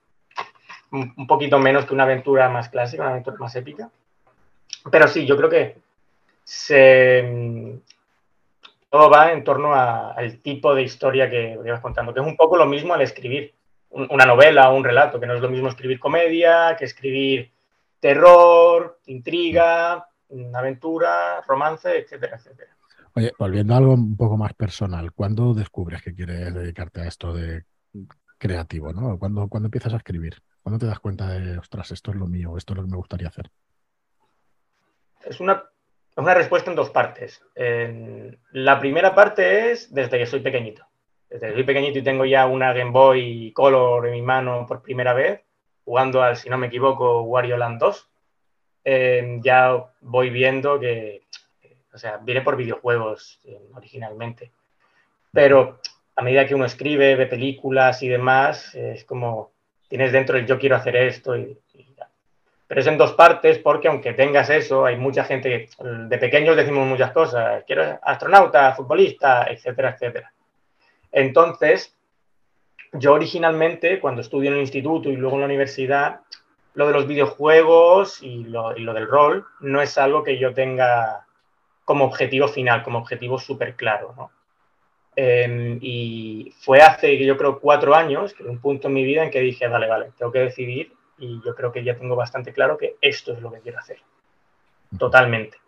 un, 0.92 1.26
poquito 1.26 1.58
menos 1.58 1.84
que 1.84 1.92
una 1.92 2.04
aventura 2.04 2.48
más 2.48 2.70
clásica, 2.70 3.02
una 3.02 3.10
aventura 3.12 3.36
más 3.38 3.54
épica. 3.54 3.90
Pero 4.90 5.08
sí, 5.08 5.26
yo 5.26 5.36
creo 5.36 5.50
que 5.50 5.76
se, 6.42 7.78
todo 8.88 9.10
va 9.10 9.32
en 9.32 9.44
torno 9.44 9.74
al 9.74 10.38
tipo 10.38 10.74
de 10.74 10.84
historia 10.84 11.28
que 11.28 11.58
ibas 11.62 11.82
contando, 11.82 12.14
que 12.14 12.20
es 12.20 12.26
un 12.26 12.38
poco 12.38 12.56
lo 12.56 12.64
mismo 12.64 12.94
al 12.94 13.02
escribir 13.02 13.52
una 13.90 14.24
novela 14.24 14.70
o 14.70 14.74
un 14.74 14.84
relato, 14.84 15.20
que 15.20 15.26
no 15.26 15.34
es 15.34 15.42
lo 15.42 15.50
mismo 15.50 15.68
escribir 15.68 16.00
comedia 16.00 16.76
que 16.78 16.86
escribir 16.86 17.50
terror, 18.00 19.00
intriga, 19.06 20.06
aventura, 20.54 21.40
romance, 21.46 21.98
etcétera, 21.98 22.36
etcétera. 22.36 22.76
Oye, 23.14 23.32
volviendo 23.38 23.74
a 23.74 23.78
algo 23.78 23.94
un 23.94 24.16
poco 24.16 24.36
más 24.36 24.54
personal, 24.54 25.12
¿cuándo 25.12 25.54
descubres 25.54 26.02
que 26.02 26.14
quieres 26.14 26.54
dedicarte 26.54 27.00
a 27.00 27.08
esto 27.08 27.32
de 27.32 27.64
creativo? 28.38 28.92
¿no? 28.92 29.18
¿Cuándo, 29.18 29.48
empiezas 29.64 29.94
a 29.94 29.96
escribir? 29.96 30.36
¿Cuándo 30.62 30.78
te 30.78 30.86
das 30.86 31.00
cuenta 31.00 31.28
de, 31.30 31.58
ostras, 31.58 31.90
esto 31.90 32.12
es 32.12 32.16
lo 32.16 32.26
mío, 32.26 32.56
esto 32.56 32.72
es 32.72 32.76
lo 32.76 32.84
que 32.84 32.90
me 32.90 32.96
gustaría 32.96 33.28
hacer? 33.28 33.50
Es 35.24 35.40
una, 35.40 35.64
una 36.16 36.34
respuesta 36.34 36.70
en 36.70 36.76
dos 36.76 36.90
partes. 36.90 37.42
la 38.52 38.78
primera 38.78 39.14
parte 39.14 39.72
es 39.72 39.92
desde 39.92 40.18
que 40.18 40.26
soy 40.26 40.40
pequeñito. 40.40 40.86
Desde 41.28 41.48
que 41.48 41.54
soy 41.54 41.64
pequeñito 41.64 41.98
y 41.98 42.02
tengo 42.02 42.24
ya 42.24 42.46
una 42.46 42.72
Game 42.72 42.92
Boy 42.92 43.52
Color 43.52 44.06
en 44.06 44.12
mi 44.12 44.22
mano 44.22 44.64
por 44.66 44.82
primera 44.82 45.12
vez, 45.12 45.42
jugando 45.88 46.22
al, 46.22 46.36
si 46.36 46.50
no 46.50 46.58
me 46.58 46.66
equivoco, 46.66 47.22
Wario 47.22 47.56
Land 47.56 47.80
2, 47.80 48.08
eh, 48.84 49.38
ya 49.40 49.86
voy 50.02 50.28
viendo 50.28 50.78
que, 50.78 51.22
o 51.94 51.96
sea, 51.96 52.18
viene 52.18 52.42
por 52.42 52.56
videojuegos 52.56 53.40
eh, 53.44 53.58
originalmente. 53.74 54.52
Pero 55.32 55.80
a 56.14 56.20
medida 56.20 56.46
que 56.46 56.54
uno 56.54 56.66
escribe, 56.66 57.16
ve 57.16 57.26
películas 57.26 58.02
y 58.02 58.08
demás, 58.08 58.74
es 58.74 59.02
como 59.06 59.52
tienes 59.88 60.12
dentro 60.12 60.36
el 60.36 60.44
yo 60.44 60.58
quiero 60.58 60.76
hacer 60.76 60.94
esto 60.94 61.34
y, 61.38 61.58
Pero 62.66 62.80
es 62.82 62.86
en 62.86 62.98
dos 62.98 63.14
partes 63.14 63.56
porque 63.56 63.88
aunque 63.88 64.12
tengas 64.12 64.50
eso, 64.50 64.84
hay 64.84 64.96
mucha 64.96 65.24
gente 65.24 65.70
de 65.78 66.18
pequeños 66.18 66.54
decimos 66.54 66.86
muchas 66.86 67.12
cosas, 67.12 67.64
quiero 67.66 67.98
astronauta, 68.02 68.74
futbolista, 68.74 69.46
etcétera, 69.48 69.92
etcétera. 69.94 70.34
Entonces, 71.10 71.96
yo 72.92 73.12
originalmente, 73.12 74.00
cuando 74.00 74.20
estudio 74.20 74.50
en 74.50 74.56
el 74.56 74.62
instituto 74.62 75.10
y 75.10 75.16
luego 75.16 75.36
en 75.36 75.40
la 75.40 75.46
universidad, 75.46 76.20
lo 76.74 76.86
de 76.86 76.92
los 76.92 77.06
videojuegos 77.06 78.22
y 78.22 78.44
lo, 78.44 78.72
del 78.72 79.06
rol 79.06 79.46
no 79.60 79.82
es 79.82 79.98
algo 79.98 80.22
que 80.22 80.38
yo 80.38 80.54
tenga 80.54 81.26
como 81.84 82.04
objetivo 82.04 82.48
final, 82.48 82.82
como 82.82 82.98
objetivo 82.98 83.38
súper 83.38 83.74
claro. 83.74 84.14
¿no? 84.16 84.30
Em, 85.16 85.78
y 85.82 86.54
fue 86.60 86.80
hace, 86.80 87.18
yo 87.24 87.36
creo, 87.36 87.58
cuatro 87.58 87.94
años, 87.94 88.34
que 88.34 88.44
un 88.44 88.60
punto 88.60 88.88
en 88.88 88.94
mi 88.94 89.02
vida 89.02 89.24
en 89.24 89.30
que 89.30 89.40
dije, 89.40 89.66
vale, 89.66 89.88
vale, 89.88 90.12
tengo 90.16 90.30
que 90.30 90.38
decidir 90.40 90.92
y 91.18 91.40
yo 91.44 91.54
creo 91.54 91.72
que 91.72 91.82
ya 91.82 91.96
tengo 91.96 92.14
bastante 92.14 92.52
claro 92.52 92.78
que 92.78 92.96
esto 93.00 93.32
es 93.32 93.40
lo 93.40 93.50
que 93.50 93.60
quiero 93.60 93.78
hacer. 93.78 93.98
Totalmente. 94.96 95.58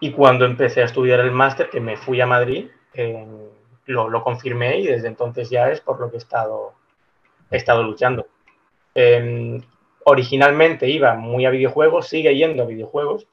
Y 0.00 0.12
cuando 0.12 0.44
empecé 0.44 0.82
a 0.82 0.84
estudiar 0.84 1.20
el 1.20 1.32
máster, 1.32 1.68
que 1.70 1.80
me 1.80 1.96
fui 1.96 2.20
a 2.20 2.26
Madrid, 2.26 2.68
lo, 3.88 4.22
confirmé 4.22 4.78
y 4.78 4.86
desde 4.86 5.08
entonces 5.08 5.50
ya 5.50 5.70
es 5.70 5.80
por 5.80 5.98
lo 6.00 6.10
que 6.10 6.16
he 6.16 6.18
estado, 6.18 6.74
he 7.50 7.56
estado 7.56 7.82
luchando. 7.82 8.26
Em, 8.94 9.60
originalmente 10.04 10.88
iba 10.88 11.14
muy 11.14 11.46
a 11.46 11.50
videojuegos, 11.50 12.08
sigue 12.08 12.34
yendo 12.34 12.62
a 12.62 12.66
videojuegos. 12.66 13.26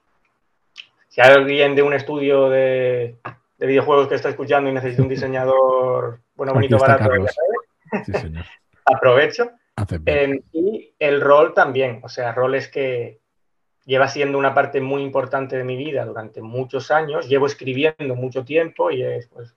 Si 1.07 1.21
hay 1.21 1.31
alguien 1.31 1.75
de 1.75 1.81
un 1.81 1.93
estudio 1.93 2.49
de, 2.49 3.15
videojuegos 3.57 4.07
que 4.07 4.15
está 4.15 4.29
escuchando 4.29 4.69
y 4.69 4.73
necesita 4.73 5.01
un 5.01 5.09
diseñador 5.15 6.19
bueno, 6.35 6.53
bonito, 6.53 6.77
barato, 6.77 7.09
aprovecho. 8.85 9.51
Em, 10.05 10.41
y 10.53 10.93
el 10.99 11.19
rol 11.19 11.53
también, 11.53 11.99
o 12.03 12.09
sea, 12.09 12.31
rol 12.31 12.55
es 12.55 12.69
que 12.69 13.19
lleva 13.85 14.07
siendo 14.07 14.37
una 14.37 14.53
parte 14.53 14.81
muy 14.81 15.01
importante 15.01 15.57
de 15.57 15.63
mi 15.63 15.77
vida 15.77 16.05
durante 16.05 16.41
muchos 16.41 16.91
años, 16.91 17.27
llevo 17.27 17.45
escribiendo 17.45 18.15
mucho 18.15 18.43
tiempo 18.43 18.91
y 18.91 19.03
es, 19.03 19.27
pues, 19.27 19.53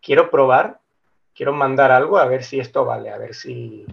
quiero 0.00 0.30
probar, 0.30 0.80
quiero 1.34 1.52
mandar 1.52 1.90
algo 1.90 2.18
a 2.18 2.26
ver 2.26 2.42
si 2.42 2.60
esto 2.60 2.84
vale, 2.84 3.10
a 3.10 3.18
ver 3.18 3.34
si, 3.34 3.86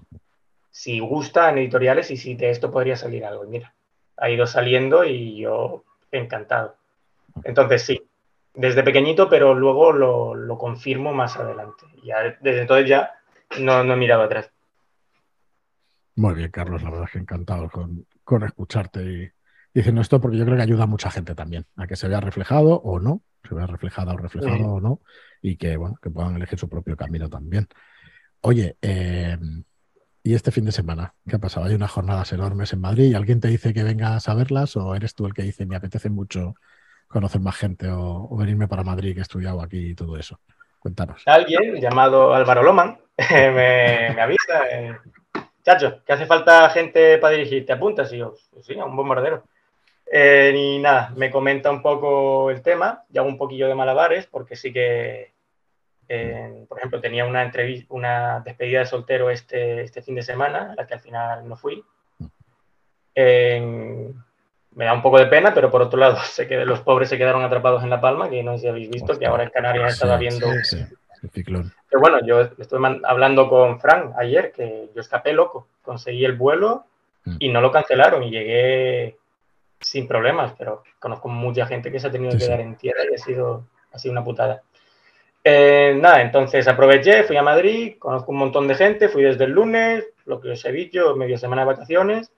si 0.72 1.00
gusta 1.00 1.50
en 1.50 1.60
editoriales 1.60 2.12
y 2.12 2.18
si 2.18 2.36
de 2.36 2.50
esto 2.50 2.72
podría 2.72 2.96
salir 2.96 3.26
algo. 3.26 3.46
Y 3.46 3.50
mira, 3.50 3.74
ha 4.18 4.30
ido 4.30 4.48
saliendo 4.48 5.04
y 5.04 5.38
yo 5.38 5.84
encantado. 6.12 6.76
Entonces 7.44 7.84
sí, 7.84 8.02
desde 8.54 8.84
pequeñito, 8.84 9.30
pero 9.30 9.54
luego 9.54 9.94
lo, 9.94 10.58
confirmo 10.58 11.14
más 11.14 11.38
adelante. 11.38 11.86
Ya, 12.04 12.38
desde 12.42 12.62
entonces 12.62 12.90
ya 12.90 13.12
no, 13.60 13.84
no, 13.84 13.94
he 13.94 13.98
mirado 13.98 14.24
atrás. 14.24 14.52
Muy 16.16 16.34
bien, 16.34 16.50
Carlos, 16.50 16.82
la 16.82 16.90
verdad 16.90 17.06
es 17.06 17.12
que 17.12 17.20
encantado 17.20 17.70
con, 17.70 18.08
con 18.24 18.44
escucharte 18.44 19.04
y 19.04 19.32
diciendo 19.74 20.02
esto 20.02 20.20
porque 20.20 20.38
yo 20.38 20.46
creo 20.46 20.58
que 20.58 20.64
ayuda 20.64 20.84
a 20.84 20.88
mucha 20.88 21.12
gente 21.12 21.36
también 21.36 21.66
a 21.76 21.88
que 21.88 21.96
se 21.96 22.08
vea 22.08 22.20
reflejado 22.20 22.76
o 22.76 23.00
no 23.00 23.22
se 23.48 23.56
vea 23.56 23.66
reflejada 23.66 24.14
o 24.14 24.18
reflejado 24.18 24.74
o 24.74 24.82
no, 24.82 25.02
y 25.42 25.58
que, 25.58 25.78
bueno, 25.78 25.96
que 26.02 26.10
puedan 26.10 26.36
elegir 26.36 26.60
su 26.60 26.70
propio 26.70 26.96
camino 26.98 27.30
también. 27.30 27.68
Oye, 28.42 28.78
em, 28.82 29.64
¿y 30.24 30.36
este 30.36 30.52
fin 30.52 30.66
de 30.66 30.72
semana? 30.72 31.14
¿Qué 31.28 31.38
ha 31.38 31.40
pasado? 31.40 31.66
Hay 31.66 31.76
unas 31.76 31.92
jornadas 31.92 32.32
enormes 32.34 32.74
en 32.74 32.82
Madrid 32.82 33.06
y 33.06 33.16
alguien 33.16 33.40
te 33.40 33.48
dice 33.48 33.74
que 33.74 33.84
vengas 33.84 34.28
a 34.28 34.34
verlas 34.34 34.76
o 34.76 34.96
eres 34.96 35.16
tú 35.16 35.26
el 35.26 35.34
que 35.34 35.44
dice 35.44 35.66
me 35.66 35.76
apetece 35.76 36.10
mucho 36.10 36.56
conocer 37.08 37.42
más 37.42 37.56
gente 37.56 37.88
o, 37.90 38.36
venirme 38.38 38.68
para 38.68 38.84
Madrid 38.84 39.14
que 39.14 39.20
he 39.20 39.22
estudiado 39.22 39.62
aquí 39.62 39.92
y 39.92 39.96
todo 39.96 40.18
eso? 40.18 40.40
Cuéntanos. 40.80 41.24
Alguien 41.26 41.76
llamado 41.82 42.34
Álvaro 42.34 42.64
Loman 42.64 43.00
me, 43.30 44.22
avisa, 44.22 44.68
eh, 44.72 44.96
chacho, 45.64 46.04
que 46.06 46.14
hace 46.14 46.26
falta 46.26 46.70
gente 46.70 47.18
para 47.18 47.36
dirigir, 47.36 47.66
¿te 47.66 47.74
apuntas? 47.74 48.12
Y 48.14 48.18
yo, 48.18 48.36
sí, 48.62 48.78
a 48.78 48.86
un 48.86 48.96
bombardero. 48.96 49.46
Eh, 50.12 50.54
y 50.56 50.80
nada, 50.80 51.12
me 51.16 51.30
comenta 51.30 51.70
un 51.70 51.82
poco 51.82 52.50
el 52.50 52.62
tema, 52.62 53.04
y 53.12 53.18
hago 53.18 53.28
un 53.28 53.38
poquillo 53.38 53.68
de 53.68 53.76
malabares, 53.76 54.26
porque 54.26 54.56
sí 54.56 54.72
que, 54.72 55.34
eh, 56.08 56.66
por 56.68 56.78
ejemplo, 56.78 57.02
tenía 57.02 57.26
una 57.26 57.44
entrevista, 57.44 57.94
una 57.94 58.40
despedida 58.40 58.80
de 58.80 58.86
soltero 58.86 59.30
este, 59.30 59.82
este 59.82 60.02
fin 60.02 60.16
de 60.16 60.22
semana, 60.22 60.72
a 60.72 60.76
la 60.76 60.88
que 60.88 60.94
al 60.94 61.02
final 61.02 61.48
no 61.48 61.58
fui. 61.58 61.84
me 63.16 64.86
da 64.86 64.94
un 64.94 65.02
poco 65.02 65.18
de 65.18 65.26
pena, 65.26 65.54
pero 65.54 65.70
por 65.72 65.82
otro 65.82 66.00
lado, 66.00 66.18
sé 66.24 66.48
que 66.48 66.64
los 66.66 66.80
pobres 66.82 67.10
se 67.10 67.18
quedaron 67.18 67.44
atrapados 67.44 67.84
en 67.84 67.90
La 67.90 68.00
Palma, 68.00 68.30
que 68.30 68.44
no 68.44 68.54
sé 68.54 68.62
si 68.62 68.68
habéis 68.68 68.90
visto, 68.90 69.20
que 69.20 69.26
ahora 69.26 69.44
en 69.44 69.50
Canarias 69.50 69.94
estaba 69.94 70.18
viendo... 70.18 70.48
Sí, 70.64 70.86
Pero 71.44 72.00
bueno, 72.00 72.20
yo 72.26 72.42
estuve 72.42 73.00
hablando 73.04 73.50
con 73.50 73.80
Frank 73.82 74.14
ayer, 74.18 74.52
que 74.52 74.90
yo 74.94 75.02
escapé 75.02 75.34
loco, 75.34 75.68
conseguí 75.82 76.24
el 76.24 76.38
vuelo 76.38 76.86
mm. 77.26 77.38
y 77.40 77.50
no 77.50 77.60
lo 77.60 77.72
cancelaron 77.72 78.24
y 78.24 78.30
llegué 78.30 79.18
sin 79.80 80.08
problemas, 80.08 80.54
pero 80.58 80.84
conozco 81.00 81.30
mucha 81.30 81.66
gente 81.66 81.92
que 81.92 82.00
se 82.00 82.08
ha 82.08 82.12
tenido 82.12 82.32
que 82.32 82.40
quedar 82.40 82.62
en 82.62 82.76
tierra 82.76 83.02
y 83.10 83.16
ha 83.16 83.18
sido, 83.18 83.68
ha 83.92 84.00
sido 84.00 84.12
una 84.12 84.24
putada. 84.24 84.64
Eh, 85.44 85.98
nada, 86.02 86.22
entonces 86.22 86.68
aproveché, 86.68 87.24
fui 87.24 87.38
a 87.38 87.44
Madrid, 87.44 87.96
conozco 88.00 88.32
un 88.32 88.38
montón 88.38 88.68
de 88.68 88.76
gente, 88.76 89.08
fui 89.08 89.24
desde 89.24 89.46
el 89.46 89.52
lunes, 89.52 90.06
lo 90.26 90.42
que 90.42 90.52
os 90.52 90.66
he 90.66 90.72
dicho, 90.72 91.16
media 91.16 91.38
semana 91.38 91.62
de 91.62 91.68
vacaciones, 91.68 92.32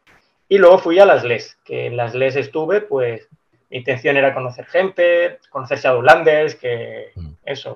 y 0.48 0.58
luego 0.58 0.78
fui 0.78 1.00
a 1.00 1.06
las 1.06 1.24
LES, 1.24 1.58
que 1.64 1.88
en 1.88 1.98
las 1.98 2.14
LES 2.14 2.36
estuve, 2.36 2.82
pues 2.82 3.28
mi 3.70 3.78
intención 3.78 4.18
era 4.18 4.34
conocer 4.34 4.66
gente, 4.66 5.40
conocer 5.50 5.80
Shadowlanders, 5.80 6.56
que 6.56 7.12
mm. 7.16 7.30
eso, 7.46 7.76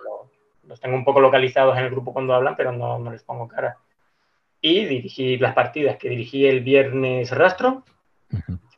los 0.68 0.80
tengo 0.80 0.96
un 0.96 1.06
poco 1.06 1.20
localizados 1.20 1.78
en 1.78 1.86
el 1.86 1.92
grupo 1.92 2.14
cuando 2.14 2.34
hablan, 2.34 2.56
pero 2.56 2.72
no, 2.72 3.00
no 3.00 3.12
les 3.12 3.24
pongo 3.24 3.48
cara. 3.48 3.78
Y 4.62 4.86
dirigí 4.86 5.38
las 5.38 5.54
partidas, 5.54 5.98
que 5.98 6.10
dirigí 6.10 6.46
el 6.46 6.62
viernes 6.62 7.32
Rastro, 7.32 7.84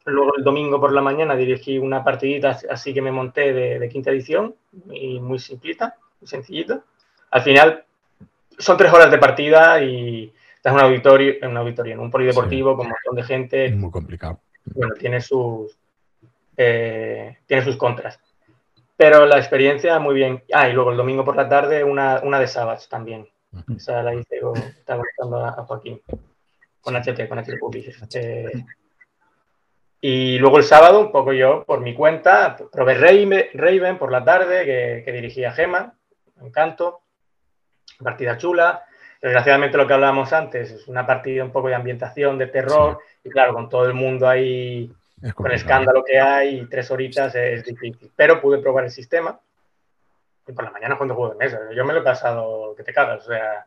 luego 0.05 0.35
el 0.37 0.43
domingo 0.43 0.79
por 0.79 0.93
la 0.93 1.01
mañana 1.01 1.35
dirigí 1.35 1.77
una 1.77 2.03
partidita 2.03 2.59
así 2.69 2.93
que 2.93 3.01
me 3.01 3.11
monté 3.11 3.53
de, 3.53 3.89
quinta 3.89 4.11
edición, 4.11 4.55
y 4.91 5.19
muy 5.19 5.39
simplita, 5.39 5.95
muy 6.19 6.27
sencillito. 6.27 6.83
Al 7.31 7.41
final 7.41 7.83
son 8.57 8.77
tres 8.77 8.93
horas 8.93 9.11
de 9.11 9.17
partida 9.17 9.81
y 9.81 10.31
estás 10.55 10.73
en 10.73 10.79
un 10.79 10.85
auditorio, 10.85 11.33
en 11.41 11.51
un 11.51 11.57
auditorio, 11.57 11.93
en 11.93 11.99
un 11.99 12.11
polideportivo 12.11 12.75
con 12.75 12.87
un 12.87 12.93
montón 12.93 13.15
de 13.15 13.23
gente. 13.23 13.71
Muy 13.71 13.91
complicado. 13.91 14.39
Bueno, 14.65 14.93
tiene 14.95 15.21
sus, 15.21 15.77
eh, 16.55 17.37
tiene 17.45 17.63
sus 17.63 17.75
contras. 17.75 18.19
Pero 18.97 19.25
la 19.25 19.37
experiencia 19.37 19.99
muy 19.99 20.15
bien. 20.15 20.43
Ah, 20.53 20.69
y 20.69 20.73
luego 20.73 20.91
el 20.91 20.97
domingo 20.97 21.25
por 21.25 21.35
la 21.35 21.49
tarde 21.49 21.83
una, 21.83 22.21
una 22.23 22.39
de 22.39 22.47
Sabbath 22.47 22.87
también. 22.87 23.27
Esa 23.75 24.03
la 24.03 24.13
hice, 24.13 24.41
estaba 24.77 25.03
a, 25.49 25.63
Joaquín. 25.63 26.01
Con 26.81 26.95
HT, 26.95 27.27
con 27.27 27.39
HT. 27.39 28.15
Eh, 28.15 28.65
y 30.07 30.37
luego 30.37 30.59
el 30.59 30.63
sábado, 30.63 30.99
un 30.99 31.11
poco 31.11 31.33
yo, 31.33 31.63
por 31.65 31.81
mi 31.81 31.95
cuenta, 31.95 32.55
probé 32.71 32.93
Raven, 32.93 33.97
por 33.97 34.11
la 34.11 34.23
tarde, 34.23 34.63
que, 34.63 35.01
que 35.03 35.11
dirigía 35.11 35.51
Gema, 35.51 35.95
Encanto. 36.39 37.01
Partida 38.03 38.37
chula. 38.37 38.83
Desgraciadamente 39.19 39.77
lo 39.77 39.87
que 39.87 39.93
hablábamos 39.93 40.31
antes 40.31 40.69
es 40.69 40.87
una 40.87 41.07
partida 41.07 41.43
un 41.43 41.51
poco 41.51 41.69
de 41.69 41.73
ambientación, 41.73 42.37
de 42.37 42.45
terror, 42.45 42.99
y 43.23 43.31
claro, 43.31 43.55
con 43.55 43.67
todo 43.67 43.85
el 43.85 43.95
mundo 43.95 44.29
ahí, 44.29 44.93
con 45.33 45.47
el 45.47 45.53
escándalo 45.53 46.03
que 46.03 46.19
hay, 46.19 46.67
tres 46.67 46.91
horitas 46.91 47.33
es 47.33 47.63
difícil. 47.65 48.11
Pero 48.15 48.39
pude 48.39 48.59
probar 48.59 48.83
el 48.83 48.91
sistema, 48.91 49.39
y 50.47 50.51
por 50.51 50.65
la 50.65 50.69
mañana 50.69 50.97
cuando 50.97 51.15
juego 51.15 51.33
de 51.33 51.39
mesa, 51.39 51.59
yo 51.75 51.83
me 51.83 51.93
lo 51.93 52.01
he 52.01 52.03
pasado 52.03 52.75
que 52.75 52.83
te 52.83 52.93
cagas, 52.93 53.25
o 53.25 53.31
sea, 53.31 53.65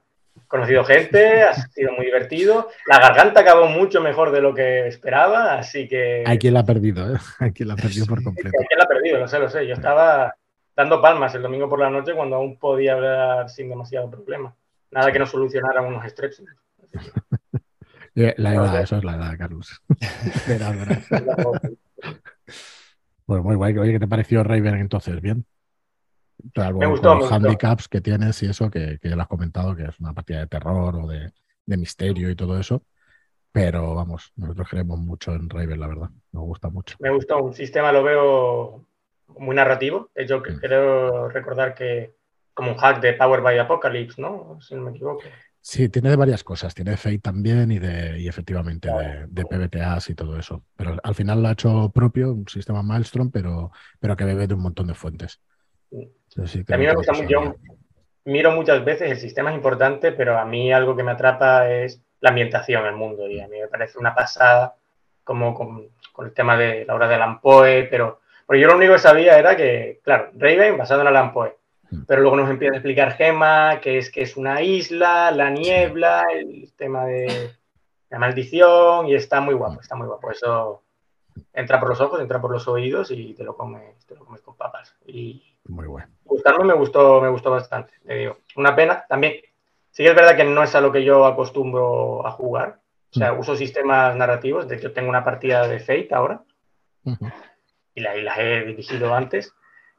conocido 0.48 0.82
gente, 0.84 1.42
ha 1.42 1.54
sido 1.54 1.92
muy 1.92 2.06
divertido, 2.06 2.68
la 2.86 2.98
garganta 2.98 3.40
acabó 3.40 3.68
mucho 3.68 4.00
mejor 4.00 4.32
de 4.32 4.40
lo 4.40 4.54
que 4.54 4.88
esperaba, 4.88 5.54
así 5.54 5.86
que... 5.86 6.24
Hay 6.26 6.38
quien 6.38 6.54
la 6.54 6.60
ha 6.60 6.64
perdido, 6.64 7.14
¿eh? 7.14 7.18
Hay 7.38 7.52
quien 7.52 7.68
la 7.68 7.74
ha 7.74 7.76
perdido 7.76 8.06
por 8.06 8.22
completo. 8.22 8.56
Hay 8.58 8.66
quien 8.66 8.78
la 8.78 8.84
ha 8.84 8.88
perdido, 8.88 9.18
lo 9.18 9.28
sé, 9.28 9.38
lo 9.38 9.48
sé, 9.48 9.66
yo 9.66 9.74
estaba 9.74 10.34
dando 10.74 11.02
palmas 11.02 11.34
el 11.34 11.42
domingo 11.42 11.68
por 11.68 11.80
la 11.80 11.90
noche 11.90 12.14
cuando 12.14 12.36
aún 12.36 12.56
podía 12.58 12.94
hablar 12.94 13.50
sin 13.50 13.68
demasiado 13.68 14.10
problema. 14.10 14.54
Nada 14.90 15.12
que 15.12 15.18
no 15.18 15.26
solucionara 15.26 15.82
unos 15.82 16.08
stretches. 16.08 16.46
la 18.14 18.54
edad, 18.54 18.80
eso 18.80 18.96
es 18.96 19.04
la 19.04 19.16
edad, 19.16 19.36
Carlos. 19.36 19.82
pues 23.26 23.42
muy 23.42 23.56
guay. 23.56 23.76
Oye, 23.76 23.92
¿qué 23.92 23.98
te 23.98 24.08
pareció 24.08 24.42
Raven 24.42 24.76
entonces? 24.76 25.20
¿Bien? 25.20 25.44
Me 26.74 26.86
gustó, 26.86 27.14
los 27.16 27.30
handicaps 27.30 27.88
que 27.88 28.00
tienes 28.00 28.42
y 28.42 28.46
eso, 28.46 28.70
que, 28.70 28.98
ya 29.02 29.16
lo 29.16 29.22
has 29.22 29.28
comentado, 29.28 29.74
que 29.74 29.84
es 29.84 29.98
una 30.00 30.12
partida 30.12 30.40
de 30.40 30.46
terror 30.46 30.96
o 30.96 31.06
de, 31.06 31.32
misterio 31.66 32.30
y 32.30 32.36
todo 32.36 32.58
eso. 32.58 32.82
Pero 33.52 33.94
vamos, 33.94 34.32
nosotros 34.36 34.68
creemos 34.68 34.98
mucho 34.98 35.34
en 35.34 35.48
Raven, 35.50 35.80
la 35.80 35.88
verdad. 35.88 36.10
Nos 36.32 36.44
gusta 36.44 36.70
mucho. 36.70 36.96
Me 37.00 37.10
gustó. 37.10 37.42
Un 37.42 37.54
sistema 37.54 37.92
lo 37.92 38.02
veo 38.02 38.86
muy 39.38 39.56
narrativo. 39.56 40.10
Yo 40.26 40.40
mm. 40.40 40.58
creo 40.60 41.28
recordar 41.28 41.74
que 41.74 42.14
como 42.54 42.72
un 42.72 42.78
hack 42.78 43.00
de 43.00 43.14
Power 43.14 43.40
by 43.40 43.58
Apocalypse, 43.58 44.20
¿no? 44.20 44.58
Si 44.60 44.74
no 44.74 44.82
me 44.82 44.90
equivoco. 44.90 45.22
Sí, 45.60 45.88
tiene 45.88 46.10
de 46.10 46.16
varias 46.16 46.44
cosas. 46.44 46.74
Tiene 46.74 46.92
de 46.92 46.96
Fate 46.96 47.18
también 47.18 47.70
y 47.70 47.78
de 47.78 48.18
y 48.20 48.28
efectivamente 48.28 48.88
de, 48.90 49.26
de, 49.28 49.44
PBTAs 49.44 50.10
y 50.10 50.14
todo 50.14 50.38
eso. 50.38 50.64
Pero 50.76 50.96
al 51.02 51.14
final 51.14 51.42
lo 51.42 51.48
ha 51.48 51.52
hecho 51.52 51.90
propio, 51.90 52.32
un 52.32 52.48
sistema 52.48 52.82
Maelstrom, 52.82 53.30
pero, 53.30 53.70
pero 53.98 54.16
que 54.16 54.24
bebe 54.24 54.46
de 54.46 54.54
un 54.54 54.62
montón 54.62 54.86
de 54.86 54.94
fuentes. 54.94 55.40
A 56.38 56.76
mí 56.76 56.86
me 56.86 56.94
gusta 56.94 57.12
mucho. 57.12 57.28
Yo 57.28 57.54
miro 58.24 58.52
muchas 58.52 58.84
veces, 58.84 59.10
el 59.10 59.18
sistema 59.18 59.50
es 59.50 59.56
importante, 59.56 60.12
pero 60.12 60.38
a 60.38 60.44
mí 60.44 60.72
algo 60.72 60.94
que 60.94 61.02
me 61.02 61.12
atrapa 61.12 61.70
es 61.70 62.00
la 62.20 62.30
ambientación 62.30 62.86
el 62.86 62.94
mundo. 62.94 63.28
Y 63.28 63.40
a 63.40 63.48
mí 63.48 63.58
me 63.60 63.68
parece 63.68 63.98
una 63.98 64.14
pasada, 64.14 64.74
como 65.24 65.54
con, 65.54 65.88
con 66.12 66.26
el 66.26 66.32
tema 66.32 66.56
de 66.56 66.84
la 66.84 66.94
obra 66.94 67.08
de 67.08 67.18
Lampoe, 67.18 67.88
pero, 67.90 68.20
pero 68.46 68.60
yo 68.60 68.68
lo 68.68 68.76
único 68.76 68.94
que 68.94 68.98
sabía 68.98 69.38
era 69.38 69.56
que, 69.56 70.00
claro, 70.02 70.30
Raven 70.34 70.78
basado 70.78 71.02
en 71.02 71.08
Alampoe 71.08 71.58
Mm. 71.90 72.02
Pero 72.06 72.22
luego 72.22 72.36
nos 72.36 72.50
empieza 72.50 72.74
a 72.74 72.76
explicar 72.76 73.12
Gema 73.12 73.80
que 73.80 73.98
es 73.98 74.10
que 74.10 74.22
es 74.22 74.36
una 74.36 74.62
isla, 74.62 75.30
la 75.30 75.50
niebla, 75.50 76.26
el 76.32 76.72
tema 76.76 77.06
de 77.06 77.50
la 78.10 78.18
maldición 78.18 79.06
y 79.06 79.14
está 79.14 79.40
muy 79.40 79.54
guapo, 79.54 79.80
está 79.80 79.94
muy 79.96 80.06
guapo. 80.06 80.30
Eso 80.30 80.82
entra 81.52 81.80
por 81.80 81.90
los 81.90 82.00
ojos, 82.00 82.20
entra 82.20 82.40
por 82.40 82.50
los 82.50 82.66
oídos 82.68 83.10
y 83.10 83.34
te 83.34 83.44
lo 83.44 83.56
comes, 83.56 84.06
te 84.06 84.14
lo 84.14 84.24
comes 84.24 84.42
con 84.42 84.56
papas. 84.56 84.94
Y 85.06 85.47
muy 85.68 85.86
bueno. 85.86 86.08
Gustarme 86.24 86.64
me 86.64 86.74
gustó, 86.74 87.20
me 87.20 87.28
gustó 87.28 87.50
bastante. 87.50 87.92
Te 88.04 88.14
digo, 88.14 88.38
una 88.56 88.74
pena. 88.74 89.04
También, 89.08 89.34
sí 89.90 90.02
que 90.02 90.10
es 90.10 90.14
verdad 90.14 90.36
que 90.36 90.44
no 90.44 90.62
es 90.62 90.74
a 90.74 90.80
lo 90.80 90.92
que 90.92 91.04
yo 91.04 91.26
acostumbro 91.26 92.26
a 92.26 92.30
jugar. 92.30 92.80
O 93.10 93.18
sea, 93.18 93.32
mm. 93.32 93.38
uso 93.38 93.56
sistemas 93.56 94.14
narrativos. 94.16 94.68
De 94.68 94.76
hecho, 94.76 94.92
tengo 94.92 95.08
una 95.08 95.24
partida 95.24 95.66
de 95.66 95.80
Fate 95.80 96.08
ahora. 96.12 96.42
y, 97.94 98.00
la, 98.00 98.16
y 98.16 98.22
las 98.22 98.38
he 98.38 98.64
dirigido 98.64 99.14
antes. 99.14 99.54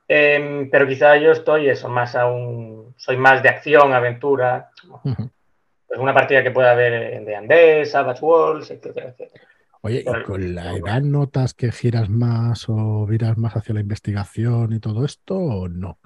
Em, 0.07 0.69
pero 0.71 0.87
quizá 0.87 1.17
yo 1.17 1.31
estoy 1.31 1.69
eso, 1.69 1.87
más 1.87 2.15
aún, 2.15 2.95
soy 2.97 3.15
más 3.17 3.43
de 3.43 3.49
acción, 3.49 3.93
aventura. 3.93 4.71
pues 5.03 5.99
una 5.99 6.13
partida 6.13 6.43
que 6.43 6.51
pueda 6.51 6.71
haber 6.71 7.13
en 7.13 7.25
D&D, 7.25 7.85
Savage 7.85 8.23
Worlds, 8.23 8.71
etcétera, 8.71 9.09
etcétera. 9.09 9.48
Oye, 9.81 10.03
¿y 10.05 10.23
con 10.23 10.55
la 10.55 10.75
edad 10.75 11.01
notas 11.01 11.53
que 11.53 11.71
giras 11.71 12.09
más 12.09 12.65
o 12.67 13.05
viras 13.05 13.37
más 13.37 13.55
hacia 13.55 13.73
la 13.73 13.81
investigación 13.81 14.73
y 14.73 14.79
todo 14.79 15.05
esto 15.05 15.35
o 15.35 15.69
no? 15.69 15.99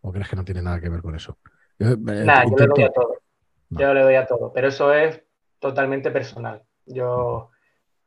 ¿O 0.00 0.12
crees 0.12 0.28
que 0.28 0.36
no 0.36 0.44
tiene 0.44 0.62
nada 0.62 0.80
que 0.80 0.88
ver 0.88 1.02
con 1.02 1.14
eso? 1.14 1.38
Yo, 1.78 1.88
eh, 1.88 1.96
yo 1.96 2.56
le 2.56 2.66
doy 2.66 2.82
a 2.84 2.90
todo. 2.90 3.18
Yo 3.70 3.94
le 3.94 4.00
doy 4.00 4.14
a 4.14 4.26
todo, 4.26 4.52
pero 4.52 4.68
eso 4.68 4.92
es 4.94 5.22
totalmente 5.58 6.10
personal. 6.10 6.62
Yo, 6.86 7.50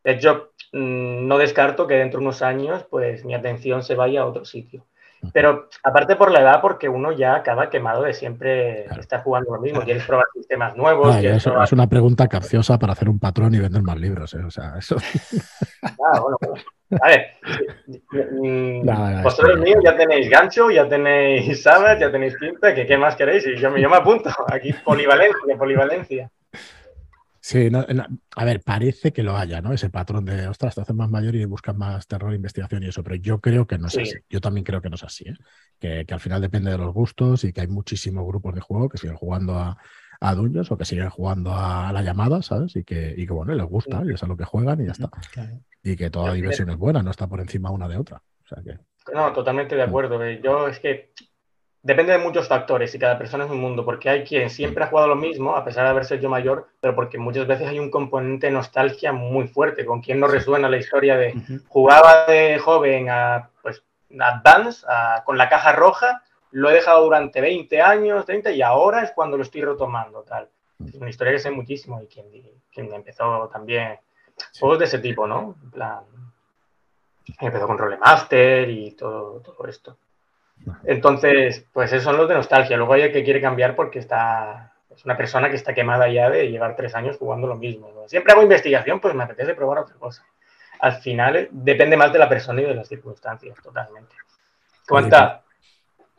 hecho, 0.04 0.54
mm, 0.74 1.28
no 1.28 1.38
descarto 1.38 1.86
que 1.86 1.96
dentro 1.96 2.20
de 2.20 2.26
unos 2.26 2.42
años, 2.42 2.86
pues 2.90 3.24
mi 3.24 3.36
atención 3.36 3.84
se 3.84 3.96
vaya 3.96 4.22
a 4.22 4.26
otro 4.26 4.46
sitio. 4.46 4.88
Pero 5.34 5.70
aparte 5.84 6.16
por 6.16 6.32
la 6.32 6.42
edad, 6.42 6.62
porque 6.62 6.90
uno 6.90 7.12
ya 7.12 7.36
acaba 7.36 7.70
quemado 7.70 8.04
de 8.04 8.14
siempre 8.14 8.86
estar 8.86 9.24
jugando 9.24 9.54
lo 9.54 9.62
mismo, 9.62 9.82
quieres 9.82 10.06
probar 10.06 10.26
sistemas 10.34 10.76
nuevos. 10.76 11.16
Es 11.18 11.72
una 11.72 11.88
pregunta 11.88 12.28
capciosa 12.28 12.80
para 12.80 12.94
hacer 12.94 13.10
un 13.10 13.20
patrón 13.20 13.54
y 13.54 13.60
vender 13.60 13.84
más 13.84 13.98
libros. 13.98 14.34
¿eh? 14.34 14.44
O 14.46 14.52
sea, 14.52 14.76
eso. 14.78 14.98
Ah, 16.14 16.20
bueno, 16.20 16.38
A 17.02 17.08
ver, 17.08 17.26
mm, 18.42 19.24
vosotros 19.24 19.60
míos 19.60 19.80
ya 19.84 19.96
tenéis 19.96 20.30
gancho, 20.30 20.70
ya 20.70 20.88
tenéis 20.88 21.62
sabes, 21.62 22.00
ya 22.00 22.12
tenéis 22.12 22.38
tinta, 22.38 22.74
que 22.74 22.86
qué 22.86 22.98
más 22.98 23.16
queréis, 23.16 23.46
y 23.48 23.56
yo, 23.56 23.76
yo 23.78 23.90
me 23.90 23.96
apunto. 23.96 24.30
Aquí 24.48 24.74
polivalencia, 24.74 25.58
polivalencia. 25.58 26.30
Sí, 27.44 27.70
a 28.36 28.46
ver, 28.46 28.62
parece 28.62 29.12
que 29.12 29.24
lo 29.24 29.36
haya, 29.36 29.62
¿no? 29.62 29.74
Ese 29.74 29.90
patrón 29.90 30.26
de, 30.26 30.48
ostras, 30.48 30.76
te 30.76 30.82
haces 30.82 30.96
más 30.96 31.10
mayor 31.10 31.36
y 31.36 31.44
buscas 31.46 31.76
más 31.76 32.06
terror, 32.06 32.36
investigación 32.36 32.84
y 32.84 32.90
eso, 32.90 33.04
pero 33.04 33.16
yo 33.16 33.42
creo 33.42 33.66
que 33.66 33.80
no 33.80 33.88
es 33.88 33.98
así. 33.98 34.14
Yo 34.30 34.40
también 34.40 34.64
creo 34.64 34.80
que 34.80 34.90
no 34.90 34.96
es 34.96 35.04
así, 35.04 35.28
¿eh? 35.28 35.36
que, 35.80 36.14
al 36.14 36.20
final 36.20 36.40
depende 36.40 36.70
de 36.70 36.78
los 36.78 36.94
gustos 36.94 37.44
y 37.44 37.52
que 37.52 37.62
hay 37.62 37.68
muchísimos 37.68 38.28
grupos 38.28 38.54
de 38.54 38.62
juego 38.62 38.90
que 38.90 39.00
siguen 39.00 39.16
jugando 39.16 39.56
a, 39.56 39.76
a 40.20 40.34
o 40.34 40.78
que 40.78 40.86
siguen 40.86 41.10
jugando 41.10 41.52
a 41.52 41.92
la 41.92 42.04
llamada, 42.04 42.44
¿sabes? 42.44 42.76
Y 42.76 42.84
que, 42.84 43.16
y 43.18 43.26
que 43.26 43.34
bueno, 43.34 43.56
les 43.56 43.66
gusta 43.66 44.04
y 44.06 44.14
es 44.14 44.22
a 44.22 44.28
lo 44.28 44.38
que 44.38 44.46
juegan 44.46 44.80
y 44.80 44.86
ya 44.86 44.92
está. 44.92 45.10
Y 45.82 45.96
que 45.96 46.12
toda 46.12 46.34
diversión 46.34 46.70
es 46.70 46.78
buena, 46.78 47.02
no 47.02 47.10
está 47.10 47.28
por 47.28 47.42
encima 47.42 47.72
una 47.72 47.88
de 47.88 47.98
otra. 47.98 48.18
O 48.18 48.48
sea 48.48 48.62
que... 48.62 48.78
No, 49.12 49.34
totalmente 49.34 49.76
de 49.76 49.84
mm. 49.84 49.90
acuerdo. 49.90 50.30
Yo 50.44 50.68
es 50.68 50.80
que 50.80 51.12
depende 51.84 52.14
de 52.14 52.20
muchos 52.20 52.48
factores 52.48 52.94
y 52.94 53.00
cada 53.00 53.18
persona 53.18 53.46
es 53.46 53.52
un 53.52 53.60
mundo, 53.60 53.84
porque 53.84 54.10
hay 54.10 54.24
quien 54.24 54.50
siempre 54.50 54.84
ha 54.84 54.88
jugado 54.88 55.08
lo 55.08 55.16
mismo, 55.16 55.56
a 55.56 55.64
pesar 55.64 55.86
de 55.86 55.90
haber 55.90 56.06
sido 56.06 56.22
yo 56.22 56.30
mayor, 56.30 56.68
pero 56.80 56.96
porque 56.96 57.18
muchas 57.18 57.48
veces 57.48 57.68
hay 57.68 57.80
un 57.80 57.90
componente 57.90 58.48
de 58.48 58.54
nostalgia 58.54 59.12
muy 59.12 59.48
fuerte, 59.48 59.86
con 59.86 60.02
quien 60.02 60.20
no 60.20 60.28
resuena 60.28 60.70
la 60.70 60.78
historia 60.78 61.18
de 61.18 61.34
jugaba 61.68 62.26
de 62.28 62.60
joven 62.60 63.10
a 63.10 63.50
pues 63.62 63.84
Advance, 64.20 64.86
con 65.26 65.38
la 65.38 65.50
caja 65.50 65.72
roja, 65.72 66.24
lo 66.52 66.70
he 66.70 66.74
dejado 66.74 67.04
durante 67.04 67.40
20 67.40 67.82
años, 67.82 68.26
30, 68.26 68.52
y 68.52 68.62
ahora 68.62 69.04
es 69.04 69.12
cuando 69.12 69.38
lo 69.38 69.44
estoy 69.44 69.62
retomando, 69.62 70.24
tal. 70.24 70.50
Es 70.86 70.96
una 70.96 71.10
historia 71.10 71.34
que 71.34 71.40
sé 71.40 71.52
muchísimo 71.52 72.02
y 72.02 72.08
quien, 72.08 72.26
quien 72.72 72.94
empezó 72.94 73.48
también. 73.48 74.00
juegos 74.60 74.80
de 74.80 74.86
ese 74.86 75.00
tipo, 75.00 75.28
¿no? 75.28 75.56
En 75.64 75.72
plan, 75.72 76.00
empezó 77.40 77.68
con 77.68 77.78
Rolemaster 77.78 78.70
y 78.70 78.92
todo, 78.92 79.40
todo 79.40 79.66
esto. 79.68 79.98
Entonces, 80.84 81.66
pues 81.74 81.92
esos 81.92 82.04
son 82.04 82.18
los 82.18 82.28
de 82.28 82.36
nostalgia. 82.36 82.78
Luego 82.78 82.94
hay 82.94 83.04
el 83.04 83.12
que 83.12 83.24
quiere 83.24 83.42
cambiar 83.42 83.76
porque 83.76 84.00
está, 84.00 84.74
es 84.96 85.06
una 85.06 85.18
persona 85.18 85.50
que 85.50 85.56
está 85.56 85.74
quemada 85.74 86.10
ya 86.10 86.30
de 86.30 86.50
llevar 86.52 86.76
tres 86.76 86.96
años 86.96 87.18
jugando 87.18 87.48
lo 87.48 87.56
mismo. 87.56 87.92
Siempre 88.08 88.34
hago 88.34 88.44
investigación, 88.44 89.00
pues 89.00 89.16
me 89.16 89.24
apetece 89.24 89.54
probar 89.54 89.80
otra 89.80 89.96
cosa. 89.96 90.26
Al 90.80 90.94
final 90.94 91.36
eh, 91.36 91.50
depende 91.52 91.96
más 91.96 92.12
de 92.12 92.20
la 92.20 92.28
persona 92.28 92.62
y 92.62 92.66
de 92.66 92.76
las 92.76 92.88
circunstancias, 92.88 93.56
totalmente. 93.62 94.16
¿Cuánta? 94.88 95.44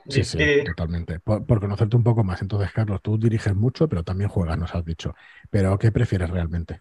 Sí, 0.09 0.25
sí, 0.25 0.65
totalmente. 0.65 1.21
Por, 1.21 1.61
conocerte 1.61 1.97
un 1.97 2.03
poco 2.03 2.25
más, 2.25 2.43
entonces, 2.43 2.73
Carlos, 2.73 3.01
tú 3.03 3.19
diriges 3.19 3.55
mucho, 3.55 3.89
pero 3.89 4.03
también 4.03 4.31
juegas, 4.31 4.59
nos 4.59 4.75
has 4.75 4.85
dicho. 4.85 5.15
Pero, 5.51 5.79
¿qué 5.79 5.93
prefieres 5.93 6.31
realmente? 6.31 6.81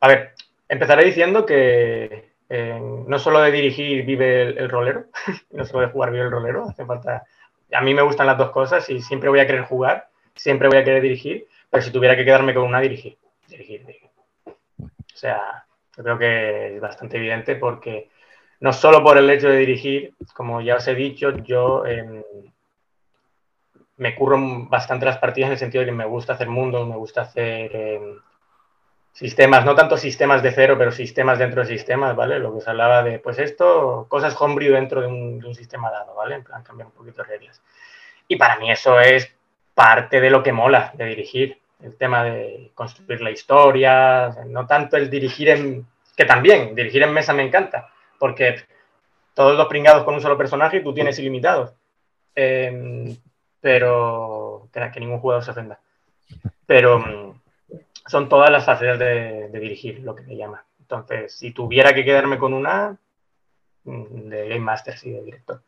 A 0.00 0.08
ver, 0.08 0.34
empezaré 0.68 1.04
diciendo 1.04 1.46
que 1.46 2.35
eh, 2.48 2.80
no 2.80 3.18
solo 3.18 3.40
de 3.40 3.50
dirigir 3.50 4.04
vive 4.04 4.42
el, 4.42 4.68
rolero, 4.68 5.06
no 5.50 5.64
solo 5.64 5.86
de 5.86 5.92
jugar 5.92 6.10
vive 6.10 6.24
el 6.24 6.30
rolero, 6.30 6.68
hace 6.68 6.84
falta... 6.84 7.24
A 7.72 7.80
mí 7.80 7.94
me 7.94 8.02
gustan 8.02 8.26
las 8.26 8.38
dos 8.38 8.50
cosas 8.50 8.88
y 8.90 9.02
siempre 9.02 9.28
voy 9.28 9.40
a 9.40 9.46
querer 9.46 9.64
jugar, 9.64 10.08
siempre 10.34 10.68
voy 10.68 10.78
a 10.78 10.84
querer 10.84 11.02
dirigir, 11.02 11.48
pero 11.68 11.82
si 11.82 11.90
tuviera 11.90 12.16
que 12.16 12.24
quedarme 12.24 12.54
con 12.54 12.62
una, 12.62 12.80
dirigir. 12.80 13.18
Dirigir, 13.48 13.84
O 14.46 14.86
sea, 15.12 15.64
yo 15.96 16.04
creo 16.04 16.18
que 16.18 16.76
es 16.76 16.80
bastante 16.80 17.16
evidente 17.16 17.56
porque 17.56 18.08
no 18.60 18.72
solo 18.72 19.02
por 19.02 19.18
el 19.18 19.28
hecho 19.30 19.48
de 19.48 19.58
dirigir, 19.58 20.14
como 20.34 20.60
ya 20.60 20.76
os 20.76 20.86
he 20.86 20.94
dicho, 20.94 21.30
yo 21.38 21.84
em, 21.84 22.22
me 23.96 24.14
curro 24.14 24.38
bastante 24.68 25.06
las 25.06 25.18
partidas 25.18 25.48
en 25.48 25.52
el 25.52 25.58
sentido 25.58 25.80
de 25.80 25.86
que 25.86 25.96
me 25.96 26.06
gusta 26.06 26.34
hacer 26.34 26.48
mundos, 26.48 26.88
me 26.88 26.96
gusta 26.96 27.22
hacer 27.22 27.74
em, 27.74 28.20
sistemas, 29.16 29.64
no 29.64 29.74
tanto 29.74 29.96
sistemas 29.96 30.42
de 30.42 30.52
cero, 30.52 30.76
pero 30.76 30.92
sistemas 30.92 31.38
dentro 31.38 31.62
de 31.62 31.68
sistemas, 31.68 32.14
¿vale? 32.14 32.38
Lo 32.38 32.54
que 32.54 32.60
se 32.60 32.68
hablaba 32.68 33.02
de, 33.02 33.18
pues 33.18 33.38
esto, 33.38 34.04
cosas 34.10 34.36
homebrew 34.38 34.74
dentro 34.74 35.00
de 35.00 35.06
un, 35.06 35.54
sistema 35.54 35.90
dado, 35.90 36.14
¿vale? 36.14 36.34
En 36.34 36.44
plan, 36.44 36.62
cambiar 36.62 36.88
un 36.88 36.92
poquito 36.92 37.22
de 37.22 37.28
reglas. 37.28 37.62
Y 38.28 38.36
para 38.36 38.58
mí 38.58 38.70
eso 38.70 39.00
es 39.00 39.34
parte 39.74 40.20
de 40.20 40.28
lo 40.28 40.42
que 40.42 40.52
mola 40.52 40.92
de 40.94 41.06
dirigir, 41.06 41.58
el 41.82 41.96
tema 41.96 42.24
de 42.24 42.70
construir 42.74 43.22
la 43.22 43.30
historia, 43.30 44.36
no 44.48 44.66
tanto 44.66 44.98
el 44.98 45.08
dirigir 45.08 45.48
en, 45.48 45.86
que 46.14 46.26
también, 46.26 46.74
dirigir 46.74 47.02
en 47.02 47.14
mesa 47.14 47.32
me 47.32 47.42
encanta, 47.42 47.88
porque 48.18 48.64
todos 49.32 49.56
los 49.56 49.66
pringados 49.66 50.04
con 50.04 50.14
un 50.14 50.20
solo 50.20 50.36
personaje 50.36 50.80
tú 50.80 50.92
tienes 50.92 51.18
ilimitados. 51.18 51.72
Em, 52.34 53.16
pero 53.62 54.68
que, 54.70 54.90
que, 54.92 55.00
ningún 55.00 55.20
jugador 55.20 55.42
se 55.42 55.52
ofenda. 55.52 55.80
Pero 56.66 57.35
son 58.06 58.28
todas 58.28 58.50
las 58.50 58.64
facetas 58.64 58.98
de, 58.98 59.48
dirigir, 59.52 60.00
lo 60.00 60.14
que 60.14 60.22
me 60.22 60.36
llama. 60.36 60.64
Entonces, 60.78 61.32
si 61.32 61.50
tuviera 61.52 61.94
que 61.94 62.04
quedarme 62.04 62.38
con 62.38 62.54
una, 62.54 62.96
mm, 63.84 64.28
de 64.28 64.48
Game 64.48 64.60
Master, 64.60 64.96
sí, 64.96 65.10
de 65.10 65.22
director. 65.22 65.62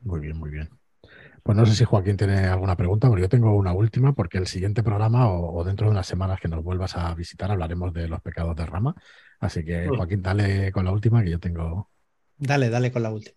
Muy 0.00 0.20
bien, 0.20 0.36
muy 0.36 0.50
bien. 0.50 0.68
Pues 1.42 1.56
no 1.56 1.64
sé 1.64 1.74
si 1.74 1.84
Joaquín 1.84 2.16
tiene 2.16 2.46
alguna 2.46 2.76
pregunta, 2.76 3.08
pero 3.08 3.20
yo 3.20 3.28
tengo 3.28 3.54
una 3.54 3.72
última, 3.72 4.12
porque 4.12 4.38
el 4.38 4.46
siguiente 4.46 4.82
programa 4.82 5.30
o, 5.30 5.64
dentro 5.64 5.86
de 5.86 5.92
unas 5.92 6.06
semanas 6.06 6.40
que 6.40 6.48
nos 6.48 6.62
vuelvas 6.62 6.96
a 6.96 7.14
visitar 7.14 7.50
hablaremos 7.50 7.92
de 7.94 8.08
los 8.08 8.20
pecados 8.20 8.56
de 8.56 8.66
rama. 8.66 8.94
Así 9.40 9.64
que, 9.64 9.88
mm. 9.88 9.96
Joaquín, 9.96 10.22
dale 10.22 10.72
con 10.72 10.84
la 10.84 10.92
última, 10.92 11.22
que 11.22 11.30
yo 11.30 11.38
tengo. 11.38 11.90
Dale, 12.36 12.68
dale 12.68 12.92
con 12.92 13.02
la 13.02 13.10
última. 13.10 13.36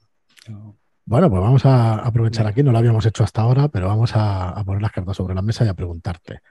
Bueno, 1.05 1.29
pues 1.29 1.41
vamos 1.41 1.65
a 1.65 1.95
aprovechar 1.95 2.47
aquí, 2.47 2.63
no 2.63 2.71
lo 2.71 2.79
habíamos 2.79 3.05
hecho 3.05 3.23
hasta 3.23 3.41
ahora, 3.41 3.67
pero 3.67 3.87
vamos 3.87 4.11
a 4.15 4.61
poner 4.65 4.81
las 4.81 4.91
cartas 4.91 5.17
sobre 5.17 5.35
la 5.35 5.41
mesa 5.41 5.65
y 5.65 5.67
a 5.67 5.73
preguntarte. 5.73 6.41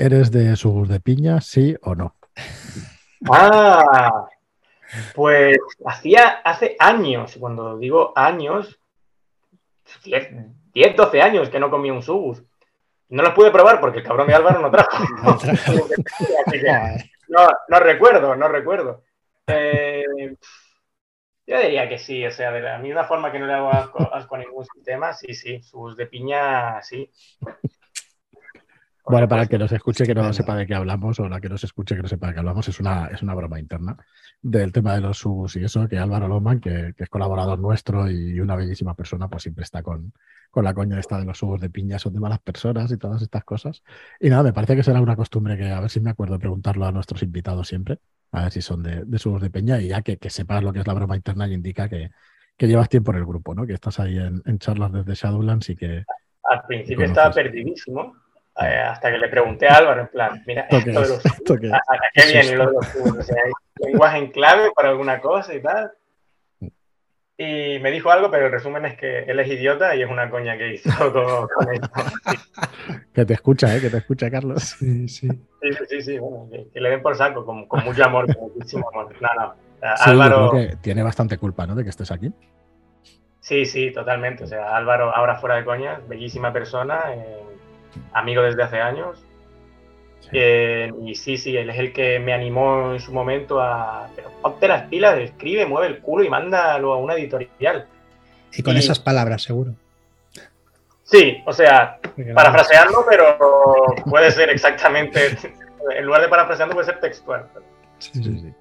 ¿Eres 0.00 0.30
de 0.30 0.54
subus 0.54 0.88
de 0.88 1.00
piña, 1.00 1.40
sí 1.40 1.76
o 1.82 1.96
no? 1.96 2.14
Ah, 3.28 4.28
pues 5.12 5.58
hacía 5.84 6.40
hace 6.44 6.76
años, 6.78 7.36
cuando 7.40 7.76
digo 7.76 8.12
años, 8.14 8.78
10, 10.04 10.96
12 10.96 11.20
años 11.20 11.50
que 11.50 11.58
no 11.58 11.68
comía 11.68 11.92
un 11.92 12.04
subus. 12.04 12.44
No 13.08 13.24
los 13.24 13.32
pude 13.32 13.50
probar 13.50 13.80
porque 13.80 13.98
el 13.98 14.04
cabrón 14.04 14.28
de 14.28 14.34
Álvaro 14.34 14.60
no 14.60 14.70
trajo. 14.70 15.02
no, 17.28 17.48
no, 17.66 17.80
recuerdo, 17.80 18.36
no 18.36 18.48
recuerdo. 18.48 19.02
Eh, 19.48 20.04
yo 21.44 21.60
diría 21.60 21.88
que 21.88 21.98
sí, 21.98 22.24
o 22.24 22.30
sea, 22.30 22.52
de 22.52 22.60
la 22.60 22.78
misma 22.78 23.02
forma 23.02 23.32
que 23.32 23.40
no 23.40 23.46
le 23.46 23.54
hago 23.54 23.70
asco, 23.70 24.14
asco 24.14 24.36
a 24.36 24.38
ningún 24.38 24.64
sistema, 24.64 25.12
sí, 25.12 25.34
sí, 25.34 25.60
subus 25.60 25.96
de 25.96 26.06
piña, 26.06 26.80
sí. 26.82 27.10
Bueno, 29.10 29.26
para 29.26 29.42
el 29.42 29.48
que 29.48 29.58
nos 29.58 29.72
escuche 29.72 30.04
que 30.04 30.14
no 30.14 30.32
sepa 30.32 30.54
de 30.54 30.66
qué 30.66 30.74
hablamos, 30.74 31.18
o 31.20 31.28
la 31.28 31.40
que 31.40 31.48
nos 31.48 31.64
escuche 31.64 31.96
que 31.96 32.02
no 32.02 32.08
sepa 32.08 32.28
de 32.28 32.34
qué 32.34 32.38
hablamos, 32.40 32.68
es 32.68 32.78
una, 32.78 33.06
es 33.06 33.22
una 33.22 33.34
broma 33.34 33.58
interna 33.58 33.96
del 34.42 34.70
tema 34.70 34.94
de 34.94 35.00
los 35.00 35.18
subs 35.18 35.56
y 35.56 35.64
eso, 35.64 35.88
que 35.88 35.98
Álvaro 35.98 36.28
Loman, 36.28 36.60
que, 36.60 36.94
es 36.96 37.08
colaborador 37.08 37.58
nuestro 37.58 38.10
y 38.10 38.38
una 38.40 38.54
bellísima 38.54 38.94
persona, 38.94 39.28
pues 39.28 39.44
siempre 39.44 39.64
está 39.64 39.82
con, 39.82 40.12
con 40.50 40.64
la 40.64 40.74
coña 40.74 40.98
esta 40.98 41.18
de 41.18 41.24
los 41.24 41.38
subos 41.38 41.60
de 41.60 41.70
piña, 41.70 41.98
son 41.98 42.12
de 42.12 42.20
malas 42.20 42.40
personas 42.40 42.92
y 42.92 42.98
todas 42.98 43.22
estas 43.22 43.44
cosas. 43.44 43.82
Y 44.20 44.28
nada, 44.28 44.42
me 44.42 44.52
parece 44.52 44.76
que 44.76 44.82
será 44.82 45.00
una 45.00 45.16
costumbre 45.16 45.56
que 45.56 45.70
a 45.70 45.80
ver 45.80 45.90
si 45.90 46.00
me 46.00 46.10
acuerdo 46.10 46.34
de 46.34 46.40
preguntarlo 46.40 46.84
a 46.84 46.92
nuestros 46.92 47.22
invitados 47.22 47.66
siempre, 47.66 47.98
a 48.32 48.42
ver 48.42 48.52
si 48.52 48.60
son 48.60 48.82
de, 48.82 49.04
de 49.04 49.18
subos 49.18 49.40
de 49.40 49.50
piña 49.50 49.80
y 49.80 49.88
ya 49.88 50.02
que, 50.02 50.18
que, 50.18 50.28
sepas 50.28 50.62
lo 50.62 50.72
que 50.72 50.80
es 50.80 50.86
la 50.86 50.94
broma 50.94 51.16
interna 51.16 51.48
y 51.48 51.54
indica 51.54 51.88
que, 51.88 52.10
que 52.56 52.68
llevas 52.68 52.90
tiempo 52.90 53.12
en 53.12 53.18
el 53.18 53.24
grupo, 53.24 53.54
¿no? 53.54 53.66
Que 53.66 53.72
estás 53.72 54.00
ahí 54.00 54.18
en, 54.18 54.42
en 54.44 54.58
charlas 54.58 54.92
desde 54.92 55.14
Shadowlands 55.14 55.70
y 55.70 55.76
que... 55.76 56.04
Al 56.44 56.62
principio 56.66 57.04
estaba 57.04 57.30
perdidísimo 57.30 58.14
eh, 58.60 58.78
hasta 58.80 59.10
que 59.10 59.18
le 59.18 59.28
pregunté 59.28 59.68
a 59.68 59.76
Álvaro, 59.76 60.00
en 60.00 60.08
plan, 60.08 60.42
mira, 60.46 60.66
esto, 60.68 60.90
de 60.90 60.92
los 60.94 61.26
¿a, 61.72 61.80
qué 62.14 62.26
viene 62.32 62.56
lo 62.56 62.66
de 62.66 62.72
los 62.72 62.96
O 63.18 63.22
sea, 63.22 63.36
¿hay 63.44 63.52
lenguaje 63.86 64.18
en 64.18 64.30
clave 64.32 64.70
para 64.74 64.88
alguna 64.88 65.20
cosa 65.20 65.54
y 65.54 65.62
tal? 65.62 65.92
Y 67.40 67.78
me 67.78 67.92
dijo 67.92 68.10
algo, 68.10 68.32
pero 68.32 68.46
el 68.46 68.52
resumen 68.52 68.84
es 68.84 68.96
que 68.96 69.20
él 69.20 69.38
es 69.38 69.48
idiota 69.48 69.94
y 69.94 70.02
es 70.02 70.10
una 70.10 70.28
coña 70.28 70.58
que 70.58 70.74
hizo 70.74 70.90
con, 71.12 71.72
esto. 71.72 71.88
Que 73.14 73.24
te 73.24 73.34
escucha, 73.34 73.76
¿eh? 73.76 73.80
Que 73.80 73.90
te 73.90 73.98
escucha, 73.98 74.28
Carlos. 74.28 74.60
Sí, 74.78 75.06
sí. 75.08 75.28
Sí, 75.28 75.70
sí, 75.88 76.02
sí. 76.02 76.18
Bueno, 76.18 76.48
que, 76.50 76.80
le 76.80 76.90
den 76.90 77.00
por 77.00 77.16
saco, 77.16 77.46
con, 77.46 77.68
con 77.68 77.84
mucho 77.84 78.04
amor, 78.04 78.26
con 78.34 78.52
muchísimo 78.54 78.88
amor. 78.88 79.14
No, 79.20 79.28
no. 79.38 79.54
Álvaro... 79.80 80.50
que 80.50 80.76
tiene 80.80 81.04
bastante 81.04 81.38
culpa, 81.38 81.64
¿no? 81.64 81.76
De 81.76 81.84
que 81.84 81.90
estés 81.90 82.10
aquí. 82.10 82.32
Sí, 83.38 83.64
sí, 83.66 83.92
totalmente. 83.92 84.42
O 84.42 84.46
sea, 84.48 84.76
Álvaro, 84.76 85.14
ahora 85.14 85.36
fuera 85.36 85.54
de 85.54 85.64
coña, 85.64 86.00
bellísima 86.08 86.52
persona. 86.52 87.14
Eh, 87.14 87.47
amigo 88.12 88.42
desde 88.42 88.62
hace 88.62 88.80
años. 88.80 89.24
Eh, 90.32 90.92
y 91.06 91.14
sí, 91.14 91.38
sí, 91.38 91.56
él 91.56 91.70
es 91.70 91.78
el 91.78 91.92
que 91.92 92.18
me 92.18 92.34
animó 92.34 92.92
en 92.92 93.00
su 93.00 93.12
momento 93.12 93.60
a. 93.60 94.08
Pero 94.14 94.30
ponte 94.42 94.68
las 94.68 94.88
pilas, 94.88 95.18
escribe, 95.18 95.64
mueve 95.66 95.86
el 95.86 96.00
culo 96.00 96.24
y 96.24 96.28
mándalo 96.28 96.92
a 96.92 96.98
una 96.98 97.14
editorial. 97.14 97.86
Y 98.52 98.62
con 98.62 98.76
esas 98.76 98.98
palabras, 98.98 99.42
seguro. 99.42 99.72
Sí, 101.04 101.42
o 101.46 101.52
sea, 101.52 101.98
parafrasearlo, 102.34 103.04
pero 103.08 103.38
puede 104.04 104.30
ser 104.30 104.50
exactamente. 104.50 105.36
En 105.96 106.04
lugar 106.04 106.20
de 106.20 106.28
parafrasearlo, 106.28 106.74
puede 106.74 106.86
ser 106.86 107.00
textual. 107.00 107.46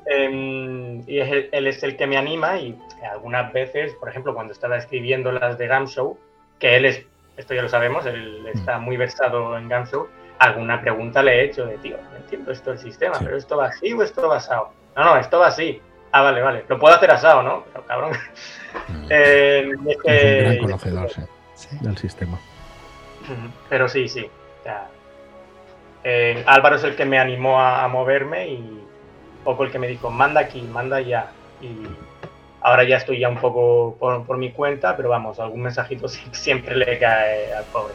Em, 0.05 1.03
y 1.07 1.19
es 1.19 1.47
él 1.51 1.67
es 1.67 1.83
el 1.83 1.95
que 1.95 2.07
me 2.07 2.17
anima 2.17 2.57
y 2.57 2.77
algunas 3.11 3.51
veces, 3.53 3.93
por 3.99 4.09
ejemplo, 4.09 4.33
cuando 4.33 4.53
estaba 4.53 4.77
escribiendo 4.77 5.31
las 5.31 5.57
de 5.57 5.67
Gam 5.67 5.88
Show, 5.88 6.17
que 6.57 6.77
él 6.77 6.85
es 6.85 7.05
esto 7.38 7.53
ya 7.53 7.61
lo 7.61 7.69
sabemos, 7.69 8.05
él 8.05 8.41
mm. 8.43 8.57
está 8.57 8.79
muy 8.79 8.97
versado 8.97 9.57
en 9.57 9.69
Gansu, 9.69 10.07
alguna 10.39 10.81
pregunta 10.81 11.23
le 11.23 11.39
he 11.39 11.45
hecho 11.45 11.65
de, 11.65 11.77
tío, 11.77 11.97
no 12.11 12.17
entiendo 12.17 12.51
esto 12.51 12.71
del 12.71 12.79
sistema, 12.79 13.17
pero 13.19 13.38
esto 13.38 13.57
va 13.57 13.67
así 13.67 13.93
o 13.93 14.03
esto 14.03 14.27
va 14.27 14.38
asado. 14.38 14.71
No, 14.95 15.05
no, 15.05 15.17
esto 15.17 15.39
va 15.39 15.47
así. 15.47 15.81
Ah, 16.11 16.21
vale, 16.21 16.41
vale. 16.41 16.65
Lo 16.67 16.79
puedo 16.79 16.95
hacer 16.95 17.11
asado, 17.11 17.43
¿no? 17.43 17.63
Pero 17.71 17.85
cabrón. 17.85 18.11
Mm. 18.88 19.07
Eh, 19.09 19.71
es, 19.71 19.77
un 19.77 20.43
gran 20.43 20.57
conocedor 20.59 21.09
del 21.81 21.97
sistema. 21.97 22.39
Pero 23.69 23.88
sí, 23.89 24.07
sí. 24.07 24.29
Eh, 26.03 26.43
Álvaro 26.45 26.75
es 26.75 26.83
el 26.83 26.95
que 26.95 27.05
me 27.05 27.19
animó 27.19 27.59
a, 27.59 27.88
moverme 27.88 28.47
y 28.47 28.83
poco 29.43 29.63
el 29.63 29.71
que 29.71 29.79
me 29.79 29.88
dijo, 29.88 30.09
manda 30.09 30.41
aquí, 30.41 30.61
manda 30.61 31.01
ya. 31.01 31.31
Y 31.61 31.88
Ahora 32.62 32.84
ya 32.84 32.97
estoy 32.97 33.20
ya 33.20 33.30
un 33.30 33.39
poco 33.39 33.95
por, 33.99 34.38
mi 34.38 34.51
cuenta, 34.51 34.97
pero 34.97 35.10
vamos, 35.10 35.39
algún 35.39 35.62
mensajito 35.62 36.08
siempre 36.32 36.76
le 36.76 36.97
cae 36.99 37.53
al 37.53 37.64
pobre. 37.66 37.93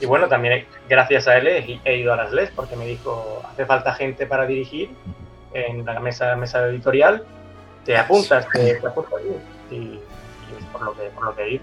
Y 0.00 0.06
bueno, 0.06 0.28
también 0.28 0.64
gracias 0.88 1.28
a 1.28 1.36
él 1.36 1.80
he, 1.84 1.96
ido 1.96 2.12
a 2.12 2.16
las 2.16 2.32
LES 2.32 2.50
porque 2.56 2.74
me 2.74 2.86
dijo, 2.86 3.42
hace 3.50 3.66
falta 3.66 3.92
gente 3.92 4.26
para 4.26 4.46
dirigir 4.46 4.90
en 5.52 5.84
la 5.84 6.00
mesa, 6.00 6.34
mesa 6.36 6.64
editorial, 6.66 7.22
te 7.84 7.98
apuntas, 7.98 8.46
te, 8.48 8.78
apuntas 8.78 9.20
y, 9.70 9.74
y, 9.74 10.00
por 10.72 10.82
lo 10.82 10.94
que, 10.94 11.02
por 11.10 11.24
lo 11.24 11.36
que 11.36 11.50
ir, 11.50 11.62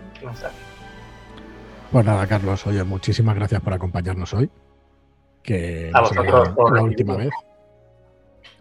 Pues 1.91 2.05
nada, 2.05 2.27
Carlos, 2.27 2.67
oye, 2.67 2.83
muchísimas 2.83 3.35
gracias 3.35 3.61
por 3.61 3.73
acompañarnos 3.73 4.33
hoy. 4.35 4.49
Que 5.41 5.89
a 5.93 6.01
vosotros, 6.01 6.53
la 6.73 6.81
última 6.81 7.15
vez. 7.15 7.31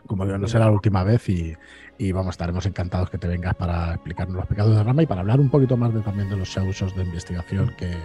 Como 0.07 0.25
digo, 0.25 0.39
no 0.39 0.47
será 0.47 0.67
la 0.67 0.71
última 0.71 1.03
vez 1.03 1.29
y, 1.29 1.55
y 1.99 2.13
vamos, 2.13 2.35
estaremos 2.35 2.67
encantados 2.67 3.11
que 3.11 3.19
te 3.19 3.29
vengas 3.29 3.55
para 3.55 3.95
explicarnos 3.95 4.37
los 4.37 4.47
pecados 4.47 4.77
de 4.77 4.83
rama 4.83 5.03
y 5.03 5.07
para 5.07 5.21
hablar 5.21 5.41
un 5.41 5.51
poquito 5.51 5.77
más 5.77 5.93
de, 5.95 6.01
también 6.01 6.29
de 6.29 6.37
los 6.37 6.57
usos 6.57 6.95
de 6.95 7.03
investigación 7.03 7.75
que, 7.77 7.97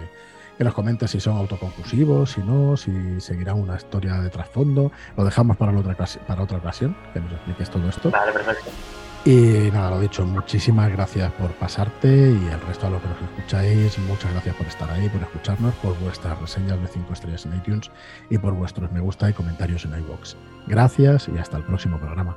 que 0.56 0.64
nos 0.64 0.74
comentes 0.74 1.10
si 1.10 1.20
son 1.20 1.36
autoconclusivos, 1.36 2.32
si 2.32 2.40
no, 2.40 2.76
si 2.76 3.20
seguirán 3.20 3.58
una 3.58 3.76
historia 3.76 4.14
de 4.20 4.30
trasfondo. 4.30 4.92
Lo 5.16 5.24
dejamos 5.24 5.56
para 5.56 5.76
otra, 5.76 5.96
para 6.26 6.42
otra 6.42 6.58
ocasión, 6.58 6.96
que 7.12 7.20
nos 7.20 7.32
expliques 7.32 7.70
todo 7.70 7.88
esto. 7.88 8.10
Vale, 8.10 8.32
perfecto. 8.32 8.70
Y 9.24 9.70
nada, 9.72 9.90
lo 9.90 10.00
dicho, 10.00 10.26
muchísimas 10.26 10.90
gracias 10.90 11.30
por 11.34 11.52
pasarte 11.52 12.08
y 12.08 12.48
el 12.48 12.60
resto 12.66 12.88
a 12.88 12.90
los 12.90 13.00
que 13.00 13.08
nos 13.08 13.22
escucháis, 13.22 13.96
muchas 14.00 14.32
gracias 14.32 14.56
por 14.56 14.66
estar 14.66 14.90
ahí, 14.90 15.08
por 15.08 15.22
escucharnos, 15.22 15.74
por 15.76 15.96
vuestras 16.00 16.40
reseñas 16.40 16.80
de 16.80 16.88
5 16.88 17.12
estrellas 17.12 17.46
en 17.46 17.54
iTunes 17.54 17.90
y 18.30 18.38
por 18.38 18.52
vuestros 18.54 18.90
me 18.90 18.98
gusta 18.98 19.30
y 19.30 19.32
comentarios 19.32 19.84
en 19.84 19.96
iVoox. 19.96 20.34
Gracias 20.66 21.28
y 21.28 21.38
hasta 21.38 21.56
el 21.56 21.62
próximo 21.62 21.98
programa. 21.98 22.36